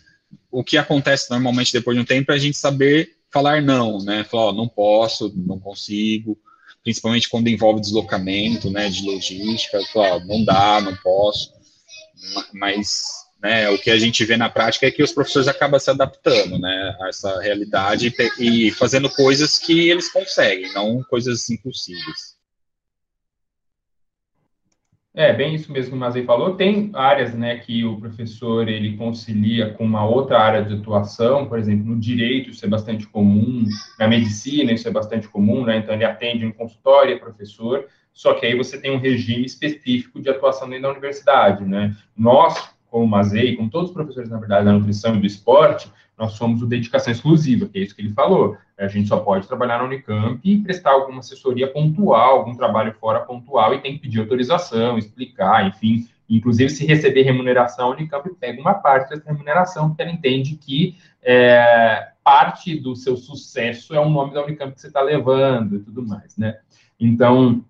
o 0.51 0.65
que 0.65 0.79
acontece 0.79 1.31
normalmente 1.31 1.73
depois 1.73 1.97
de 1.97 2.03
um 2.03 2.07
tempo 2.07 2.33
é 2.33 2.35
a 2.35 2.39
gente 2.39 2.57
saber 2.57 3.11
falar 3.31 3.61
não, 3.61 3.99
né? 3.99 4.25
Falar, 4.25 4.47
ó, 4.47 4.53
não 4.53 4.69
posso, 4.69 5.33
não 5.37 5.59
consigo, 5.59 6.39
principalmente 6.83 7.29
quando 7.29 7.49
envolve 7.49 7.81
deslocamento, 7.81 8.71
né, 8.71 8.89
de 8.89 9.05
logística, 9.05 9.79
falar, 9.93 10.17
ó, 10.17 10.21
não 10.21 10.45
dá, 10.45 10.81
não 10.81 10.97
posso, 10.97 11.53
mas 12.55 13.26
né, 13.43 13.69
o 13.71 13.79
que 13.79 13.91
a 13.91 13.99
gente 13.99 14.25
vê 14.25 14.37
na 14.37 14.49
prática 14.49 14.87
é 14.87 14.91
que 14.91 15.03
os 15.03 15.13
professores 15.13 15.49
acabam 15.49 15.79
se 15.79 15.91
adaptando 15.91 16.59
né, 16.59 16.97
a 17.01 17.09
essa 17.09 17.41
realidade 17.41 18.13
e 18.39 18.71
fazendo 18.73 19.11
coisas 19.11 19.59
que 19.59 19.89
eles 19.89 20.11
conseguem, 20.11 20.73
não 20.73 21.03
coisas 21.05 21.49
impossíveis. 21.51 22.37
É, 25.19 25.33
bem 25.33 25.55
isso 25.55 25.73
mesmo 25.73 25.93
que 25.93 25.97
o 25.97 25.99
Mazei 25.99 26.25
falou. 26.25 26.57
Tem 26.57 26.91
áreas 26.93 27.33
né, 27.33 27.57
que 27.57 27.83
o 27.87 27.99
professor 27.99 28.69
ele 28.69 28.99
concilia 28.99 29.73
com 29.73 29.83
uma 29.83 30.07
outra 30.07 30.39
área 30.39 30.63
de 30.63 30.75
atuação, 30.75 31.49
por 31.49 31.59
exemplo, 31.59 31.87
no 31.87 31.99
direito 31.99 32.51
isso 32.51 32.67
é 32.67 32.69
bastante 32.69 33.07
comum, 33.07 33.65
na 33.99 34.07
medicina 34.07 34.73
isso 34.73 34.87
é 34.87 34.91
bastante 34.91 35.27
comum, 35.27 35.65
né, 35.65 35.79
então 35.79 35.95
ele 35.95 36.05
atende 36.05 36.45
um 36.45 36.53
consultório, 36.53 37.15
é 37.15 37.19
professor, 37.19 37.87
só 38.13 38.35
que 38.35 38.45
aí 38.45 38.55
você 38.55 38.79
tem 38.79 38.91
um 38.91 38.99
regime 38.99 39.47
específico 39.47 40.21
de 40.21 40.29
atuação 40.29 40.69
dentro 40.69 40.83
da 40.83 40.91
universidade. 40.91 41.65
Né? 41.65 41.97
Nós, 42.15 42.76
como 42.97 43.07
Mazei, 43.07 43.55
como 43.57 43.69
todos 43.69 43.91
os 43.91 43.95
professores, 43.95 44.31
na 44.31 44.39
verdade, 44.39 44.65
da 44.65 44.73
nutrição 44.73 45.15
e 45.15 45.21
do 45.21 45.27
esporte, 45.27 45.93
nós 46.17 46.33
somos 46.33 46.63
o 46.63 46.67
dedicação 46.67 47.13
exclusiva, 47.13 47.67
que 47.67 47.79
é 47.79 47.83
isso 47.83 47.95
que 47.95 48.01
ele 48.01 48.15
falou. 48.15 48.57
A 48.79 48.89
gente 48.89 49.07
só 49.07 49.19
pode 49.19 49.47
trabalhar 49.47 49.77
na 49.77 49.85
Unicamp 49.85 50.41
e 50.43 50.57
prestar 50.63 50.93
alguma 50.93 51.19
assessoria 51.19 51.71
pontual, 51.71 52.39
algum 52.39 52.57
trabalho 52.57 52.95
fora 52.95 53.21
pontual, 53.21 53.75
e 53.75 53.83
tem 53.83 53.93
que 53.93 53.99
pedir 53.99 54.21
autorização, 54.21 54.97
explicar, 54.97 55.67
enfim. 55.67 56.09
Inclusive, 56.27 56.71
se 56.71 56.87
receber 56.87 57.21
remuneração, 57.21 57.89
a 57.89 57.95
Unicamp 57.95 58.31
pega 58.41 58.63
uma 58.63 58.73
parte 58.73 59.11
dessa 59.11 59.31
remuneração, 59.31 59.89
porque 59.89 60.01
ela 60.01 60.13
entende 60.13 60.57
que 60.57 60.97
é, 61.23 62.13
parte 62.25 62.81
do 62.81 62.97
seu 62.97 63.15
sucesso 63.15 63.95
é 63.95 64.01
o 64.01 64.09
nome 64.09 64.33
da 64.33 64.43
Unicamp 64.43 64.73
que 64.73 64.81
você 64.81 64.87
está 64.87 65.03
levando 65.03 65.77
e 65.77 65.81
tudo 65.81 66.03
mais, 66.03 66.35
né? 66.39 66.61
Então, 66.99 67.63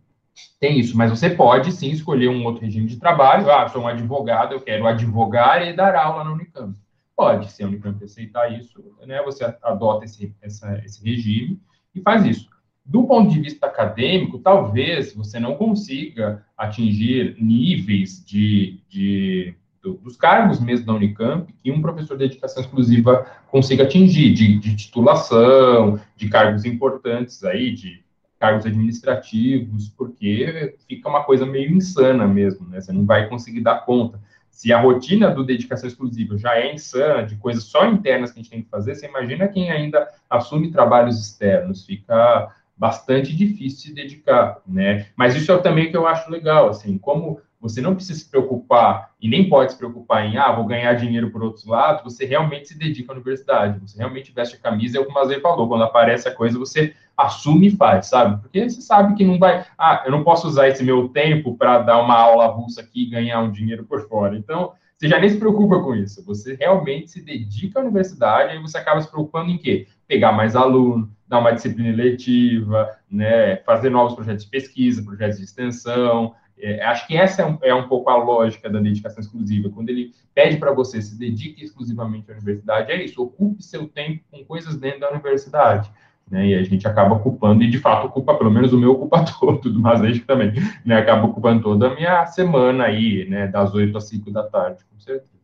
tem 0.61 0.78
isso, 0.78 0.97
mas 0.97 1.11
você 1.11 1.30
pode 1.30 1.72
sim 1.72 1.91
escolher 1.91 2.28
um 2.28 2.45
outro 2.45 2.62
regime 2.62 2.87
de 2.87 2.99
trabalho. 2.99 3.51
Ah, 3.51 3.68
sou 3.68 3.82
um 3.82 3.89
advogado, 3.89 4.53
eu 4.53 4.61
quero 4.61 4.87
advogar 4.87 5.66
e 5.66 5.74
dar 5.74 5.95
aula 5.95 6.24
na 6.24 6.32
Unicamp. 6.32 6.76
Pode, 7.16 7.51
se 7.51 7.62
a 7.62 7.66
Unicamp 7.66 8.03
aceitar 8.05 8.53
isso, 8.53 8.82
né, 9.07 9.22
você 9.22 9.45
adota 9.62 10.05
esse, 10.05 10.34
essa, 10.43 10.80
esse 10.84 11.03
regime 11.03 11.61
e 11.95 12.01
faz 12.01 12.24
isso. 12.26 12.49
Do 12.84 13.05
ponto 13.05 13.30
de 13.30 13.41
vista 13.41 13.66
acadêmico, 13.66 14.39
talvez 14.39 15.14
você 15.14 15.41
não 15.41 15.57
consiga 15.57 16.45
atingir 16.57 17.37
níveis 17.41 18.24
de, 18.24 18.80
de 18.89 19.57
dos 20.03 20.16
cargos 20.16 20.61
mesmo 20.61 20.87
da 20.87 20.95
Unicamp 20.95 21.53
que 21.62 21.70
um 21.70 21.80
professor 21.80 22.16
de 22.16 22.26
dedicação 22.26 22.62
exclusiva 22.62 23.26
consiga 23.49 23.84
atingir, 23.84 24.32
de, 24.32 24.59
de 24.59 24.74
titulação, 24.74 26.01
de 26.16 26.28
cargos 26.28 26.64
importantes 26.64 27.45
aí, 27.45 27.72
de 27.72 28.05
cargos 28.47 28.66
administrativos, 28.66 29.88
porque 29.88 30.76
fica 30.88 31.09
uma 31.09 31.24
coisa 31.24 31.44
meio 31.44 31.72
insana 31.72 32.26
mesmo, 32.28 32.68
né? 32.68 32.80
Você 32.80 32.92
não 32.92 33.05
vai 33.05 33.28
conseguir 33.28 33.61
dar 33.61 33.84
conta. 33.84 34.20
Se 34.51 34.72
a 34.72 34.80
rotina 34.80 35.30
do 35.30 35.44
dedicação 35.44 35.88
exclusiva 35.88 36.38
já 36.38 36.57
é 36.57 36.72
insana, 36.72 37.24
de 37.24 37.36
coisas 37.36 37.64
só 37.64 37.86
internas 37.86 38.30
que 38.30 38.38
a 38.38 38.42
gente 38.42 38.51
tem 38.51 38.62
que 38.62 38.70
fazer, 38.70 38.94
você 38.94 39.07
imagina 39.07 39.49
quem 39.49 39.70
ainda 39.70 40.07
assume 40.30 40.70
trabalhos 40.70 41.20
externos, 41.20 41.84
fica 41.84 42.55
bastante 42.76 43.34
difícil 43.34 43.88
se 43.88 43.94
dedicar, 43.94 44.59
né? 44.66 45.07
Mas 45.16 45.34
isso 45.34 45.51
é 45.51 45.59
também 45.59 45.90
que 45.90 45.97
eu 45.97 46.07
acho 46.07 46.30
legal, 46.30 46.68
assim, 46.68 46.97
como 46.97 47.40
você 47.69 47.81
não 47.81 47.95
precisa 47.95 48.19
se 48.19 48.31
preocupar 48.31 49.11
e 49.21 49.29
nem 49.29 49.49
pode 49.49 49.73
se 49.73 49.79
preocupar 49.79 50.25
em, 50.25 50.37
ah, 50.37 50.53
vou 50.53 50.64
ganhar 50.64 50.95
dinheiro 50.95 51.31
por 51.31 51.43
outros 51.43 51.67
lados, 51.67 52.03
você 52.03 52.25
realmente 52.25 52.69
se 52.69 52.79
dedica 52.79 53.12
à 53.12 53.14
universidade, 53.14 53.81
você 53.81 53.99
realmente 53.99 54.33
veste 54.33 54.57
a 54.57 54.59
camisa, 54.59 54.99
é 54.99 55.01
o 55.01 55.07
que 55.07 55.12
o 55.12 55.41
falou, 55.41 55.69
quando 55.69 55.85
aparece 55.85 56.29
a 56.29 56.35
coisa, 56.35 56.59
você 56.59 56.95
assume 57.17 57.69
e 57.69 57.77
faz, 57.77 58.07
sabe? 58.07 58.41
Porque 58.43 58.69
você 58.69 58.81
sabe 58.81 59.14
que 59.14 59.25
não 59.25 59.39
vai, 59.39 59.64
ah, 59.79 60.03
eu 60.05 60.12
não 60.12 60.23
posso 60.23 60.47
usar 60.47 60.69
esse 60.69 60.85
meu 60.85 61.09
tempo 61.09 61.57
para 61.57 61.79
dar 61.79 61.99
uma 61.99 62.14
aula 62.14 62.47
russa 62.47 62.83
aqui 62.83 63.05
e 63.05 63.11
ganhar 63.11 63.41
um 63.41 63.51
dinheiro 63.51 63.85
por 63.85 64.07
fora. 64.07 64.37
Então, 64.37 64.73
você 64.97 65.09
já 65.09 65.19
nem 65.19 65.29
se 65.29 65.39
preocupa 65.39 65.81
com 65.81 65.95
isso. 65.95 66.25
Você 66.25 66.55
realmente 66.55 67.11
se 67.11 67.23
dedica 67.23 67.79
à 67.79 67.83
universidade 67.83 68.57
e 68.57 68.61
você 68.61 68.79
acaba 68.79 69.01
se 69.01 69.11
preocupando 69.11 69.51
em 69.51 69.59
quê? 69.59 69.87
Pegar 70.07 70.33
mais 70.33 70.57
aluno, 70.57 71.11
dar 71.29 71.41
uma 71.41 71.53
disciplina 71.53 71.89
eletiva, 71.89 72.89
né, 73.11 73.57
fazer 73.57 73.91
novos 73.91 74.14
projetos 74.14 74.45
de 74.45 74.51
pesquisa, 74.51 75.03
projetos 75.03 75.39
de 75.39 75.45
extensão. 75.45 76.35
É, 76.59 76.83
acho 76.85 77.07
que 77.07 77.17
essa 77.17 77.43
é 77.43 77.47
um, 77.47 77.59
é 77.63 77.75
um, 77.75 77.89
pouco 77.89 78.09
a 78.09 78.17
lógica 78.17 78.71
da 78.71 78.81
dedicação 78.81 79.21
exclusiva. 79.21 79.69
Quando 79.69 79.91
ele 79.91 80.13
pede 80.35 80.57
para 80.57 80.73
você 80.73 81.03
se 81.03 81.19
dedique 81.19 81.63
exclusivamente 81.63 82.31
à 82.31 82.35
universidade, 82.35 82.93
é 82.93 83.05
isso, 83.05 83.23
ocupe 83.23 83.63
seu 83.63 83.87
tempo 83.87 84.25
com 84.31 84.45
coisas 84.45 84.77
dentro 84.77 85.01
da 85.01 85.11
universidade 85.11 85.91
né? 86.31 86.49
E 86.49 86.55
a 86.55 86.63
gente 86.63 86.87
acaba 86.87 87.15
ocupando, 87.15 87.63
e 87.63 87.71
de 87.71 87.79
fato 87.79 88.07
ocupa, 88.07 88.35
pelo 88.35 88.51
menos 88.51 88.73
o 88.73 88.79
meu 88.79 88.93
ocupa 88.93 89.25
todo, 89.39 89.71
do 89.71 89.81
Mazete 89.81 90.21
também, 90.21 90.53
né? 90.85 90.97
Acaba 90.97 91.27
ocupando 91.27 91.63
toda 91.63 91.89
a 91.89 91.95
minha 91.95 92.27
semana 92.27 92.85
aí, 92.85 93.29
né? 93.29 93.47
Das 93.47 93.75
8 93.75 93.97
às 93.97 94.09
5 94.09 94.31
da 94.31 94.43
tarde, 94.43 94.85
com 94.91 94.99
certeza. 94.99 95.37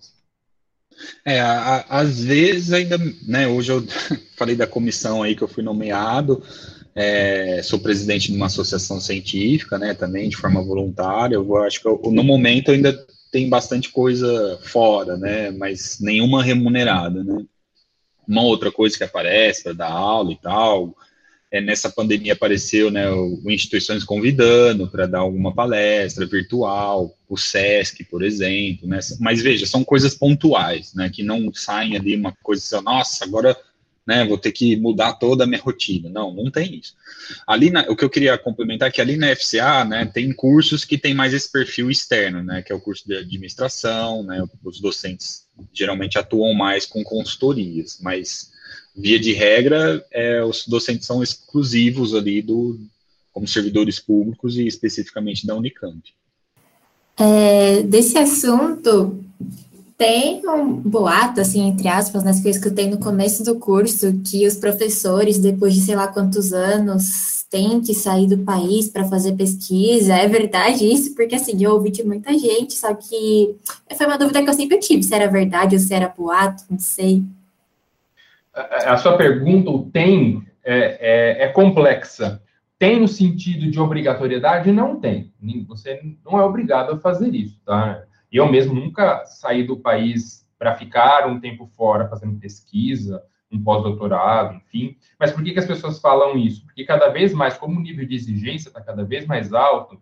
É, 1.24 1.40
a, 1.40 1.84
às 1.88 2.22
vezes 2.22 2.72
ainda, 2.72 2.98
né, 3.26 3.48
hoje 3.48 3.72
eu 3.72 3.82
falei 4.36 4.54
da 4.54 4.66
comissão 4.66 5.22
aí 5.22 5.34
que 5.34 5.42
eu 5.42 5.48
fui 5.48 5.62
nomeado, 5.62 6.42
é, 6.94 7.62
sou 7.62 7.78
presidente 7.78 8.30
de 8.30 8.36
uma 8.36 8.46
associação 8.46 9.00
científica, 9.00 9.78
né, 9.78 9.94
também 9.94 10.28
de 10.28 10.36
forma 10.36 10.62
voluntária, 10.62 11.36
eu 11.36 11.56
acho 11.58 11.80
que 11.80 11.88
eu, 11.88 12.00
no 12.10 12.22
momento 12.22 12.70
ainda 12.70 12.92
tem 13.30 13.48
bastante 13.48 13.90
coisa 13.90 14.58
fora, 14.62 15.16
né, 15.16 15.50
mas 15.50 15.98
nenhuma 16.00 16.42
remunerada, 16.42 17.24
né 17.24 17.44
uma 18.26 18.42
outra 18.42 18.70
coisa 18.70 18.96
que 18.96 19.04
aparece 19.04 19.62
para 19.62 19.72
dar 19.72 19.90
aula 19.90 20.32
e 20.32 20.36
tal. 20.36 20.96
É, 21.50 21.60
nessa 21.60 21.90
pandemia 21.90 22.32
apareceu 22.32 22.90
né, 22.90 23.10
o, 23.10 23.42
instituições 23.46 24.04
convidando 24.04 24.88
para 24.88 25.06
dar 25.06 25.18
alguma 25.18 25.54
palestra 25.54 26.24
virtual, 26.24 27.14
o 27.28 27.36
SESC, 27.36 28.04
por 28.04 28.22
exemplo, 28.22 28.88
né? 28.88 28.98
Mas 29.20 29.42
veja, 29.42 29.66
são 29.66 29.84
coisas 29.84 30.14
pontuais, 30.14 30.94
né? 30.94 31.10
Que 31.10 31.22
não 31.22 31.52
saem 31.52 31.94
ali 31.94 32.16
uma 32.16 32.32
coisa 32.42 32.62
assim, 32.64 32.84
nossa, 32.84 33.24
agora 33.24 33.54
né, 34.06 34.24
vou 34.26 34.36
ter 34.36 34.52
que 34.52 34.76
mudar 34.76 35.14
toda 35.14 35.44
a 35.44 35.46
minha 35.46 35.60
rotina. 35.60 36.08
Não, 36.08 36.34
não 36.34 36.50
tem 36.50 36.76
isso. 36.76 36.94
Ali, 37.46 37.70
na, 37.70 37.82
o 37.82 37.96
que 37.96 38.04
eu 38.04 38.10
queria 38.10 38.36
complementar 38.36 38.88
é 38.88 38.92
que 38.92 39.00
ali 39.00 39.16
na 39.16 39.34
FCA, 39.34 39.84
né, 39.84 40.04
tem 40.04 40.32
cursos 40.32 40.84
que 40.84 40.98
tem 40.98 41.14
mais 41.14 41.32
esse 41.32 41.50
perfil 41.50 41.90
externo, 41.90 42.42
né, 42.42 42.62
que 42.62 42.72
é 42.72 42.74
o 42.74 42.80
curso 42.80 43.06
de 43.06 43.16
administração, 43.16 44.22
né, 44.24 44.44
os 44.64 44.80
docentes 44.80 45.46
geralmente 45.72 46.18
atuam 46.18 46.52
mais 46.54 46.84
com 46.84 47.04
consultorias, 47.04 47.98
mas 48.00 48.50
via 48.96 49.18
de 49.18 49.32
regra, 49.32 50.04
é, 50.10 50.42
os 50.42 50.66
docentes 50.66 51.06
são 51.06 51.22
exclusivos 51.22 52.14
ali 52.14 52.42
do, 52.42 52.78
como 53.32 53.46
servidores 53.46 53.98
públicos 53.98 54.56
e 54.56 54.66
especificamente 54.66 55.46
da 55.46 55.56
Unicamp. 55.56 56.02
É, 57.16 57.82
desse 57.82 58.18
assunto, 58.18 59.22
tem 60.02 60.42
um 60.44 60.80
boato, 60.80 61.40
assim, 61.40 61.68
entre 61.68 61.86
aspas, 61.86 62.24
né, 62.24 62.32
que 62.32 62.48
eu 62.48 62.50
escutei 62.50 62.90
no 62.90 62.98
começo 62.98 63.44
do 63.44 63.60
curso, 63.60 64.20
que 64.28 64.44
os 64.44 64.56
professores, 64.56 65.38
depois 65.38 65.74
de 65.74 65.80
sei 65.80 65.94
lá 65.94 66.08
quantos 66.08 66.52
anos, 66.52 67.44
têm 67.48 67.80
que 67.80 67.94
sair 67.94 68.26
do 68.26 68.38
país 68.38 68.88
para 68.88 69.04
fazer 69.04 69.36
pesquisa. 69.36 70.14
É 70.14 70.26
verdade 70.26 70.84
isso? 70.84 71.14
Porque, 71.14 71.36
assim, 71.36 71.62
eu 71.62 71.74
ouvi 71.74 71.92
de 71.92 72.02
muita 72.02 72.36
gente, 72.36 72.72
só 72.72 72.92
que 72.92 73.54
foi 73.96 74.06
uma 74.06 74.18
dúvida 74.18 74.42
que 74.42 74.50
eu 74.50 74.54
sempre 74.54 74.78
tive, 74.78 75.04
se 75.04 75.14
era 75.14 75.30
verdade 75.30 75.76
ou 75.76 75.80
se 75.80 75.94
era 75.94 76.08
boato, 76.08 76.64
não 76.68 76.80
sei. 76.80 77.22
A, 78.52 78.96
sua 78.96 79.16
pergunta, 79.16 79.70
o 79.70 79.84
tem, 79.84 80.42
é, 80.64 81.44
é, 81.44 81.44
é 81.44 81.48
complexa. 81.48 82.42
Tem 82.76 82.98
no 82.98 83.06
sentido 83.06 83.70
de 83.70 83.78
obrigatoriedade? 83.78 84.72
Não 84.72 84.96
tem. 84.96 85.32
Você 85.68 86.00
não 86.24 86.40
é 86.40 86.44
obrigado 86.44 86.90
a 86.90 86.98
fazer 86.98 87.32
isso, 87.32 87.60
tá? 87.64 88.02
Eu 88.32 88.50
mesmo 88.50 88.74
nunca 88.74 89.24
saí 89.26 89.62
do 89.62 89.76
país 89.76 90.48
para 90.58 90.76
ficar 90.76 91.28
um 91.28 91.38
tempo 91.38 91.66
fora 91.76 92.08
fazendo 92.08 92.38
pesquisa, 92.38 93.22
um 93.50 93.62
pós-doutorado, 93.62 94.54
enfim. 94.54 94.96
Mas 95.18 95.30
por 95.30 95.44
que, 95.44 95.52
que 95.52 95.58
as 95.58 95.66
pessoas 95.66 96.00
falam 96.00 96.38
isso? 96.38 96.64
Porque 96.64 96.84
cada 96.84 97.08
vez 97.08 97.34
mais, 97.34 97.58
como 97.58 97.78
o 97.78 97.82
nível 97.82 98.06
de 98.06 98.14
exigência 98.14 98.68
está 98.68 98.80
cada 98.80 99.04
vez 99.04 99.26
mais 99.26 99.52
alto, 99.52 100.00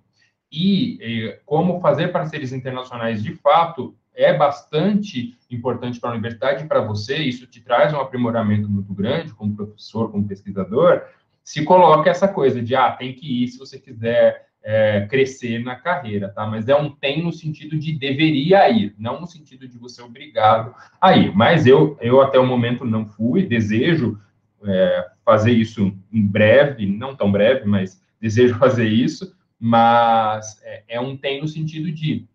e 0.53 0.99
eh, 1.01 1.41
como 1.45 1.81
fazer 1.81 2.09
parcerias 2.09 2.53
internacionais 2.53 3.23
de 3.23 3.35
fato 3.35 3.97
é 4.15 4.37
bastante 4.37 5.39
importante 5.51 5.99
para 5.99 6.11
a 6.11 6.13
universidade 6.13 6.65
e 6.65 6.69
para 6.69 6.81
você, 6.81 7.17
isso 7.17 7.47
te 7.47 7.61
traz 7.61 7.95
um 7.95 8.01
aprimoramento 8.01 8.69
muito 8.69 8.93
grande 8.93 9.33
como 9.33 9.57
professor, 9.57 10.11
como 10.11 10.27
pesquisador, 10.27 11.05
se 11.43 11.65
coloca 11.65 12.11
essa 12.11 12.29
coisa 12.29 12.61
de, 12.63 12.75
ah, 12.75 12.93
tem 12.93 13.15
que 13.15 13.45
ir 13.45 13.49
se 13.49 13.59
você 13.59 13.79
quiser 13.79 14.50
é, 14.63 15.07
crescer 15.09 15.59
na 15.63 15.77
carreira, 15.77 16.29
tá? 16.29 16.47
Mas 16.47 16.69
é 16.69 16.75
um 16.77 16.91
tem 16.91 17.23
no 17.23 17.33
sentido 17.33 17.79
de 17.79 17.93
deveria 17.93 18.69
ir, 18.69 18.95
não 18.99 19.21
no 19.21 19.27
sentido 19.27 19.67
de 19.67 19.79
você 19.79 20.03
obrigado 20.03 20.75
a 21.01 21.17
ir. 21.17 21.35
Mas 21.35 21.67
eu, 21.67 21.97
eu 22.01 22.21
até 22.21 22.39
o 22.39 22.47
momento 22.47 22.85
não 22.85 23.07
fui, 23.07 23.47
desejo 23.47 24.19
é, 24.65 25.07
fazer 25.25 25.53
isso 25.53 25.93
em 26.13 26.27
breve, 26.27 26.87
não 26.87 27.17
tão 27.17 27.33
breve, 27.33 27.65
mas 27.67 28.03
desejo 28.21 28.57
fazer 28.61 28.89
isso, 28.89 29.35
mas 29.59 30.61
é, 30.63 30.85
é 30.89 31.01
um 31.01 31.17
tem 31.17 31.41
no 31.41 31.49
sentido 31.49 31.91
de, 31.91 32.27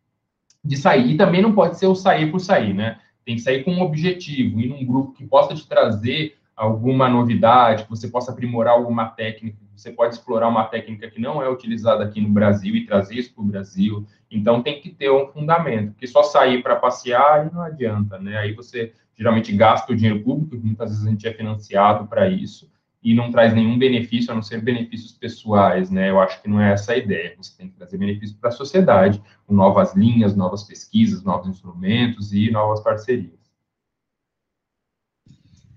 de 0.63 0.77
sair. 0.77 1.11
E 1.11 1.17
também 1.17 1.41
não 1.41 1.53
pode 1.53 1.77
ser 1.77 1.87
o 1.87 1.95
sair 1.95 2.31
por 2.31 2.39
sair, 2.39 2.73
né? 2.73 2.99
tem 3.25 3.35
que 3.35 3.41
sair 3.41 3.63
com 3.63 3.71
um 3.71 3.81
objetivo, 3.81 4.61
ir 4.61 4.67
num 4.67 4.85
grupo 4.85 5.13
que 5.13 5.25
possa 5.25 5.55
te 5.55 5.67
trazer 5.67 6.37
alguma 6.55 7.09
novidade, 7.09 7.83
que 7.83 7.89
você 7.89 8.07
possa 8.07 8.31
aprimorar 8.31 8.73
alguma 8.73 9.07
técnica, 9.07 9.57
você 9.75 9.91
pode 9.91 10.15
explorar 10.15 10.47
uma 10.47 10.63
técnica 10.63 11.09
que 11.09 11.19
não 11.19 11.41
é 11.41 11.49
utilizada 11.49 12.03
aqui 12.03 12.21
no 12.21 12.29
Brasil 12.29 12.75
e 12.75 12.85
trazer 12.85 13.15
isso 13.15 13.33
para 13.33 13.43
o 13.43 13.47
Brasil. 13.47 14.05
Então 14.31 14.63
tem 14.63 14.79
que 14.79 14.89
ter 14.89 15.11
um 15.11 15.27
fundamento, 15.27 15.91
porque 15.91 16.07
só 16.07 16.23
sair 16.23 16.63
para 16.63 16.77
passear 16.77 17.51
não 17.51 17.61
adianta, 17.61 18.17
né? 18.17 18.37
Aí 18.37 18.53
você 18.53 18.93
geralmente 19.17 19.51
gasta 19.55 19.91
o 19.91 19.95
dinheiro 19.95 20.23
público, 20.23 20.55
muitas 20.65 20.91
vezes 20.91 21.05
a 21.05 21.09
gente 21.09 21.27
é 21.27 21.33
financiado 21.33 22.07
para 22.07 22.29
isso, 22.29 22.69
e 23.05 23.13
não 23.13 23.31
traz 23.31 23.53
nenhum 23.53 23.77
benefício, 23.77 24.31
a 24.31 24.35
não 24.35 24.41
ser 24.41 24.61
benefícios 24.61 25.11
pessoais, 25.11 25.91
né? 25.91 26.09
Eu 26.09 26.19
acho 26.19 26.41
que 26.41 26.49
não 26.49 26.59
é 26.59 26.73
essa 26.73 26.93
a 26.93 26.97
ideia. 26.97 27.35
Você 27.37 27.55
tem 27.55 27.69
que 27.69 27.75
trazer 27.75 27.99
benefício 27.99 28.35
para 28.37 28.49
a 28.49 28.51
sociedade, 28.51 29.21
com 29.45 29.53
novas 29.53 29.95
linhas, 29.95 30.35
novas 30.35 30.63
pesquisas, 30.63 31.23
novos 31.23 31.47
instrumentos 31.47 32.33
e 32.33 32.49
novas 32.49 32.81
parcerias. 32.81 33.44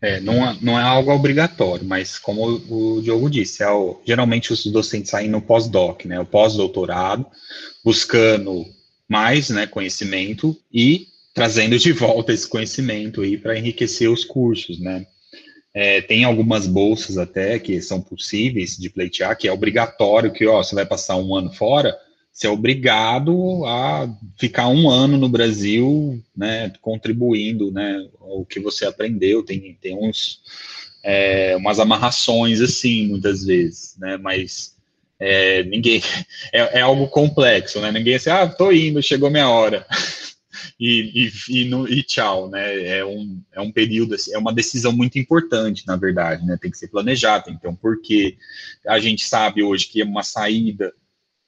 É, 0.01 0.21
não, 0.21 0.49
é, 0.49 0.57
não 0.61 0.79
é 0.79 0.83
algo 0.83 1.11
obrigatório, 1.11 1.85
mas 1.85 2.19
como 2.19 2.63
o, 2.69 3.03
Diogo 3.03 3.29
disse, 3.29 3.63
é 3.63 3.71
o, 3.71 4.01
geralmente 4.07 4.53
os 4.53 4.65
docentes 4.67 5.11
saem 5.11 5.29
no 5.29 5.43
pós-doc, 5.43 6.05
né, 6.05 6.21
o 6.21 6.25
pós-doutorado, 6.25 7.27
buscando 7.85 8.65
mais 9.09 9.51
né, 9.51 9.67
conhecimento 9.67 10.57
e 10.73 11.09
trazendo 11.35 11.77
de 11.79 11.93
volta 11.93 12.33
esse 12.33 12.47
conhecimento 12.47 13.23
para 13.43 13.59
enriquecer 13.59 14.09
os 14.09 14.25
cursos, 14.25 14.79
né. 14.79 15.07
É, 15.75 16.01
tem 16.01 16.25
algumas 16.25 16.67
bolsas 16.67 17.19
até 17.19 17.59
que 17.59 17.81
são 17.83 18.01
possíveis 18.01 18.77
de 18.77 18.89
pleitear, 18.89 19.37
que 19.37 19.47
é 19.47 19.53
obrigatório 19.53 20.33
que, 20.33 20.47
ó, 20.47 20.63
você 20.63 20.75
vai 20.75 20.87
passar 20.87 21.17
um 21.17 21.35
ano 21.35 21.53
fora, 21.53 21.97
você 22.39 22.47
é 22.47 22.51
obrigado 22.51 23.66
a 23.66 24.09
ficar 24.39 24.68
um 24.68 24.89
ano 24.89 25.18
no 25.18 25.28
Brasil, 25.28 26.22
né, 26.36 26.72
contribuindo, 26.80 27.72
né, 27.72 28.09
o 28.20 28.45
que 28.45 28.61
você 28.61 28.86
aprendeu, 28.86 29.43
tem, 29.43 29.76
tem 29.82 29.97
uns, 29.97 30.41
é, 31.03 31.57
umas 31.57 31.80
amarrações, 31.80 32.61
assim, 32.61 33.09
muitas 33.09 33.45
vezes, 33.45 33.97
né, 33.99 34.16
mas 34.18 34.76
é, 35.18 35.64
ninguém, 35.64 36.01
é, 36.55 36.78
é, 36.78 36.80
algo 36.80 37.09
complexo, 37.09 37.80
né, 37.80 37.91
ninguém 37.91 38.12
é 38.12 38.16
assim, 38.18 38.30
ah, 38.30 38.47
tô 38.47 38.70
indo, 38.70 39.03
chegou 39.03 39.30
minha 39.30 39.51
hora, 39.51 39.84
e, 40.78 41.24
e, 41.26 41.62
e, 41.62 41.64
no, 41.64 41.89
e, 41.89 42.05
tchau, 42.05 42.49
né, 42.49 42.99
é 42.99 43.05
um, 43.05 43.43
é 43.53 43.61
um 43.61 43.72
período, 43.72 44.14
assim, 44.14 44.32
é 44.32 44.39
uma 44.39 44.55
decisão 44.55 44.93
muito 44.93 45.18
importante, 45.18 45.84
na 45.89 45.97
verdade, 45.97 46.47
né, 46.47 46.57
tem 46.62 46.70
que 46.70 46.78
ser 46.78 46.86
planejado, 46.86 47.47
tem 47.47 47.57
que 47.57 47.62
ter 47.62 47.68
um 47.68 47.74
porquê, 47.74 48.36
a 48.86 49.01
gente 49.01 49.24
sabe 49.24 49.61
hoje 49.61 49.89
que 49.89 50.01
é 50.01 50.05
uma 50.05 50.22
saída, 50.22 50.95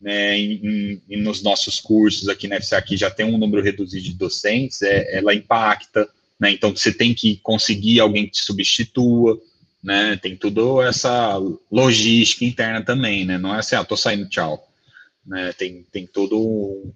né, 0.01 0.39
em, 0.39 1.01
em, 1.09 1.17
nos 1.21 1.43
nossos 1.43 1.79
cursos 1.79 2.29
aqui 2.29 2.49
na 2.49 2.61
FCA, 2.61 2.81
que 2.81 2.97
já 2.97 3.11
tem 3.11 3.27
um 3.27 3.37
número 3.37 3.63
reduzido 3.63 4.05
de 4.05 4.15
docentes, 4.15 4.81
é, 4.83 5.17
ela 5.17 5.35
impacta, 5.35 6.09
né, 6.39 6.51
então 6.51 6.75
você 6.75 6.93
tem 6.93 7.15
que 7.15 7.37
conseguir 7.43 8.01
alguém 8.01 8.25
que 8.25 8.33
te 8.33 8.41
substitua, 8.41 9.39
né, 9.85 10.17
tem 10.17 10.37
tudo 10.37 10.81
essa 10.83 11.39
logística 11.71 12.45
interna 12.45 12.83
também, 12.83 13.27
né, 13.27 13.37
não 13.37 13.55
é 13.55 13.59
assim, 13.59 13.77
ah, 13.77 13.85
tô 13.85 13.97
saindo, 13.97 14.29
tchau, 14.29 14.67
né, 15.27 15.53
tem, 15.53 15.85
tem 15.93 16.07
todo 16.07 16.39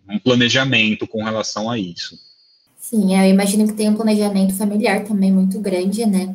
um 0.09 0.19
planejamento 0.19 1.07
com 1.07 1.23
relação 1.23 1.71
a 1.71 1.79
isso. 1.79 2.19
Sim, 2.79 3.19
eu 3.19 3.31
imagino 3.31 3.67
que 3.67 3.75
tem 3.75 3.89
um 3.89 3.97
planejamento 3.97 4.55
familiar 4.55 5.05
também 5.05 5.33
muito 5.33 5.61
grande, 5.61 6.07
né, 6.07 6.35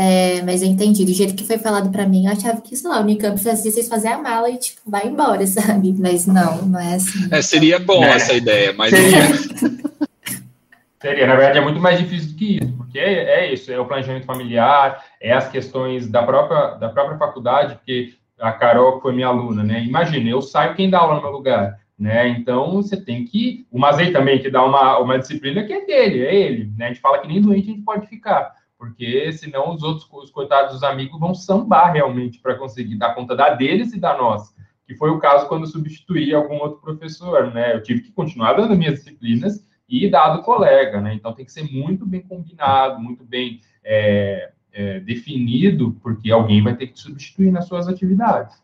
é, 0.00 0.40
mas 0.42 0.62
eu 0.62 0.68
entendi. 0.68 1.04
Do 1.04 1.12
jeito 1.12 1.34
que 1.34 1.42
foi 1.42 1.58
falado 1.58 1.90
para 1.90 2.06
mim, 2.06 2.26
eu 2.26 2.32
achava 2.32 2.60
que, 2.60 2.76
sei 2.76 2.88
lá, 2.88 2.98
o 2.98 3.02
Unicamp 3.02 3.36
fazia 3.42 3.72
vocês 3.72 3.88
fazer 3.88 4.06
a 4.06 4.18
mala 4.18 4.48
e, 4.48 4.56
tipo, 4.56 4.80
vai 4.86 5.08
embora, 5.08 5.44
sabe? 5.48 5.92
Mas 5.98 6.24
não, 6.24 6.62
não 6.66 6.78
é 6.78 6.94
assim. 6.94 7.26
É, 7.32 7.42
seria 7.42 7.80
bom 7.80 8.04
é. 8.04 8.10
essa 8.10 8.32
ideia, 8.32 8.72
mas. 8.78 8.90
Seria. 8.90 9.26
seria. 11.02 11.26
Na 11.26 11.34
verdade, 11.34 11.58
é 11.58 11.60
muito 11.60 11.80
mais 11.80 11.98
difícil 11.98 12.30
do 12.30 12.36
que 12.36 12.58
isso, 12.58 12.72
porque 12.76 12.96
é, 12.96 13.40
é, 13.40 13.52
isso, 13.52 13.72
é 13.72 13.80
o 13.80 13.86
planejamento 13.86 14.24
familiar, 14.24 15.04
é 15.20 15.32
as 15.32 15.48
questões 15.48 16.06
da 16.06 16.22
própria, 16.22 16.76
da 16.76 16.90
própria 16.90 17.18
faculdade, 17.18 17.74
porque 17.74 18.14
a 18.38 18.52
Carol 18.52 19.00
foi 19.00 19.12
minha 19.12 19.26
aluna, 19.26 19.64
né? 19.64 19.82
Imagina, 19.82 20.30
eu 20.30 20.40
saio 20.40 20.76
quem 20.76 20.88
dá 20.88 21.00
aula 21.00 21.16
no 21.16 21.22
meu 21.22 21.32
lugar. 21.32 21.76
Né? 21.98 22.28
Então 22.28 22.70
você 22.74 22.96
tem 22.96 23.24
que. 23.24 23.66
O 23.72 23.80
Mazei 23.80 24.12
também 24.12 24.38
que 24.38 24.48
dá 24.48 24.64
uma, 24.64 24.98
uma 24.98 25.18
disciplina 25.18 25.64
que 25.64 25.72
é 25.72 25.84
dele, 25.84 26.24
é 26.24 26.32
ele. 26.32 26.72
Né? 26.78 26.84
A 26.84 26.88
gente 26.90 27.00
fala 27.00 27.18
que 27.18 27.26
nem 27.26 27.42
doente 27.42 27.68
a 27.68 27.72
gente 27.72 27.82
pode 27.82 28.06
ficar 28.06 28.56
porque 28.78 29.32
senão 29.32 29.74
os 29.74 29.82
outros, 29.82 30.08
os 30.10 30.30
coitados 30.30 30.74
dos 30.74 30.82
amigos 30.84 31.18
vão 31.18 31.34
sambar 31.34 31.92
realmente 31.92 32.38
para 32.38 32.54
conseguir 32.54 32.96
dar 32.96 33.14
conta 33.14 33.34
da 33.34 33.50
deles 33.50 33.92
e 33.92 33.98
da 33.98 34.16
nossa. 34.16 34.54
Que 34.86 34.94
foi 34.94 35.10
o 35.10 35.18
caso 35.18 35.48
quando 35.48 35.64
eu 35.64 35.68
substituí 35.68 36.32
algum 36.32 36.58
outro 36.58 36.80
professor, 36.80 37.52
né? 37.52 37.74
Eu 37.74 37.82
tive 37.82 38.02
que 38.02 38.12
continuar 38.12 38.52
dando 38.52 38.76
minhas 38.76 38.94
disciplinas 38.94 39.66
e 39.88 40.08
dar 40.08 40.36
do 40.36 40.42
colega, 40.42 41.00
né? 41.00 41.12
Então 41.12 41.32
tem 41.32 41.44
que 41.44 41.52
ser 41.52 41.64
muito 41.70 42.06
bem 42.06 42.22
combinado, 42.22 43.00
muito 43.00 43.24
bem 43.24 43.60
é, 43.84 44.52
é, 44.72 45.00
definido, 45.00 45.96
porque 46.00 46.30
alguém 46.30 46.62
vai 46.62 46.76
ter 46.76 46.86
que 46.86 46.98
substituir 46.98 47.50
nas 47.50 47.66
suas 47.66 47.88
atividades. 47.88 48.62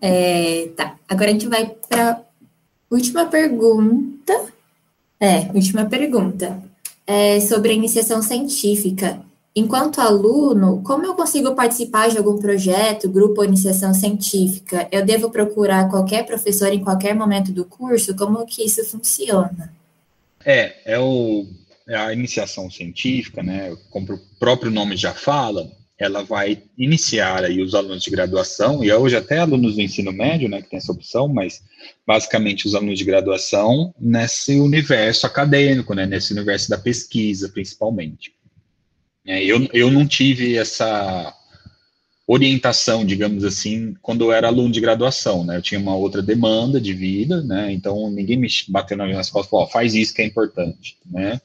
É, 0.00 0.68
tá, 0.76 0.96
agora 1.08 1.30
a 1.30 1.32
gente 1.32 1.48
vai 1.48 1.66
para 1.66 2.22
última 2.88 3.26
pergunta. 3.26 4.32
É, 5.20 5.50
última 5.52 5.84
pergunta 5.84 6.61
é, 7.06 7.40
sobre 7.40 7.70
a 7.70 7.74
iniciação 7.74 8.22
científica. 8.22 9.20
Enquanto 9.54 10.00
aluno, 10.00 10.80
como 10.82 11.04
eu 11.04 11.14
consigo 11.14 11.54
participar 11.54 12.08
de 12.08 12.16
algum 12.16 12.38
projeto, 12.38 13.08
grupo 13.08 13.42
ou 13.42 13.44
iniciação 13.44 13.92
científica? 13.92 14.88
Eu 14.90 15.04
devo 15.04 15.30
procurar 15.30 15.90
qualquer 15.90 16.24
professor 16.24 16.72
em 16.72 16.82
qualquer 16.82 17.14
momento 17.14 17.52
do 17.52 17.64
curso? 17.64 18.16
Como 18.16 18.46
que 18.46 18.64
isso 18.64 18.82
funciona? 18.86 19.72
É, 20.44 20.94
é, 20.94 20.98
o, 20.98 21.46
é 21.86 21.96
a 21.96 22.12
iniciação 22.14 22.70
científica, 22.70 23.42
né? 23.42 23.76
Como 23.90 24.14
o 24.14 24.20
próprio 24.40 24.70
nome 24.70 24.96
já 24.96 25.12
fala, 25.12 25.70
ela 26.02 26.22
vai 26.22 26.62
iniciar 26.76 27.44
aí 27.44 27.62
os 27.62 27.74
alunos 27.74 28.02
de 28.02 28.10
graduação, 28.10 28.82
e 28.82 28.92
hoje 28.92 29.16
até 29.16 29.38
alunos 29.38 29.76
do 29.76 29.80
ensino 29.80 30.12
médio, 30.12 30.48
né, 30.48 30.60
que 30.60 30.70
tem 30.70 30.78
essa 30.78 30.92
opção, 30.92 31.28
mas 31.28 31.62
basicamente 32.06 32.66
os 32.66 32.74
alunos 32.74 32.98
de 32.98 33.04
graduação 33.04 33.94
nesse 33.98 34.58
universo 34.58 35.26
acadêmico, 35.26 35.94
né, 35.94 36.06
nesse 36.06 36.32
universo 36.32 36.68
da 36.68 36.78
pesquisa, 36.78 37.48
principalmente. 37.48 38.32
É, 39.24 39.42
eu, 39.44 39.68
eu 39.72 39.90
não 39.90 40.06
tive 40.06 40.56
essa 40.56 41.32
orientação, 42.26 43.04
digamos 43.04 43.44
assim, 43.44 43.94
quando 44.02 44.24
eu 44.24 44.32
era 44.32 44.48
aluno 44.48 44.72
de 44.72 44.80
graduação, 44.80 45.44
né, 45.44 45.56
eu 45.58 45.62
tinha 45.62 45.80
uma 45.80 45.94
outra 45.94 46.22
demanda 46.22 46.80
de 46.80 46.92
vida, 46.92 47.42
né, 47.42 47.72
então 47.72 48.10
ninguém 48.10 48.36
me 48.36 48.48
bateu 48.68 48.96
nas 48.96 49.30
costas 49.30 49.46
e 49.46 49.50
falou, 49.50 49.66
oh, 49.66 49.70
faz 49.70 49.94
isso 49.94 50.14
que 50.14 50.22
é 50.22 50.26
importante, 50.26 50.96
né, 51.06 51.40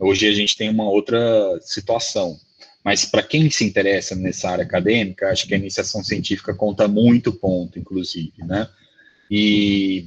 hoje 0.00 0.26
a 0.26 0.32
gente 0.32 0.56
tem 0.56 0.70
uma 0.70 0.88
outra 0.88 1.18
situação, 1.60 2.38
mas 2.84 3.04
para 3.04 3.22
quem 3.22 3.48
se 3.50 3.64
interessa 3.64 4.14
nessa 4.16 4.50
área 4.50 4.64
acadêmica, 4.64 5.28
acho 5.28 5.46
que 5.46 5.54
a 5.54 5.58
iniciação 5.58 6.02
científica 6.02 6.52
conta 6.52 6.88
muito 6.88 7.32
ponto, 7.32 7.78
inclusive, 7.78 8.32
né? 8.38 8.68
E 9.30 10.06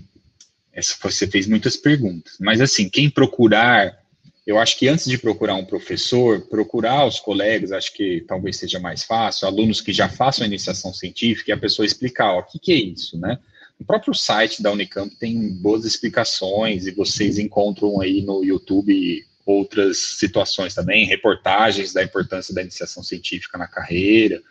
essa, 0.73 0.95
você 1.01 1.26
fez 1.26 1.47
muitas 1.47 1.78
perguntas. 1.78 2.36
Mas, 2.39 2.59
assim, 2.59 2.89
quem 2.89 3.09
procurar, 3.09 3.97
eu 4.45 4.59
acho 4.59 4.78
que 4.78 4.89
antes 4.89 5.05
de 5.05 5.17
procurar 5.17 5.55
um 5.55 5.63
professor, 5.63 6.41
procurar 6.41 7.07
os 7.07 7.19
colegas, 7.19 7.71
acho 7.71 7.93
que 7.93 8.26
talvez 8.28 8.57
seja 8.57 8.78
mais 8.78 9.03
fácil, 9.03 9.47
alunos 9.47 9.80
que 9.80 9.93
já 9.93 10.09
façam 10.09 10.43
a 10.43 10.47
iniciação 10.47 10.93
científica 10.93 11.51
e 11.51 11.53
a 11.53 11.57
pessoa 11.57 11.86
explicar, 11.86 12.34
ó, 12.34 12.39
o 12.39 12.43
que, 12.43 12.59
que 12.59 12.73
é 12.73 12.76
isso, 12.76 13.17
né? 13.17 13.39
O 13.80 13.86
próprio 13.86 14.13
site 14.13 14.61
da 14.61 14.71
Unicamp 14.71 15.13
tem 15.15 15.49
boas 15.49 15.86
explicações 15.86 16.88
e 16.88 16.91
vocês 16.91 17.38
encontram 17.38 17.99
aí 18.01 18.21
no 18.21 18.43
YouTube 18.43 19.26
outras 19.46 19.98
situações 19.98 20.74
também, 20.74 21.06
reportagens 21.06 21.93
da 21.93 22.04
importância 22.04 22.54
da 22.54 22.62
iniciação 22.62 23.04
científica 23.04 23.58
na 23.58 23.68
carreira. 23.68 24.41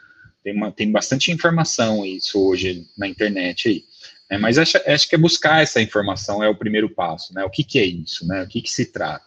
Tem, 0.43 0.55
uma, 0.55 0.71
tem 0.71 0.91
bastante 0.93 1.33
informação 1.33 2.05
isso 2.05 2.41
hoje 2.41 2.87
na 2.97 3.09
internet 3.09 3.69
aí. 3.69 3.85
Né? 4.31 4.39
Mas 4.39 4.59
acho, 4.59 4.79
acho 4.87 5.09
que 5.09 5.15
é 5.15 5.19
buscar 5.19 5.63
essa 5.63 5.81
informação 5.81 6.43
é 6.43 6.49
o 6.49 6.57
primeiro 6.57 6.89
passo, 6.89 7.35
né? 7.35 7.45
O 7.45 7.51
que, 7.51 7.65
que 7.65 7.79
é 7.79 7.85
isso, 7.85 8.27
né? 8.27 8.43
O 8.43 8.47
que, 8.47 8.63
que 8.63 8.71
se 8.71 8.87
trata? 8.87 9.25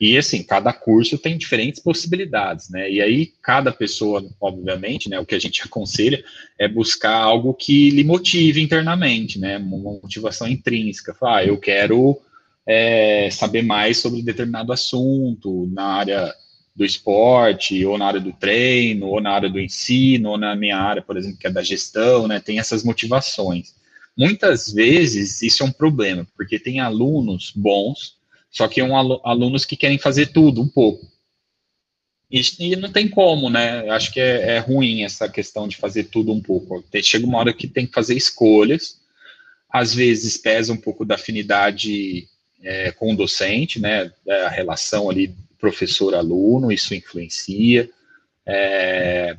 E 0.00 0.18
assim, 0.18 0.42
cada 0.42 0.72
curso 0.72 1.16
tem 1.16 1.38
diferentes 1.38 1.80
possibilidades, 1.80 2.68
né? 2.68 2.90
E 2.90 3.00
aí 3.00 3.32
cada 3.42 3.72
pessoa, 3.72 4.24
obviamente, 4.40 5.08
né, 5.08 5.18
o 5.20 5.26
que 5.26 5.34
a 5.34 5.38
gente 5.38 5.62
aconselha 5.64 6.24
é 6.58 6.66
buscar 6.66 7.14
algo 7.14 7.54
que 7.54 7.90
lhe 7.90 8.04
motive 8.04 8.60
internamente, 8.60 9.38
né? 9.38 9.58
Uma 9.58 9.78
motivação 10.02 10.48
intrínseca. 10.48 11.14
Falar, 11.14 11.38
ah, 11.38 11.44
eu 11.44 11.58
quero 11.58 12.20
é, 12.66 13.28
saber 13.30 13.62
mais 13.62 13.98
sobre 13.98 14.22
determinado 14.22 14.72
assunto 14.72 15.68
na 15.72 15.84
área 15.84 16.34
do 16.74 16.84
esporte, 16.84 17.84
ou 17.86 17.96
na 17.96 18.06
área 18.06 18.20
do 18.20 18.32
treino, 18.32 19.06
ou 19.06 19.20
na 19.20 19.30
área 19.30 19.48
do 19.48 19.60
ensino, 19.60 20.30
ou 20.30 20.38
na 20.38 20.56
minha 20.56 20.76
área, 20.76 21.02
por 21.02 21.16
exemplo, 21.16 21.38
que 21.38 21.46
é 21.46 21.50
da 21.50 21.62
gestão, 21.62 22.26
né? 22.26 22.40
Tem 22.40 22.58
essas 22.58 22.82
motivações. 22.82 23.74
Muitas 24.16 24.72
vezes 24.72 25.42
isso 25.42 25.62
é 25.62 25.66
um 25.66 25.72
problema, 25.72 26.26
porque 26.36 26.58
tem 26.58 26.80
alunos 26.80 27.52
bons, 27.54 28.16
só 28.50 28.66
que 28.68 28.80
são 28.80 28.96
alunos 29.24 29.64
que 29.64 29.76
querem 29.76 29.98
fazer 29.98 30.26
tudo 30.26 30.62
um 30.62 30.68
pouco. 30.68 31.06
E, 32.30 32.40
e 32.58 32.76
não 32.76 32.90
tem 32.90 33.08
como, 33.08 33.48
né? 33.50 33.88
Acho 33.90 34.12
que 34.12 34.18
é, 34.18 34.56
é, 34.56 34.58
ruim 34.58 35.04
essa 35.04 35.28
questão 35.28 35.68
de 35.68 35.76
fazer 35.76 36.04
tudo 36.04 36.32
um 36.32 36.40
pouco. 36.40 36.84
Chega 37.02 37.26
uma 37.26 37.38
hora 37.38 37.52
que 37.52 37.68
tem 37.68 37.86
que 37.86 37.92
fazer 37.92 38.16
escolhas, 38.16 39.00
às 39.70 39.94
vezes 39.94 40.36
pesa 40.36 40.72
um 40.72 40.76
pouco 40.76 41.04
da 41.04 41.16
afinidade 41.16 42.28
é, 42.64 42.90
com 42.90 43.12
o 43.12 43.16
docente, 43.16 43.80
né, 43.80 44.10
a 44.28 44.48
relação 44.48 45.10
ali 45.10 45.34
professor-aluno, 45.58 46.72
isso 46.72 46.94
influencia. 46.94 47.88
É, 48.46 49.36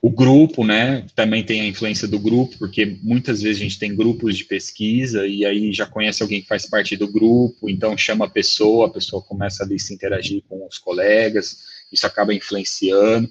o 0.00 0.10
grupo, 0.10 0.64
né, 0.64 1.04
também 1.14 1.44
tem 1.44 1.60
a 1.60 1.66
influência 1.66 2.06
do 2.06 2.18
grupo, 2.18 2.56
porque 2.56 2.96
muitas 3.02 3.42
vezes 3.42 3.60
a 3.60 3.64
gente 3.64 3.78
tem 3.78 3.94
grupos 3.94 4.36
de 4.36 4.44
pesquisa 4.44 5.26
e 5.26 5.44
aí 5.44 5.72
já 5.72 5.86
conhece 5.86 6.22
alguém 6.22 6.40
que 6.40 6.46
faz 6.46 6.66
parte 6.66 6.96
do 6.96 7.08
grupo, 7.08 7.68
então 7.68 7.98
chama 7.98 8.26
a 8.26 8.30
pessoa, 8.30 8.86
a 8.86 8.90
pessoa 8.90 9.20
começa 9.20 9.64
a 9.64 9.78
se 9.78 9.92
interagir 9.92 10.42
com 10.48 10.64
os 10.66 10.78
colegas, 10.78 11.58
isso 11.92 12.06
acaba 12.06 12.32
influenciando, 12.32 13.28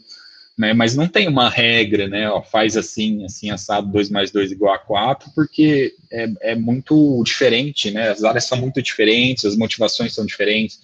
né, 0.58 0.74
mas 0.74 0.96
não 0.96 1.08
tem 1.08 1.28
uma 1.28 1.50
regra, 1.50 2.08
né, 2.08 2.30
ó, 2.30 2.42
faz 2.42 2.76
assim, 2.76 3.24
assim, 3.24 3.52
assado 3.52 3.92
2 3.92 4.10
mais 4.10 4.32
2 4.32 4.52
igual 4.52 4.74
a 4.74 4.80
4, 4.80 5.30
porque 5.36 5.94
é, 6.12 6.52
é 6.52 6.56
muito 6.56 7.22
diferente, 7.24 7.92
né, 7.92 8.10
as 8.10 8.24
áreas 8.24 8.46
são 8.46 8.58
muito 8.58 8.82
diferentes, 8.82 9.46
as 9.46 9.56
motivações 9.56 10.16
são 10.16 10.26
diferentes, 10.26 10.80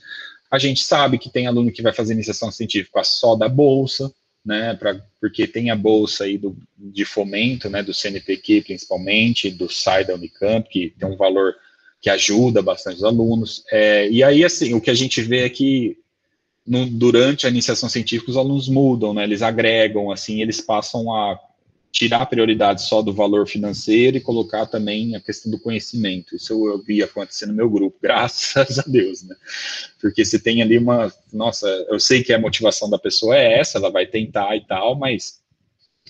a 0.51 0.59
gente 0.59 0.83
sabe 0.83 1.17
que 1.17 1.31
tem 1.31 1.47
aluno 1.47 1.71
que 1.71 1.81
vai 1.81 1.91
fazer 1.91 2.13
iniciação 2.13 2.51
científica 2.51 3.03
só 3.03 3.35
da 3.35 3.49
bolsa, 3.49 4.13
né, 4.45 4.75
pra, 4.75 5.01
porque 5.19 5.47
tem 5.47 5.71
a 5.71 5.75
bolsa 5.75 6.25
aí 6.25 6.37
do, 6.37 6.55
de 6.77 7.03
fomento, 7.03 7.67
né, 7.67 7.81
do 7.81 7.93
CNPq 7.93 8.61
principalmente, 8.61 9.49
do 9.49 9.67
SAI 9.71 10.05
da 10.05 10.13
Unicamp, 10.13 10.69
que 10.69 10.93
tem 10.99 11.09
um 11.09 11.17
valor 11.17 11.55
que 11.99 12.11
ajuda 12.11 12.61
bastante 12.61 12.97
os 12.97 13.03
alunos, 13.03 13.63
é, 13.71 14.07
e 14.09 14.21
aí, 14.21 14.43
assim, 14.43 14.75
o 14.75 14.81
que 14.81 14.91
a 14.91 14.93
gente 14.93 15.19
vê 15.21 15.45
é 15.45 15.49
que 15.49 15.97
no, 16.65 16.89
durante 16.89 17.45
a 17.45 17.49
iniciação 17.49 17.89
científica 17.89 18.31
os 18.31 18.37
alunos 18.37 18.69
mudam, 18.69 19.13
né, 19.13 19.23
eles 19.23 19.41
agregam, 19.41 20.11
assim, 20.11 20.41
eles 20.41 20.61
passam 20.61 21.13
a 21.13 21.39
tirar 21.93 22.23
a 22.23 22.25
prioridade 22.25 22.81
só 22.81 23.03
do 23.03 23.13
valor 23.13 23.47
financeiro 23.47 24.17
e 24.17 24.21
colocar 24.21 24.65
também 24.65 25.15
a 25.15 25.21
questão 25.21 25.51
do 25.51 25.59
conhecimento. 25.59 26.35
Isso 26.35 26.51
eu, 26.51 26.65
eu 26.73 26.81
vi 26.81 27.03
acontecer 27.03 27.45
no 27.45 27.53
meu 27.53 27.69
grupo, 27.69 27.97
graças 28.01 28.79
a 28.79 28.81
Deus, 28.81 29.21
né? 29.21 29.35
Porque 30.01 30.25
você 30.25 30.39
tem 30.39 30.63
ali 30.63 30.79
uma, 30.79 31.13
nossa, 31.31 31.67
eu 31.89 31.99
sei 31.99 32.23
que 32.23 32.33
a 32.33 32.39
motivação 32.39 32.89
da 32.89 32.97
pessoa 32.97 33.37
é 33.37 33.59
essa, 33.59 33.77
ela 33.77 33.91
vai 33.91 34.07
tentar 34.07 34.55
e 34.55 34.65
tal, 34.65 34.95
mas 34.95 35.39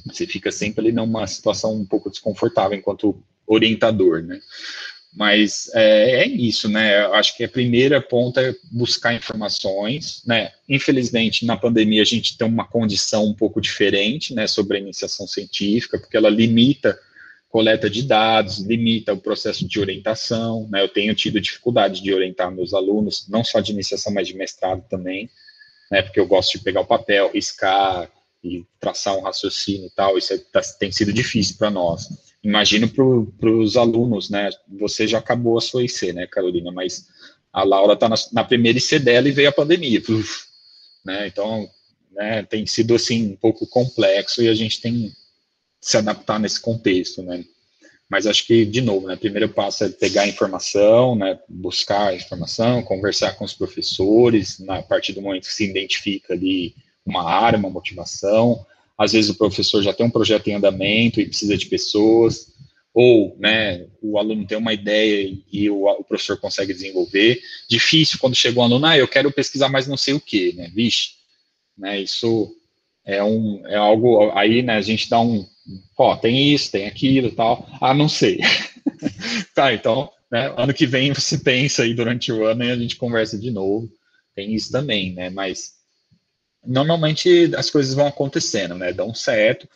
você 0.05 0.25
fica 0.25 0.53
sempre 0.53 0.85
ali 0.85 0.91
numa 0.93 1.27
situação 1.27 1.75
um 1.75 1.85
pouco 1.85 2.09
desconfortável 2.09 2.77
enquanto 2.77 3.21
orientador, 3.45 4.21
né? 4.21 4.39
Mas 5.15 5.69
é, 5.75 6.23
é, 6.23 6.27
isso, 6.27 6.67
né? 6.67 7.05
Acho 7.07 7.37
que 7.37 7.43
a 7.43 7.49
primeira 7.49 8.01
ponta 8.01 8.41
é 8.41 8.55
buscar 8.71 9.13
informações, 9.13 10.23
né? 10.25 10.51
Infelizmente, 10.67 11.45
na 11.45 11.55
pandemia, 11.55 12.01
a 12.01 12.05
gente 12.05 12.35
tem 12.35 12.47
uma 12.47 12.65
condição 12.65 13.25
um 13.25 13.33
pouco 13.33 13.61
diferente, 13.61 14.33
né, 14.33 14.47
sobre 14.47 14.77
a 14.77 14.79
iniciação 14.79 15.27
científica, 15.27 15.99
porque 15.99 16.17
ela 16.17 16.29
limita 16.29 16.99
coleta 17.47 17.87
de 17.87 18.01
dados, 18.01 18.57
limita 18.57 19.13
o 19.13 19.17
processo 19.17 19.67
de 19.67 19.79
orientação, 19.79 20.67
né? 20.71 20.81
Eu 20.81 20.89
tenho 20.89 21.13
tido 21.13 21.39
dificuldade 21.39 22.01
de 22.01 22.11
orientar 22.11 22.51
meus 22.51 22.73
alunos, 22.73 23.27
não 23.29 23.43
só 23.43 23.59
de 23.59 23.71
iniciação, 23.71 24.11
mas 24.11 24.27
de 24.27 24.35
mestrado 24.35 24.83
também, 24.89 25.29
né? 25.91 26.01
Porque 26.01 26.19
eu 26.19 26.25
gosto 26.25 26.57
de 26.57 26.63
pegar 26.63 26.81
o 26.81 26.87
papel, 26.87 27.29
riscar 27.31 28.09
e 28.43 28.65
traçar 28.79 29.15
um 29.15 29.21
raciocínio 29.21 29.85
e 29.85 29.91
tal, 29.91 30.17
isso 30.17 30.33
é, 30.33 30.37
tá, 30.39 30.59
tem 30.79 30.91
sido 30.91 31.13
difícil 31.13 31.55
para 31.57 31.69
nós 31.69 32.09
imagino 32.43 32.89
para 32.89 33.49
os 33.49 33.77
alunos, 33.77 34.29
né? 34.29 34.49
Você 34.79 35.07
já 35.07 35.19
acabou 35.19 35.57
a 35.57 35.61
sua 35.61 35.83
IC, 35.83 36.11
né, 36.13 36.27
Carolina? 36.27 36.71
Mas 36.71 37.07
a 37.51 37.63
Laura 37.63 37.93
está 37.93 38.09
na, 38.09 38.15
na, 38.33 38.43
primeira 38.43 38.77
IC 38.77 38.99
dela 38.99 39.29
e 39.29 39.31
veio 39.31 39.49
a 39.49 39.53
pandemia, 39.53 40.01
uf, 40.09 40.45
né? 41.05 41.27
Então, 41.27 41.69
né, 42.11 42.43
tem 42.43 42.65
sido 42.65 42.93
assim 42.93 43.31
um 43.31 43.35
pouco 43.35 43.65
complexo 43.67 44.41
e 44.41 44.49
a 44.49 44.53
gente 44.53 44.81
tem 44.81 45.09
que 45.09 45.13
se 45.81 45.97
adaptar 45.97 46.39
nesse 46.39 46.59
contexto, 46.59 47.23
né? 47.23 47.45
Mas 48.09 48.27
acho 48.27 48.45
que, 48.45 48.65
de 48.65 48.81
novo, 48.81 49.07
né, 49.07 49.15
primeiro 49.15 49.49
passo 49.49 49.85
é 49.85 49.89
pegar 49.89 50.23
a 50.23 50.27
informação, 50.27 51.15
né, 51.15 51.39
buscar 51.49 52.09
a 52.09 52.15
informação, 52.15 52.83
conversar 52.83 53.35
com 53.35 53.45
os 53.45 53.53
professores, 53.53 54.59
na 54.59 54.77
a 54.79 54.83
partir 54.83 55.13
do 55.13 55.21
momento 55.21 55.47
que 55.47 55.53
se 55.53 55.63
identifica 55.63 56.33
ali 56.33 56.75
uma 57.05 57.49
uma 57.51 57.69
motivação, 57.69 58.65
às 58.97 59.13
vezes 59.13 59.29
o 59.29 59.35
professor 59.35 59.81
já 59.81 59.93
tem 59.93 60.05
um 60.05 60.11
projeto 60.11 60.47
em 60.47 60.53
andamento 60.53 61.19
e 61.19 61.25
precisa 61.25 61.57
de 61.57 61.65
pessoas, 61.65 62.53
ou 62.93 63.35
né, 63.39 63.87
o 64.01 64.19
aluno 64.19 64.45
tem 64.45 64.57
uma 64.57 64.73
ideia 64.73 65.35
e 65.51 65.69
o, 65.69 65.85
o 65.87 66.03
professor 66.03 66.39
consegue 66.39 66.73
desenvolver. 66.73 67.41
Difícil 67.67 68.19
quando 68.19 68.35
chega 68.35 68.59
um 68.59 68.63
aluno, 68.63 68.85
ah, 68.85 68.97
eu 68.97 69.07
quero 69.07 69.31
pesquisar 69.31 69.69
mais 69.69 69.87
não 69.87 69.97
sei 69.97 70.13
o 70.13 70.21
que, 70.21 70.53
né? 70.53 70.71
Vixe, 70.73 71.13
né, 71.77 71.99
isso 71.99 72.55
é, 73.03 73.23
um, 73.23 73.65
é 73.65 73.75
algo, 73.75 74.31
aí 74.35 74.61
né, 74.61 74.75
a 74.75 74.81
gente 74.81 75.09
dá 75.09 75.19
um, 75.19 75.45
ó, 75.97 76.15
tem 76.15 76.53
isso, 76.53 76.71
tem 76.71 76.85
aquilo 76.85 77.31
tal, 77.31 77.67
ah, 77.81 77.93
não 77.93 78.07
sei. 78.07 78.39
tá, 79.55 79.73
então, 79.73 80.11
né, 80.31 80.53
ano 80.55 80.73
que 80.73 80.85
vem 80.85 81.11
você 81.11 81.37
pensa 81.39 81.83
aí 81.83 81.95
durante 81.95 82.31
o 82.31 82.45
ano 82.45 82.63
e 82.63 82.71
a 82.71 82.77
gente 82.77 82.95
conversa 82.95 83.39
de 83.39 83.49
novo, 83.49 83.89
tem 84.35 84.53
isso 84.53 84.71
também, 84.71 85.13
né, 85.13 85.31
mas 85.31 85.73
normalmente 86.65 87.51
as 87.55 87.69
coisas 87.69 87.93
vão 87.93 88.07
acontecendo, 88.07 88.75
né? 88.75 88.93
Dão 88.93 89.13
certo. 89.13 89.67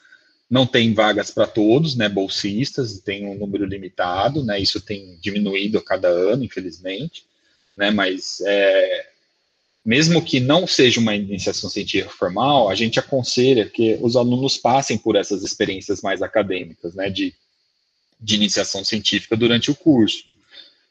Não 0.50 0.66
tem 0.66 0.94
vagas 0.94 1.30
para 1.30 1.46
todos, 1.46 1.96
né? 1.96 2.08
Bolsistas, 2.08 3.00
tem 3.00 3.28
um 3.28 3.38
número 3.38 3.66
limitado, 3.66 4.44
né? 4.44 4.60
Isso 4.60 4.80
tem 4.80 5.18
diminuído 5.22 5.78
a 5.78 5.84
cada 5.84 6.08
ano, 6.08 6.44
infelizmente, 6.44 7.26
né? 7.76 7.92
Mas 7.92 8.42
é, 8.46 9.08
mesmo 9.86 10.24
que 10.24 10.40
não 10.40 10.66
seja 10.66 11.00
uma 11.00 11.16
iniciação 11.16 11.70
científica 11.70 12.14
formal, 12.14 12.70
a 12.70 12.76
gente 12.76 13.00
aconselha 13.00 13.68
que 13.70 13.98
os 14.02 14.16
alunos 14.16 14.58
passem 14.58 14.98
por 14.98 15.16
essas 15.16 15.44
experiências 15.44 16.02
mais 16.02 16.22
acadêmicas, 16.22 16.96
né? 16.96 17.10
De, 17.10 17.34
de 18.20 18.36
iniciação 18.36 18.86
científica 18.86 19.36
durante 19.36 19.70
o 19.70 19.76
curso 19.76 20.37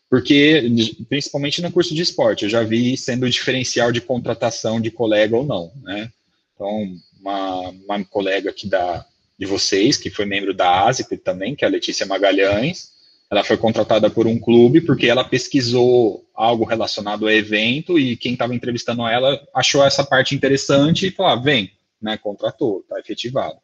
porque, 0.09 0.63
principalmente 1.09 1.61
no 1.61 1.73
curso 1.73 1.95
de 1.95 2.03
esporte, 2.03 2.45
eu 2.45 2.49
já 2.49 2.63
vi 2.63 2.97
sendo 2.97 3.29
diferencial 3.29 3.91
de 3.91 4.01
contratação 4.01 4.81
de 4.81 4.91
colega 4.91 5.37
ou 5.37 5.45
não, 5.45 5.73
né? 5.83 6.11
Então, 6.55 6.97
uma, 7.21 7.69
uma 7.71 8.05
colega 8.05 8.51
aqui 8.51 8.69
da, 8.69 9.05
de 9.39 9.47
vocês, 9.47 9.97
que 9.97 10.09
foi 10.09 10.25
membro 10.25 10.55
da 10.55 10.87
ASIP 10.87 11.17
também, 11.19 11.55
que 11.55 11.65
é 11.65 11.69
a 11.69 11.71
Letícia 11.71 12.07
Magalhães, 12.07 12.95
ela 13.31 13.43
foi 13.43 13.57
contratada 13.57 14.09
por 14.09 14.27
um 14.27 14.39
clube 14.39 14.81
porque 14.81 15.07
ela 15.07 15.25
pesquisou 15.25 16.25
algo 16.35 16.65
relacionado 16.65 17.25
ao 17.25 17.33
evento 17.33 17.99
e 17.99 18.17
quem 18.17 18.35
estava 18.35 18.55
entrevistando 18.55 19.07
ela 19.07 19.41
achou 19.55 19.85
essa 19.85 20.05
parte 20.05 20.35
interessante 20.35 21.07
e 21.07 21.11
falou, 21.11 21.33
ah, 21.33 21.37
vem, 21.37 21.73
né, 22.01 22.17
contratou, 22.17 22.81
está 22.81 23.01
efetivado. 23.01 23.57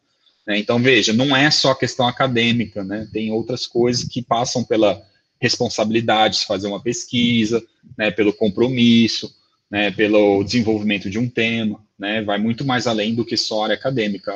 Né? 0.46 0.58
Então, 0.58 0.80
veja, 0.80 1.12
não 1.12 1.36
é 1.36 1.50
só 1.50 1.74
questão 1.74 2.08
acadêmica, 2.08 2.82
né, 2.82 3.08
tem 3.12 3.30
outras 3.30 3.66
coisas 3.66 4.08
que 4.08 4.20
passam 4.20 4.64
pela 4.64 5.00
responsabilidades, 5.42 6.44
fazer 6.44 6.68
uma 6.68 6.80
pesquisa, 6.80 7.60
né, 7.98 8.12
pelo 8.12 8.32
compromisso, 8.32 9.28
né, 9.68 9.90
pelo 9.90 10.44
desenvolvimento 10.44 11.10
de 11.10 11.18
um 11.18 11.28
tema, 11.28 11.80
né, 11.98 12.22
vai 12.22 12.38
muito 12.38 12.64
mais 12.64 12.86
além 12.86 13.12
do 13.12 13.24
que 13.24 13.36
só 13.36 13.64
área 13.64 13.74
acadêmica, 13.74 14.32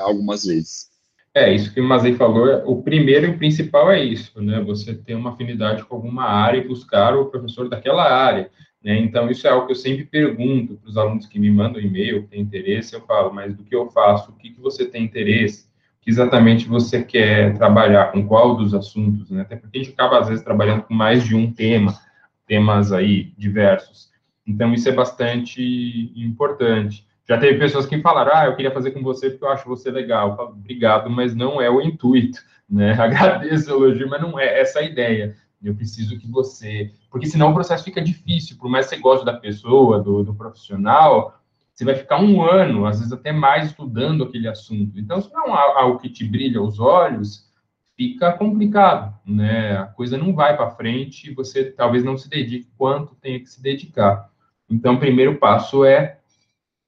algumas 0.00 0.46
vezes. 0.46 0.88
É, 1.34 1.52
isso 1.52 1.74
que 1.74 1.80
o 1.80 1.84
Mazei 1.84 2.14
falou, 2.14 2.46
o 2.64 2.80
primeiro 2.80 3.26
e 3.26 3.30
o 3.30 3.38
principal 3.38 3.92
é 3.92 4.02
isso, 4.02 4.40
né, 4.40 4.60
você 4.60 4.94
ter 4.94 5.14
uma 5.14 5.32
afinidade 5.34 5.84
com 5.84 5.94
alguma 5.94 6.24
área 6.24 6.58
e 6.58 6.66
buscar 6.66 7.14
o 7.14 7.26
professor 7.26 7.68
daquela 7.68 8.10
área, 8.10 8.50
né, 8.82 8.98
então 8.98 9.30
isso 9.30 9.46
é 9.46 9.50
algo 9.50 9.66
que 9.66 9.72
eu 9.72 9.76
sempre 9.76 10.04
pergunto 10.04 10.76
para 10.76 10.88
os 10.88 10.96
alunos 10.96 11.26
que 11.26 11.38
me 11.38 11.50
mandam 11.50 11.82
e-mail, 11.82 12.26
têm 12.28 12.40
interesse, 12.40 12.94
eu 12.94 13.02
falo, 13.02 13.34
mas 13.34 13.54
do 13.54 13.62
que 13.62 13.76
eu 13.76 13.90
faço, 13.90 14.30
o 14.30 14.36
que, 14.36 14.50
que 14.50 14.60
você 14.60 14.86
tem 14.86 15.04
interesse, 15.04 15.66
que 16.04 16.10
exatamente 16.10 16.68
você 16.68 17.02
quer 17.02 17.56
trabalhar, 17.56 18.12
com 18.12 18.26
qual 18.26 18.54
dos 18.54 18.74
assuntos, 18.74 19.30
né? 19.30 19.40
Até 19.40 19.56
porque 19.56 19.78
a 19.78 19.82
gente 19.82 19.94
acaba, 19.94 20.18
às 20.18 20.28
vezes, 20.28 20.44
trabalhando 20.44 20.82
com 20.82 20.92
mais 20.92 21.24
de 21.24 21.34
um 21.34 21.50
tema, 21.50 21.98
temas 22.46 22.92
aí 22.92 23.32
diversos. 23.38 24.10
Então, 24.46 24.74
isso 24.74 24.86
é 24.86 24.92
bastante 24.92 26.12
importante. 26.14 27.06
Já 27.26 27.38
teve 27.38 27.58
pessoas 27.58 27.86
que 27.86 28.02
falaram, 28.02 28.32
ah, 28.34 28.44
eu 28.44 28.54
queria 28.54 28.70
fazer 28.70 28.90
com 28.90 29.02
você 29.02 29.30
porque 29.30 29.44
eu 29.44 29.48
acho 29.48 29.66
você 29.66 29.90
legal. 29.90 30.36
Falo, 30.36 30.50
obrigado, 30.50 31.08
mas 31.08 31.34
não 31.34 31.58
é 31.58 31.70
o 31.70 31.80
intuito, 31.80 32.38
né? 32.68 32.92
Agradeço 33.00 33.72
o 33.72 33.86
elogio, 33.86 34.10
mas 34.10 34.20
não 34.20 34.38
é 34.38 34.60
essa 34.60 34.80
a 34.80 34.82
ideia. 34.82 35.34
Eu 35.62 35.74
preciso 35.74 36.18
que 36.18 36.30
você... 36.30 36.92
Porque 37.10 37.26
senão 37.26 37.50
o 37.50 37.54
processo 37.54 37.82
fica 37.82 38.02
difícil, 38.02 38.58
por 38.58 38.68
mais 38.68 38.86
que 38.86 38.96
você 38.96 39.00
goste 39.00 39.24
da 39.24 39.32
pessoa, 39.32 39.98
do, 40.02 40.22
do 40.22 40.34
profissional, 40.34 41.40
você 41.74 41.84
vai 41.84 41.96
ficar 41.96 42.20
um 42.20 42.40
ano, 42.40 42.86
às 42.86 42.98
vezes 42.98 43.12
até 43.12 43.32
mais, 43.32 43.66
estudando 43.66 44.22
aquele 44.22 44.46
assunto. 44.46 44.98
Então, 44.98 45.20
se 45.20 45.32
não 45.32 45.52
há 45.52 45.80
algo 45.80 45.98
que 45.98 46.08
te 46.08 46.24
brilha 46.24 46.62
os 46.62 46.78
olhos, 46.78 47.50
fica 47.96 48.32
complicado, 48.32 49.12
né? 49.26 49.76
A 49.76 49.86
coisa 49.86 50.16
não 50.16 50.32
vai 50.32 50.56
para 50.56 50.70
frente 50.70 51.30
e 51.30 51.34
você 51.34 51.64
talvez 51.64 52.04
não 52.04 52.16
se 52.16 52.28
dedique 52.28 52.70
quanto 52.78 53.16
tenha 53.16 53.40
que 53.40 53.50
se 53.50 53.60
dedicar. 53.60 54.30
Então, 54.70 54.94
o 54.94 55.00
primeiro 55.00 55.36
passo 55.36 55.84
é 55.84 56.18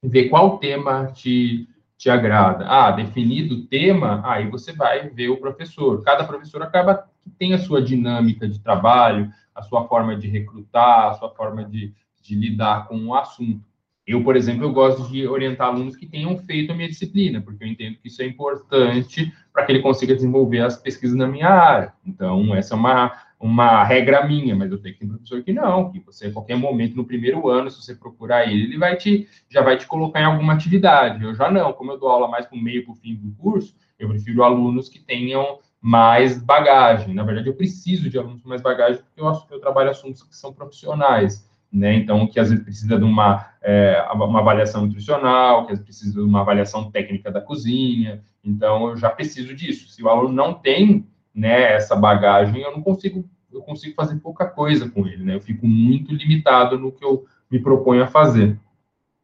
ver 0.03 0.29
qual 0.29 0.59
tema 0.59 1.07
te, 1.07 1.69
te 1.99 2.09
agrada. 2.09 2.65
Ah, 2.69 2.93
definido 2.93 3.57
o 3.57 3.67
tema, 3.67 4.23
aí 4.25 4.49
você 4.49 4.73
vai 4.73 5.09
ver 5.09 5.31
o 5.31 5.41
professor. 5.41 6.01
Cada 6.03 6.23
professor 6.23 6.63
acaba 6.63 7.09
que 7.25 7.31
tem 7.31 7.55
a 7.55 7.59
sua 7.59 7.83
dinâmica 7.83 8.49
de 8.49 8.61
trabalho, 8.61 9.33
a 9.53 9.63
sua 9.63 9.89
forma 9.89 10.15
de 10.15 10.29
recrutar, 10.29 11.09
a 11.09 11.15
sua 11.15 11.31
forma 11.31 11.65
de, 11.65 11.93
de 12.23 12.37
lidar 12.37 12.87
com 12.87 13.07
o 13.07 13.15
assunto. 13.15 13.65
Eu, 14.07 14.23
por 14.23 14.37
exemplo, 14.37 14.63
eu 14.63 14.73
gosto 14.73 15.11
de 15.11 15.27
orientar 15.27 15.67
alunos 15.67 15.97
que 15.97 16.07
tenham 16.07 16.39
feito 16.39 16.71
a 16.71 16.75
minha 16.77 16.89
disciplina, 16.89 17.41
porque 17.41 17.65
eu 17.65 17.69
entendo 17.69 17.97
que 17.97 18.07
isso 18.07 18.23
é 18.23 18.25
importante 18.25 19.33
para 19.53 19.65
que 19.65 19.73
ele 19.73 19.83
consiga 19.83 20.15
desenvolver 20.15 20.61
as 20.61 20.77
pesquisas 20.77 21.17
na 21.17 21.27
minha 21.27 21.49
área. 21.49 21.93
Então, 22.07 22.55
essa 22.55 22.75
é 22.75 22.77
uma, 22.77 23.13
uma 23.41 23.83
regra 23.83 24.25
minha, 24.25 24.55
mas 24.55 24.71
eu 24.71 24.79
tenho 24.79 24.95
que 24.95 25.01
ter 25.01 25.09
professor 25.09 25.43
que 25.43 25.53
não, 25.53 25.91
que 25.91 25.99
você, 25.99 26.27
a 26.27 26.33
qualquer 26.33 26.57
momento, 26.57 26.95
no 26.95 27.05
primeiro 27.05 27.49
ano, 27.49 27.69
se 27.69 27.83
você 27.83 27.97
procurar 27.97 28.47
ele, 28.47 28.63
ele 28.65 28.79
vai 28.79 28.97
te, 28.97 29.29
já 29.51 29.61
vai 29.61 29.77
te 29.77 29.89
colocar 29.89 30.21
em 30.21 30.25
alguma 30.25 30.53
atividade. 30.53 31.25
Eu 31.25 31.35
já 31.35 31.51
não, 31.51 31.73
como 31.73 31.91
eu 31.91 31.99
dou 31.99 32.09
aula 32.09 32.29
mais 32.29 32.47
para 32.47 32.57
o 32.57 32.63
meio 32.63 32.85
para 32.85 32.93
o 32.93 32.97
fim 32.97 33.17
do 33.17 33.35
curso, 33.35 33.75
eu 33.99 34.09
prefiro 34.09 34.45
alunos 34.45 34.89
que 34.89 35.01
tenham 35.01 35.59
mais 35.81 36.41
bagagem. 36.41 37.13
Na 37.13 37.25
verdade, 37.25 37.49
eu 37.49 37.55
preciso 37.55 38.09
de 38.09 38.19
alunos 38.19 38.41
com 38.41 38.49
mais 38.49 38.63
bagagem, 38.63 39.03
porque 39.03 39.21
eu, 39.21 39.57
eu 39.57 39.61
trabalho 39.61 39.91
assuntos 39.91 40.23
que 40.23 40.37
são 40.37 40.53
profissionais. 40.53 41.49
Né? 41.73 41.95
Então, 41.95 42.27
que 42.27 42.41
às 42.41 42.49
vezes 42.51 42.65
precisa 42.65 42.97
de 42.97 43.05
uma, 43.05 43.47
é, 43.63 44.01
uma 44.13 44.41
avaliação 44.41 44.87
nutricional, 44.87 45.67
que 45.67 45.73
às 45.73 45.79
vezes 45.79 45.85
precisa 45.85 46.13
de 46.15 46.21
uma 46.21 46.41
avaliação 46.41 46.91
técnica 46.91 47.31
da 47.31 47.41
cozinha. 47.41 48.23
Então, 48.45 48.91
eu 48.91 48.97
já 48.97 49.11
preciso 49.11 49.55
disso. 49.55 49.89
Se 49.89 50.03
o 50.03 50.09
aluno 50.09 50.33
não 50.33 50.55
tem 50.55 51.07
né, 51.35 51.75
essa 51.75 51.95
bagagem, 51.95 52.63
eu 52.63 52.73
não 52.73 52.83
consigo, 52.83 53.29
eu 53.53 53.61
consigo 53.61 53.95
fazer 53.95 54.17
pouca 54.17 54.47
coisa 54.47 54.89
com 54.89 55.07
ele, 55.07 55.23
né? 55.25 55.35
Eu 55.35 55.41
fico 55.41 55.67
muito 55.67 56.15
limitado 56.15 56.79
no 56.79 56.93
que 56.93 57.05
eu 57.05 57.27
me 57.51 57.59
proponho 57.59 58.03
a 58.03 58.07
fazer. 58.07 58.59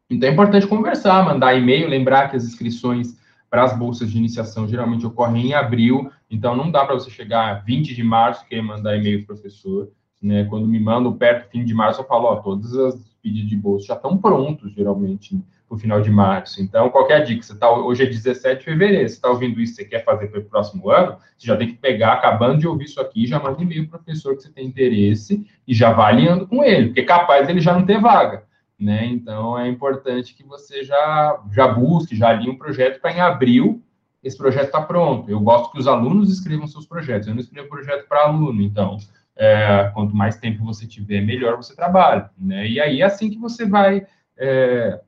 Então, 0.09 0.29
é 0.29 0.31
importante 0.31 0.67
conversar, 0.67 1.25
mandar 1.25 1.55
e-mail, 1.55 1.87
lembrar 1.87 2.29
que 2.29 2.35
as 2.35 2.43
inscrições 2.43 3.17
para 3.49 3.63
as 3.63 3.77
bolsas 3.77 4.11
de 4.11 4.17
iniciação 4.17 4.67
geralmente 4.67 5.05
ocorrem 5.05 5.49
em 5.49 5.53
abril, 5.53 6.11
então 6.27 6.55
não 6.55 6.71
dá 6.71 6.83
para 6.85 6.95
você 6.95 7.11
chegar 7.11 7.63
20 7.63 7.93
de 7.93 8.03
março 8.03 8.43
e 8.49 8.59
mandar 8.59 8.97
e-mail 8.97 9.23
para 9.23 9.35
o 9.35 9.37
professor. 9.37 9.91
Né? 10.23 10.45
Quando 10.45 10.65
me 10.65 10.79
mandam 10.79 11.11
perto, 11.11 11.49
fim 11.49 11.65
de 11.65 11.73
março, 11.73 11.99
eu 11.99 12.05
falo, 12.05 12.27
ó, 12.27 12.37
todas 12.37 12.73
as 12.77 12.95
pedidos 13.21 13.49
de 13.49 13.57
bolsa 13.57 13.87
já 13.87 13.93
estão 13.95 14.17
prontos, 14.17 14.71
geralmente, 14.71 15.37
para 15.67 15.75
o 15.75 15.77
final 15.77 16.01
de 16.01 16.09
março. 16.09 16.61
Então, 16.61 16.89
qualquer 16.89 17.25
dica, 17.25 17.43
você 17.43 17.53
tá, 17.57 17.69
hoje 17.69 18.03
é 18.03 18.05
17 18.05 18.59
de 18.59 18.65
fevereiro, 18.65 19.09
você 19.09 19.15
está 19.15 19.29
ouvindo 19.29 19.59
isso, 19.59 19.75
você 19.75 19.83
quer 19.83 20.05
fazer 20.05 20.27
para 20.27 20.39
o 20.39 20.45
próximo 20.45 20.89
ano, 20.89 21.17
você 21.37 21.45
já 21.45 21.57
tem 21.57 21.67
que 21.67 21.73
pegar, 21.73 22.13
acabando 22.13 22.57
de 22.57 22.67
ouvir 22.67 22.85
isso 22.85 23.01
aqui, 23.01 23.27
já 23.27 23.37
manda 23.37 23.61
e-mail 23.61 23.85
para 23.89 23.99
o 23.99 24.03
professor 24.03 24.37
que 24.37 24.43
você 24.43 24.49
tem 24.49 24.65
interesse 24.65 25.45
e 25.67 25.73
já 25.73 25.91
vai 25.91 26.13
alinhando 26.13 26.47
com 26.47 26.63
ele, 26.63 26.87
porque 26.87 27.03
capaz 27.03 27.49
ele 27.49 27.59
já 27.59 27.73
não 27.73 27.85
ter 27.85 27.99
vaga. 27.99 28.45
Né? 28.79 29.05
Então, 29.07 29.59
é 29.59 29.67
importante 29.67 30.33
que 30.33 30.43
você 30.43 30.85
já, 30.85 31.41
já 31.51 31.67
busque, 31.67 32.15
já 32.15 32.29
alinhe 32.29 32.49
um 32.49 32.57
projeto 32.57 33.01
para 33.01 33.11
em 33.11 33.19
abril 33.19 33.83
esse 34.23 34.37
projeto 34.37 34.67
está 34.67 34.81
pronto. 34.81 35.29
Eu 35.29 35.41
gosto 35.41 35.69
que 35.73 35.79
os 35.79 35.85
alunos 35.85 36.31
escrevam 36.31 36.65
seus 36.65 36.85
projetos. 36.85 37.27
Eu 37.27 37.33
não 37.33 37.41
escrevo 37.41 37.67
projeto 37.67 38.07
para 38.07 38.23
aluno, 38.23 38.61
então 38.61 38.97
é, 39.35 39.89
quanto 39.93 40.15
mais 40.15 40.37
tempo 40.37 40.63
você 40.63 40.87
tiver, 40.87 41.21
melhor 41.21 41.57
você 41.57 41.75
trabalha, 41.75 42.29
né? 42.37 42.67
E 42.67 42.79
aí 42.79 43.01
é 43.01 43.05
assim 43.05 43.29
que 43.29 43.37
você 43.37 43.65
vai 43.65 44.05
é, 44.37 44.99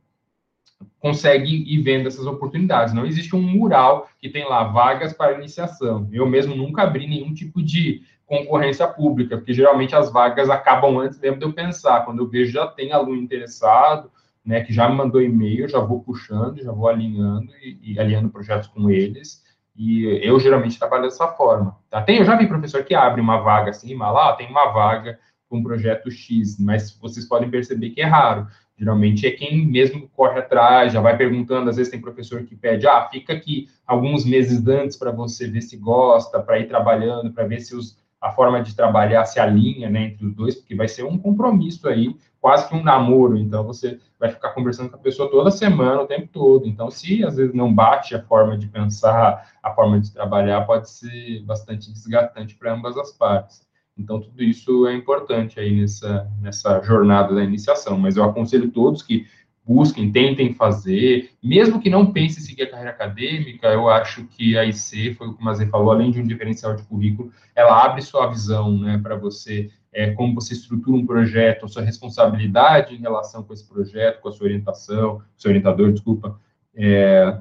consegue 1.00 1.64
ir 1.72 1.82
vendo 1.82 2.08
essas 2.08 2.26
oportunidades. 2.26 2.94
Não 2.94 3.06
existe 3.06 3.36
um 3.36 3.42
mural 3.42 4.10
que 4.20 4.30
tem 4.30 4.48
lá 4.48 4.64
vagas 4.64 5.14
para 5.14 5.38
iniciação. 5.38 6.10
Eu 6.12 6.28
mesmo 6.28 6.56
nunca 6.56 6.82
abri 6.82 7.08
nenhum 7.08 7.34
tipo 7.34 7.62
de 7.62 8.02
concorrência 8.26 8.88
pública, 8.88 9.38
porque 9.38 9.54
geralmente 9.54 9.96
as 9.96 10.12
vagas 10.12 10.50
acabam 10.50 10.98
antes 10.98 11.20
mesmo 11.20 11.38
de 11.38 11.46
eu 11.46 11.54
pensar. 11.54 12.04
Quando 12.06 12.20
eu 12.20 12.28
vejo 12.28 12.52
já 12.52 12.66
tem 12.66 12.92
aluno 12.92 13.22
interessado, 13.22 14.12
né, 14.44 14.62
que 14.62 14.74
já 14.74 14.90
me 14.90 14.96
mandou 14.96 15.22
e-mail, 15.22 15.70
já 15.70 15.80
vou 15.80 16.02
puxando, 16.02 16.62
já 16.62 16.72
vou 16.72 16.88
alinhando 16.88 17.52
e, 17.62 17.94
e 17.94 18.00
alinhando 18.00 18.30
projetos 18.30 18.68
com 18.68 18.90
eles 18.90 19.45
e 19.76 20.06
eu 20.24 20.40
geralmente 20.40 20.80
trabalho 20.80 21.04
dessa 21.04 21.28
forma. 21.28 21.78
Tá? 21.90 22.02
Tem, 22.02 22.18
eu 22.18 22.26
já 22.26 22.36
vi 22.36 22.48
professor 22.48 22.84
que 22.84 22.96
abre 22.96 23.20
uma 23.20 23.42
vaga 23.42 23.72
assim, 23.72 23.96
lá 23.96 24.34
tem 24.34 24.48
uma 24.48 24.72
vaga 24.72 25.20
com 25.50 25.58
um 25.58 25.64
projeto 25.64 26.10
X, 26.10 26.58
mas 26.60 26.98
vocês 27.00 27.26
podem 27.28 27.50
perceber 27.50 27.90
que 27.90 28.02
é 28.02 28.06
raro. 28.06 28.48
Geralmente 28.78 29.26
é 29.26 29.32
quem 29.32 29.66
mesmo 29.66 30.10
corre 30.10 30.40
atrás, 30.40 30.92
já 30.92 31.00
vai 31.00 31.16
perguntando. 31.16 31.70
Às 31.70 31.78
vezes 31.78 31.92
tem 31.92 32.02
professor 32.02 32.44
que 32.44 32.56
pede, 32.56 32.88
ah, 32.88 33.08
fica 33.10 33.34
aqui 33.34 33.70
alguns 33.86 34.26
meses 34.26 34.66
antes 34.68 34.98
para 34.98 35.12
você 35.12 35.48
ver 35.48 35.62
se 35.62 35.78
gosta, 35.78 36.42
para 36.42 36.60
ir 36.60 36.68
trabalhando, 36.68 37.32
para 37.32 37.46
ver 37.46 37.62
se 37.62 37.76
os, 37.76 37.98
a 38.20 38.32
forma 38.32 38.62
de 38.62 38.76
trabalhar 38.76 39.26
se 39.26 39.40
alinha 39.40 39.90
né, 39.90 40.08
entre 40.08 40.26
os 40.26 40.34
dois, 40.34 40.56
porque 40.56 40.76
vai 40.76 40.88
ser 40.88 41.04
um 41.04 41.18
compromisso 41.18 41.88
aí, 41.88 42.16
quase 42.46 42.70
que 42.70 42.76
um 42.76 42.84
namoro. 42.84 43.40
Então 43.40 43.64
você 43.64 44.00
vai 44.20 44.30
ficar 44.30 44.52
conversando 44.52 44.92
com 44.92 44.98
a 44.98 45.00
pessoa 45.00 45.32
toda 45.32 45.50
semana, 45.50 46.04
o 46.04 46.06
tempo 46.06 46.30
todo. 46.32 46.68
Então, 46.68 46.92
se 46.92 47.26
às 47.26 47.38
vezes 47.38 47.56
não 47.56 47.74
bate 47.74 48.14
a 48.14 48.22
forma 48.22 48.56
de 48.56 48.68
pensar, 48.68 49.52
a 49.64 49.72
forma 49.72 50.00
de 50.00 50.14
trabalhar, 50.14 50.62
pode 50.62 50.88
ser 50.88 51.42
bastante 51.44 51.92
desgastante 51.92 52.54
para 52.54 52.72
ambas 52.72 52.96
as 53.00 53.12
partes. 53.12 53.68
Então, 53.98 54.22
tudo 54.22 54.44
isso 54.44 54.86
é 54.86 54.94
importante 54.94 55.60
aí 55.60 55.76
nessa, 55.76 56.30
nessa 56.40 56.80
jornada 56.84 57.34
da 57.34 57.44
iniciação. 57.44 57.98
Mas 57.98 58.16
eu 58.16 58.24
aconselho 58.24 58.70
todos 58.70 59.02
que 59.02 59.26
busquem, 59.66 60.12
tentem 60.12 60.54
fazer, 60.54 61.32
mesmo 61.42 61.82
que 61.82 61.90
não 61.90 62.12
pense 62.12 62.40
em 62.40 62.44
seguir 62.44 62.62
a 62.62 62.70
carreira 62.70 62.92
acadêmica, 62.92 63.70
eu 63.70 63.90
acho 63.90 64.24
que 64.26 64.56
a 64.56 64.64
IC, 64.64 65.16
foi 65.16 65.30
o 65.30 65.34
que 65.34 65.44
o 65.44 65.70
falou, 65.72 65.92
além 65.92 66.12
de 66.12 66.22
um 66.22 66.28
diferencial 66.28 66.76
de 66.76 66.84
currículo, 66.84 67.32
ela 67.56 67.84
abre 67.84 68.04
sua 68.04 68.28
visão, 68.28 68.78
né, 68.78 69.00
para 69.02 69.16
você 69.16 69.72
é, 69.96 70.12
como 70.12 70.36
você 70.36 70.54
estrutura 70.54 70.98
um 70.98 71.06
projeto, 71.06 71.66
a 71.66 71.70
sua 71.70 71.82
responsabilidade 71.82 72.94
em 72.94 73.00
relação 73.00 73.42
com 73.42 73.54
esse 73.54 73.66
projeto, 73.66 74.20
com 74.20 74.28
a 74.28 74.32
sua 74.34 74.48
orientação, 74.48 75.22
seu 75.38 75.50
orientador, 75.50 75.94
desculpa, 75.94 76.38
é, 76.76 77.38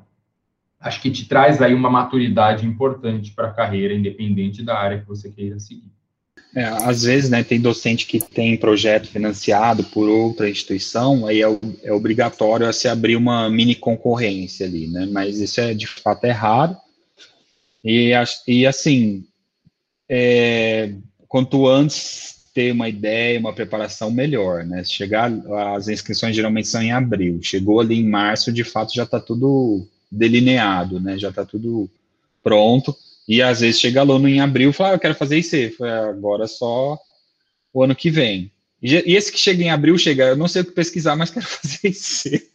acho 0.78 1.02
que 1.02 1.10
te 1.10 1.26
traz 1.28 1.60
aí 1.60 1.74
uma 1.74 1.90
maturidade 1.90 2.64
importante 2.64 3.32
para 3.32 3.48
a 3.48 3.52
carreira, 3.52 3.92
independente 3.92 4.62
da 4.62 4.78
área 4.78 5.00
que 5.00 5.06
você 5.06 5.28
queira 5.30 5.58
seguir. 5.58 5.90
É, 6.54 6.64
às 6.64 7.02
vezes, 7.02 7.28
né, 7.28 7.42
tem 7.42 7.60
docente 7.60 8.06
que 8.06 8.20
tem 8.20 8.56
projeto 8.56 9.08
financiado 9.08 9.82
por 9.82 10.08
outra 10.08 10.48
instituição, 10.48 11.26
aí 11.26 11.42
é, 11.42 11.58
é 11.82 11.92
obrigatório 11.92 12.72
se 12.72 12.86
abrir 12.86 13.16
uma 13.16 13.50
mini 13.50 13.74
concorrência 13.74 14.64
ali, 14.64 14.86
né, 14.86 15.08
mas 15.10 15.40
isso 15.40 15.60
é, 15.60 15.74
de 15.74 15.88
fato, 15.88 16.24
é 16.24 16.30
raro, 16.30 16.76
e, 17.84 18.12
e 18.46 18.64
assim, 18.64 19.26
é, 20.08 20.94
quanto 21.26 21.66
antes 21.66 22.33
ter 22.54 22.72
uma 22.72 22.88
ideia, 22.88 23.40
uma 23.40 23.52
preparação 23.52 24.12
melhor, 24.12 24.64
né? 24.64 24.84
Chegar, 24.84 25.30
as 25.74 25.88
inscrições 25.88 26.36
geralmente 26.36 26.68
são 26.68 26.80
em 26.80 26.92
abril. 26.92 27.40
Chegou 27.42 27.80
ali 27.80 27.98
em 27.98 28.08
março, 28.08 28.52
de 28.52 28.62
fato 28.62 28.94
já 28.94 29.02
está 29.02 29.18
tudo 29.18 29.84
delineado, 30.10 31.00
né? 31.00 31.18
Já 31.18 31.30
está 31.30 31.44
tudo 31.44 31.90
pronto. 32.42 32.96
E 33.26 33.42
às 33.42 33.60
vezes 33.60 33.80
chega 33.80 34.00
aluno 34.00 34.28
em 34.28 34.40
abril 34.40 34.70
e 34.70 34.72
fala, 34.72 34.90
ah, 34.90 34.94
eu 34.94 35.00
quero 35.00 35.16
fazer 35.16 35.38
IC. 35.38 35.76
Agora 36.08 36.46
só 36.46 36.96
o 37.72 37.82
ano 37.82 37.96
que 37.96 38.08
vem. 38.08 38.52
E, 38.80 38.92
e 38.94 39.16
esse 39.16 39.32
que 39.32 39.38
chega 39.38 39.64
em 39.64 39.70
abril 39.70 39.98
chega, 39.98 40.26
eu 40.26 40.36
não 40.36 40.46
sei 40.46 40.62
o 40.62 40.64
que 40.64 40.70
pesquisar, 40.70 41.16
mas 41.16 41.30
quero 41.32 41.46
fazer 41.46 41.88
IC. 41.88 42.48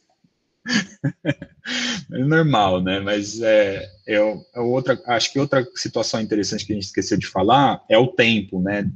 é 2.14 2.18
normal, 2.20 2.82
né? 2.82 3.02
Mas 3.02 3.41
é, 3.41 3.89
é, 4.08 4.16
é 4.16 4.60
outra, 4.62 5.02
acho 5.08 5.34
que 5.34 5.39
outra 5.39 5.68
situação 5.76 6.22
interessante 6.22 6.66
que 6.66 6.72
a 6.72 6.76
gente 6.76 6.86
esqueceu 6.86 7.18
de 7.18 7.28
falar 7.28 7.84
é 7.89 7.97
o 7.97 8.08
tempo, 8.08 8.62
né? 8.62 8.89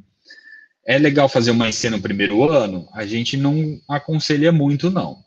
É 0.86 0.98
legal 0.98 1.30
fazer 1.30 1.52
uma 1.52 1.70
IC 1.70 1.90
no 1.90 2.02
primeiro 2.02 2.50
ano? 2.50 2.88
A 2.94 3.06
gente 3.06 3.38
não 3.38 3.80
aconselha 3.88 4.52
muito, 4.52 4.92
não. 4.92 5.24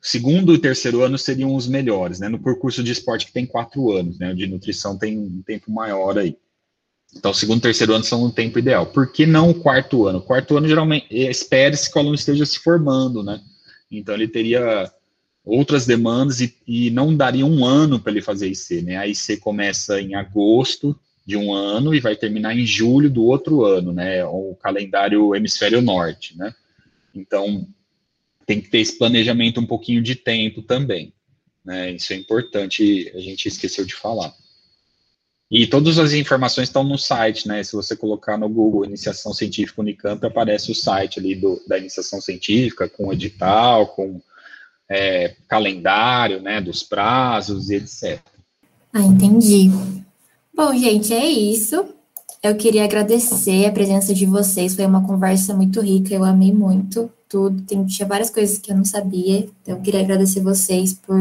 Segundo 0.00 0.54
e 0.54 0.58
terceiro 0.58 1.02
ano 1.02 1.16
seriam 1.16 1.54
os 1.54 1.66
melhores, 1.66 2.20
né? 2.20 2.28
No 2.28 2.38
percurso 2.38 2.82
de 2.82 2.92
esporte 2.92 3.26
que 3.26 3.32
tem 3.32 3.46
quatro 3.46 3.92
anos, 3.92 4.18
né? 4.18 4.34
De 4.34 4.46
nutrição 4.46 4.98
tem 4.98 5.18
um 5.18 5.42
tempo 5.42 5.70
maior 5.70 6.18
aí. 6.18 6.36
Então, 7.14 7.32
segundo 7.32 7.58
e 7.58 7.62
terceiro 7.62 7.94
ano 7.94 8.04
são 8.04 8.22
o 8.22 8.32
tempo 8.32 8.58
ideal. 8.58 8.86
Por 8.86 9.12
que 9.12 9.24
não 9.24 9.50
o 9.50 9.54
quarto 9.54 10.06
ano? 10.06 10.18
O 10.18 10.22
quarto 10.22 10.56
ano, 10.56 10.68
geralmente, 10.68 11.06
espere-se 11.10 11.90
que 11.90 11.96
o 11.96 12.00
aluno 12.00 12.16
esteja 12.16 12.44
se 12.44 12.58
formando, 12.58 13.22
né? 13.22 13.40
Então, 13.90 14.14
ele 14.14 14.28
teria 14.28 14.90
outras 15.44 15.86
demandas 15.86 16.40
e, 16.40 16.56
e 16.66 16.90
não 16.90 17.16
daria 17.16 17.46
um 17.46 17.64
ano 17.64 18.00
para 18.00 18.10
ele 18.10 18.22
fazer 18.22 18.48
IC, 18.48 18.82
né? 18.82 18.96
A 18.96 19.06
IC 19.06 19.36
começa 19.36 20.00
em 20.00 20.14
agosto, 20.14 20.98
de 21.24 21.36
um 21.36 21.52
ano 21.52 21.94
e 21.94 22.00
vai 22.00 22.14
terminar 22.14 22.56
em 22.56 22.66
julho 22.66 23.08
do 23.08 23.24
outro 23.24 23.64
ano, 23.64 23.92
né? 23.92 24.24
O 24.24 24.54
calendário 24.60 25.34
hemisfério 25.34 25.80
norte, 25.80 26.36
né? 26.36 26.54
Então 27.14 27.66
tem 28.46 28.60
que 28.60 28.68
ter 28.68 28.80
esse 28.80 28.98
planejamento 28.98 29.58
um 29.58 29.66
pouquinho 29.66 30.02
de 30.02 30.14
tempo 30.14 30.60
também, 30.60 31.14
né? 31.64 31.92
Isso 31.92 32.12
é 32.12 32.16
importante, 32.16 33.10
a 33.14 33.20
gente 33.20 33.48
esqueceu 33.48 33.86
de 33.86 33.94
falar. 33.94 34.34
E 35.50 35.66
todas 35.66 35.98
as 35.98 36.12
informações 36.12 36.68
estão 36.68 36.84
no 36.84 36.98
site, 36.98 37.48
né? 37.48 37.62
Se 37.62 37.74
você 37.74 37.96
colocar 37.96 38.36
no 38.36 38.48
Google 38.48 38.84
Iniciação 38.84 39.32
Científica 39.32 39.80
Unicamp, 39.80 40.26
aparece 40.26 40.70
o 40.72 40.74
site 40.74 41.18
ali 41.18 41.34
do, 41.34 41.62
da 41.66 41.78
iniciação 41.78 42.20
científica, 42.20 42.88
com 42.88 43.12
edital, 43.12 43.86
com 43.88 44.20
é, 44.90 45.36
calendário, 45.48 46.42
né? 46.42 46.60
Dos 46.60 46.82
prazos 46.82 47.70
e 47.70 47.76
etc. 47.76 48.20
Ah, 48.92 49.00
entendi. 49.00 49.70
Bom, 50.56 50.72
gente, 50.72 51.12
é 51.12 51.26
isso. 51.26 51.84
Eu 52.40 52.56
queria 52.56 52.84
agradecer 52.84 53.66
a 53.66 53.72
presença 53.72 54.14
de 54.14 54.24
vocês. 54.24 54.76
Foi 54.76 54.86
uma 54.86 55.04
conversa 55.04 55.52
muito 55.52 55.80
rica. 55.80 56.14
Eu 56.14 56.22
amei 56.22 56.52
muito 56.52 57.10
tudo. 57.28 57.62
Tem, 57.62 57.84
tinha 57.86 58.06
várias 58.06 58.30
coisas 58.30 58.58
que 58.58 58.70
eu 58.70 58.76
não 58.76 58.84
sabia. 58.84 59.40
Então, 59.40 59.74
eu 59.74 59.80
queria 59.80 60.00
agradecer 60.00 60.40
vocês 60.40 60.94
por 60.94 61.18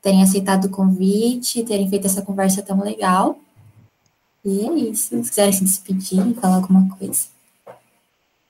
terem 0.00 0.22
aceitado 0.22 0.66
o 0.66 0.70
convite, 0.70 1.64
terem 1.64 1.90
feito 1.90 2.06
essa 2.06 2.22
conversa 2.22 2.62
tão 2.62 2.80
legal. 2.80 3.40
E 4.44 4.60
é 4.60 4.72
isso. 4.74 5.08
Se 5.08 5.30
quiserem 5.30 5.52
se 5.52 5.64
despedir, 5.64 6.34
falar 6.34 6.56
alguma 6.56 6.88
coisa. 6.96 7.26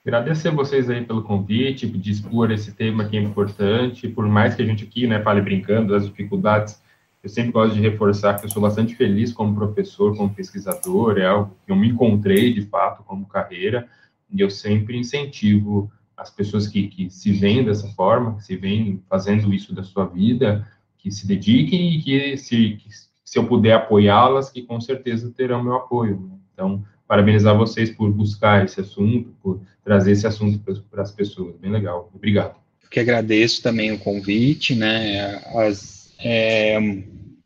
Agradecer 0.05 0.51
vocês 0.51 0.91
aí 0.91 1.03
pelo 1.03 1.23
convite, 1.23 1.87
de 1.87 2.11
expor 2.11 2.51
esse 2.51 2.73
tema 2.73 3.07
que 3.07 3.17
é 3.17 3.23
importante, 3.23 4.07
por 4.07 4.29
mais 4.29 4.55
que 4.55 4.61
a 4.61 4.67
gente 4.67 4.85
aqui, 4.85 5.07
né, 5.07 5.23
fale 5.23 5.41
brincando 5.41 5.95
das 5.95 6.05
dificuldades 6.05 6.79
Eu 7.25 7.31
sempre 7.31 7.53
gosto 7.53 7.75
de 7.75 7.81
reforçar 7.81 8.39
que 8.39 8.45
eu 8.45 8.51
sou 8.51 8.61
bastante 8.61 8.95
feliz 8.95 9.33
como 9.33 9.55
professor, 9.55 10.14
como 10.14 10.35
pesquisador, 10.35 11.16
é 11.16 11.25
algo 11.25 11.57
que 11.64 11.72
eu 11.72 11.77
me 11.77 11.89
encontrei 11.89 12.53
de 12.53 12.61
fato 12.66 13.03
como 13.03 13.25
carreira, 13.25 13.89
e 14.31 14.43
eu 14.43 14.51
sempre 14.51 14.99
incentivo 14.99 15.91
as 16.14 16.29
pessoas 16.29 16.68
que, 16.68 16.87
que 16.87 17.09
se 17.09 17.33
veem 17.33 17.64
dessa 17.64 17.89
forma, 17.89 18.37
que 18.37 18.45
se 18.45 18.57
veem 18.57 19.03
fazendo 19.09 19.55
isso 19.55 19.75
da 19.75 19.83
sua 19.83 20.05
vida, 20.05 20.68
que 20.99 21.11
se 21.11 21.27
dediquem 21.27 21.95
e 21.95 22.03
que 22.03 22.37
se, 22.37 22.77
que, 22.77 22.91
se 23.25 23.39
eu 23.39 23.47
puder 23.47 23.72
apoiá-las, 23.72 24.51
que 24.51 24.61
com 24.61 24.79
certeza 24.79 25.33
terão 25.35 25.64
meu 25.64 25.77
apoio. 25.77 26.20
Né? 26.20 26.37
Então, 26.53 26.85
parabenizar 27.09 27.57
vocês 27.57 27.89
por 27.89 28.12
buscar 28.12 28.66
esse 28.66 28.83
assunto, 28.83 29.35
por 29.43 29.62
trazer 29.83 30.12
esse 30.12 30.27
assunto 30.27 30.62
para 30.91 31.03
as 31.03 31.11
pessoas. 31.11 31.57
Bem 31.57 31.70
legal. 31.70 32.11
Obrigado. 32.14 32.57
Que 32.91 33.01
agradeço 33.01 33.62
também 33.62 33.93
o 33.93 33.99
convite, 33.99 34.75
né? 34.75 35.43
As, 35.57 36.14
é, 36.18 36.79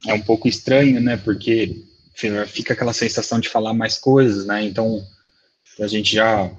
é 0.07 0.15
um 0.15 0.21
pouco 0.21 0.49
estranho, 0.49 1.01
né? 1.01 1.17
Porque 1.17 1.85
fica 2.47 2.73
aquela 2.73 2.93
sensação 2.93 3.39
de 3.39 3.49
falar 3.49 3.73
mais 3.73 3.99
coisas, 3.99 4.47
né? 4.47 4.65
Então, 4.65 5.05
a 5.81 5.87
gente 5.87 6.15
já 6.15 6.51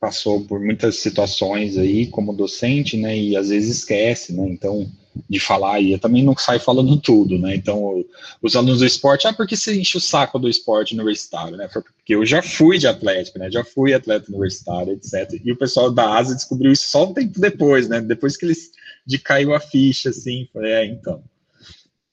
passou 0.00 0.44
por 0.44 0.60
muitas 0.60 0.96
situações 0.96 1.78
aí 1.78 2.06
como 2.06 2.32
docente, 2.32 2.96
né? 2.96 3.16
E 3.16 3.36
às 3.36 3.48
vezes 3.48 3.78
esquece, 3.78 4.32
né? 4.32 4.48
Então, 4.48 4.90
de 5.28 5.38
falar 5.38 5.80
e 5.80 5.92
eu 5.92 5.98
também 5.98 6.24
não 6.24 6.36
saio 6.36 6.60
falando 6.60 6.96
tudo, 6.96 7.38
né? 7.38 7.54
Então, 7.54 8.04
os 8.40 8.56
alunos 8.56 8.78
do 8.78 8.86
esporte, 8.86 9.26
ah, 9.26 9.32
por 9.32 9.46
que 9.46 9.56
você 9.56 9.78
enche 9.78 9.98
o 9.98 10.00
saco 10.00 10.38
do 10.38 10.48
esporte 10.48 10.94
universitário, 10.94 11.56
né? 11.56 11.68
Porque 11.72 12.14
eu 12.14 12.24
já 12.24 12.42
fui 12.42 12.78
de 12.78 12.86
atlético, 12.86 13.38
né? 13.38 13.50
Já 13.50 13.64
fui 13.64 13.92
atleta 13.92 14.30
universitário, 14.30 14.92
etc. 14.92 15.40
E 15.44 15.52
o 15.52 15.56
pessoal 15.56 15.90
da 15.90 16.16
ASA 16.16 16.34
descobriu 16.34 16.72
isso 16.72 16.86
só 16.88 17.08
um 17.08 17.14
tempo 17.14 17.40
depois, 17.40 17.88
né? 17.88 18.00
Depois 18.00 18.36
que 18.36 18.46
eles 18.46 18.70
de 19.04 19.18
caiu 19.18 19.54
a 19.54 19.60
ficha, 19.60 20.10
assim, 20.10 20.48
falei, 20.52 20.72
é, 20.72 20.86
então. 20.86 21.22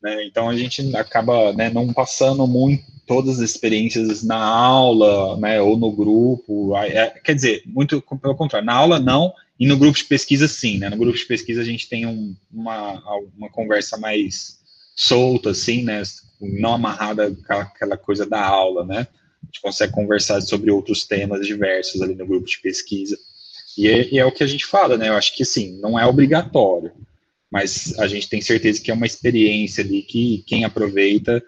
Né? 0.02 0.26
Então 0.26 0.50
a 0.50 0.56
gente 0.56 0.96
acaba 0.96 1.54
né, 1.54 1.70
não 1.70 1.92
passando 1.94 2.46
muito 2.48 2.84
todas 3.06 3.40
as 3.40 3.50
experiências 3.50 4.24
na 4.24 4.38
aula, 4.38 5.36
né, 5.38 5.60
ou 5.60 5.76
no 5.76 5.92
grupo, 5.92 6.78
é, 6.78 7.10
quer 7.24 7.34
dizer, 7.34 7.64
muito 7.66 8.02
pelo 8.22 8.36
contrário, 8.36 8.66
na 8.66 8.76
aula 8.76 9.00
não, 9.00 9.34
e 9.60 9.68
no 9.68 9.78
grupo 9.78 9.98
de 9.98 10.06
pesquisa, 10.06 10.48
sim, 10.48 10.78
né? 10.78 10.90
No 10.90 10.96
grupo 10.96 11.18
de 11.18 11.26
pesquisa 11.26 11.62
a 11.62 11.66
gente 11.66 11.90
tem 11.90 12.06
um, 12.06 12.34
uma, 12.50 13.04
uma 13.38 13.50
conversa 13.50 13.98
mais 13.98 14.58
solta, 14.96 15.50
assim, 15.50 15.84
né? 15.84 16.02
Não 16.40 16.76
amarrada 16.76 17.36
aquela 17.50 17.98
coisa 17.98 18.26
da 18.26 18.42
aula, 18.42 18.86
né? 18.86 19.06
A 19.44 19.46
gente 19.48 19.62
consegue 19.62 19.92
conversar 19.92 20.40
sobre 20.42 20.72
outros 20.72 21.06
temas 21.06 21.46
diversos 21.46 22.02
ali 22.02 22.16
no 22.16 22.26
grupo 22.26 22.48
de 22.48 22.58
pesquisa. 22.60 23.18
E 23.78 23.88
é, 23.88 24.14
e 24.14 24.20
é 24.20 24.26
o 24.26 24.32
que 24.32 24.44
a 24.44 24.48
gente 24.48 24.66
fala, 24.66 24.98
né? 24.98 25.10
Eu 25.10 25.16
acho 25.16 25.36
que, 25.36 25.44
sim, 25.44 25.78
não 25.82 26.00
é 26.00 26.06
obrigatório, 26.06 26.94
mas 27.52 27.98
a 28.00 28.08
gente 28.08 28.30
tem 28.30 28.42
certeza 28.42 28.82
que 28.82 28.92
é 28.92 28.94
uma 28.94 29.06
experiência 29.06 29.84
ali 29.84 30.02
que 30.02 30.44
quem 30.46 30.64
aproveita 30.64 31.44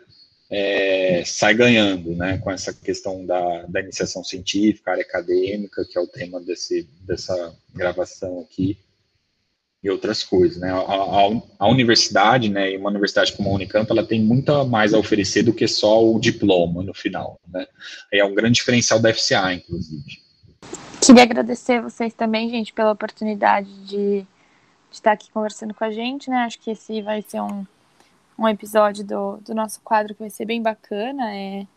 é, 0.51 1.23
sai 1.25 1.53
ganhando, 1.53 2.13
né, 2.13 2.37
com 2.39 2.51
essa 2.51 2.73
questão 2.73 3.25
da, 3.25 3.65
da 3.67 3.79
iniciação 3.79 4.21
científica, 4.21 4.91
área 4.91 5.03
acadêmica, 5.03 5.85
que 5.89 5.97
é 5.97 6.01
o 6.01 6.07
tema 6.07 6.41
desse, 6.41 6.85
dessa 7.01 7.55
gravação 7.73 8.41
aqui, 8.41 8.77
e 9.81 9.89
outras 9.89 10.23
coisas, 10.23 10.57
né, 10.57 10.69
a, 10.69 10.77
a, 10.77 11.41
a, 11.57 11.67
universidade, 11.69 12.49
né, 12.49 12.71
e 12.71 12.77
uma 12.77 12.89
universidade 12.89 13.31
como 13.31 13.49
a 13.49 13.53
Unicamp, 13.53 13.89
ela 13.89 14.05
tem 14.05 14.21
muito 14.21 14.53
mais 14.65 14.93
a 14.93 14.99
oferecer 14.99 15.41
do 15.41 15.53
que 15.53 15.67
só 15.67 16.05
o 16.05 16.19
diploma 16.19 16.83
no 16.83 16.93
final, 16.93 17.39
né, 17.47 17.65
é 18.11 18.23
um 18.23 18.35
grande 18.35 18.55
diferencial 18.55 18.99
da 18.99 19.13
FCA, 19.13 19.53
inclusive. 19.53 20.19
Queria 20.99 21.23
agradecer 21.23 21.81
vocês 21.81 22.13
também, 22.13 22.49
gente, 22.49 22.73
pela 22.73 22.91
oportunidade 22.91 23.69
de, 23.85 24.27
de 24.91 24.97
estar 24.97 25.13
aqui 25.13 25.31
conversando 25.31 25.73
com 25.73 25.83
a 25.83 25.91
gente, 25.91 26.29
né, 26.29 26.43
acho 26.43 26.59
que 26.59 26.71
esse 26.71 27.01
vai 27.01 27.23
ser 27.23 27.41
um 27.41 27.65
um 28.41 28.47
episódio 28.47 29.05
do, 29.05 29.37
do 29.37 29.53
nosso 29.53 29.79
quadro 29.81 30.15
que 30.15 30.21
vai 30.21 30.29
ser 30.29 30.45
bem 30.45 30.61
bacana. 30.61 31.35
É, 31.35 31.67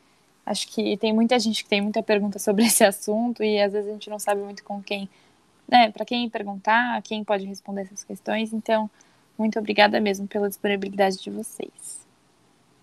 acho 0.47 0.67
que 0.69 0.97
tem 0.97 1.12
muita 1.12 1.39
gente 1.39 1.62
que 1.62 1.69
tem 1.69 1.81
muita 1.81 2.03
pergunta 2.03 2.39
sobre 2.39 2.65
esse 2.67 2.83
assunto 2.83 3.43
e 3.43 3.61
às 3.61 3.73
vezes 3.73 3.89
a 3.91 3.93
gente 3.93 4.11
não 4.11 4.19
sabe 4.19 4.41
muito 4.41 4.65
com 4.65 4.83
quem, 4.83 5.09
né, 5.69 5.91
para 5.91 6.05
quem 6.05 6.29
perguntar, 6.29 7.01
quem 7.03 7.23
pode 7.23 7.45
responder 7.45 7.83
essas 7.83 8.03
questões. 8.05 8.53
Então, 8.53 8.91
muito 9.37 9.59
obrigada 9.59 10.01
mesmo 10.01 10.27
pela 10.27 10.49
disponibilidade 10.49 11.19
de 11.23 11.31
vocês. 11.31 12.04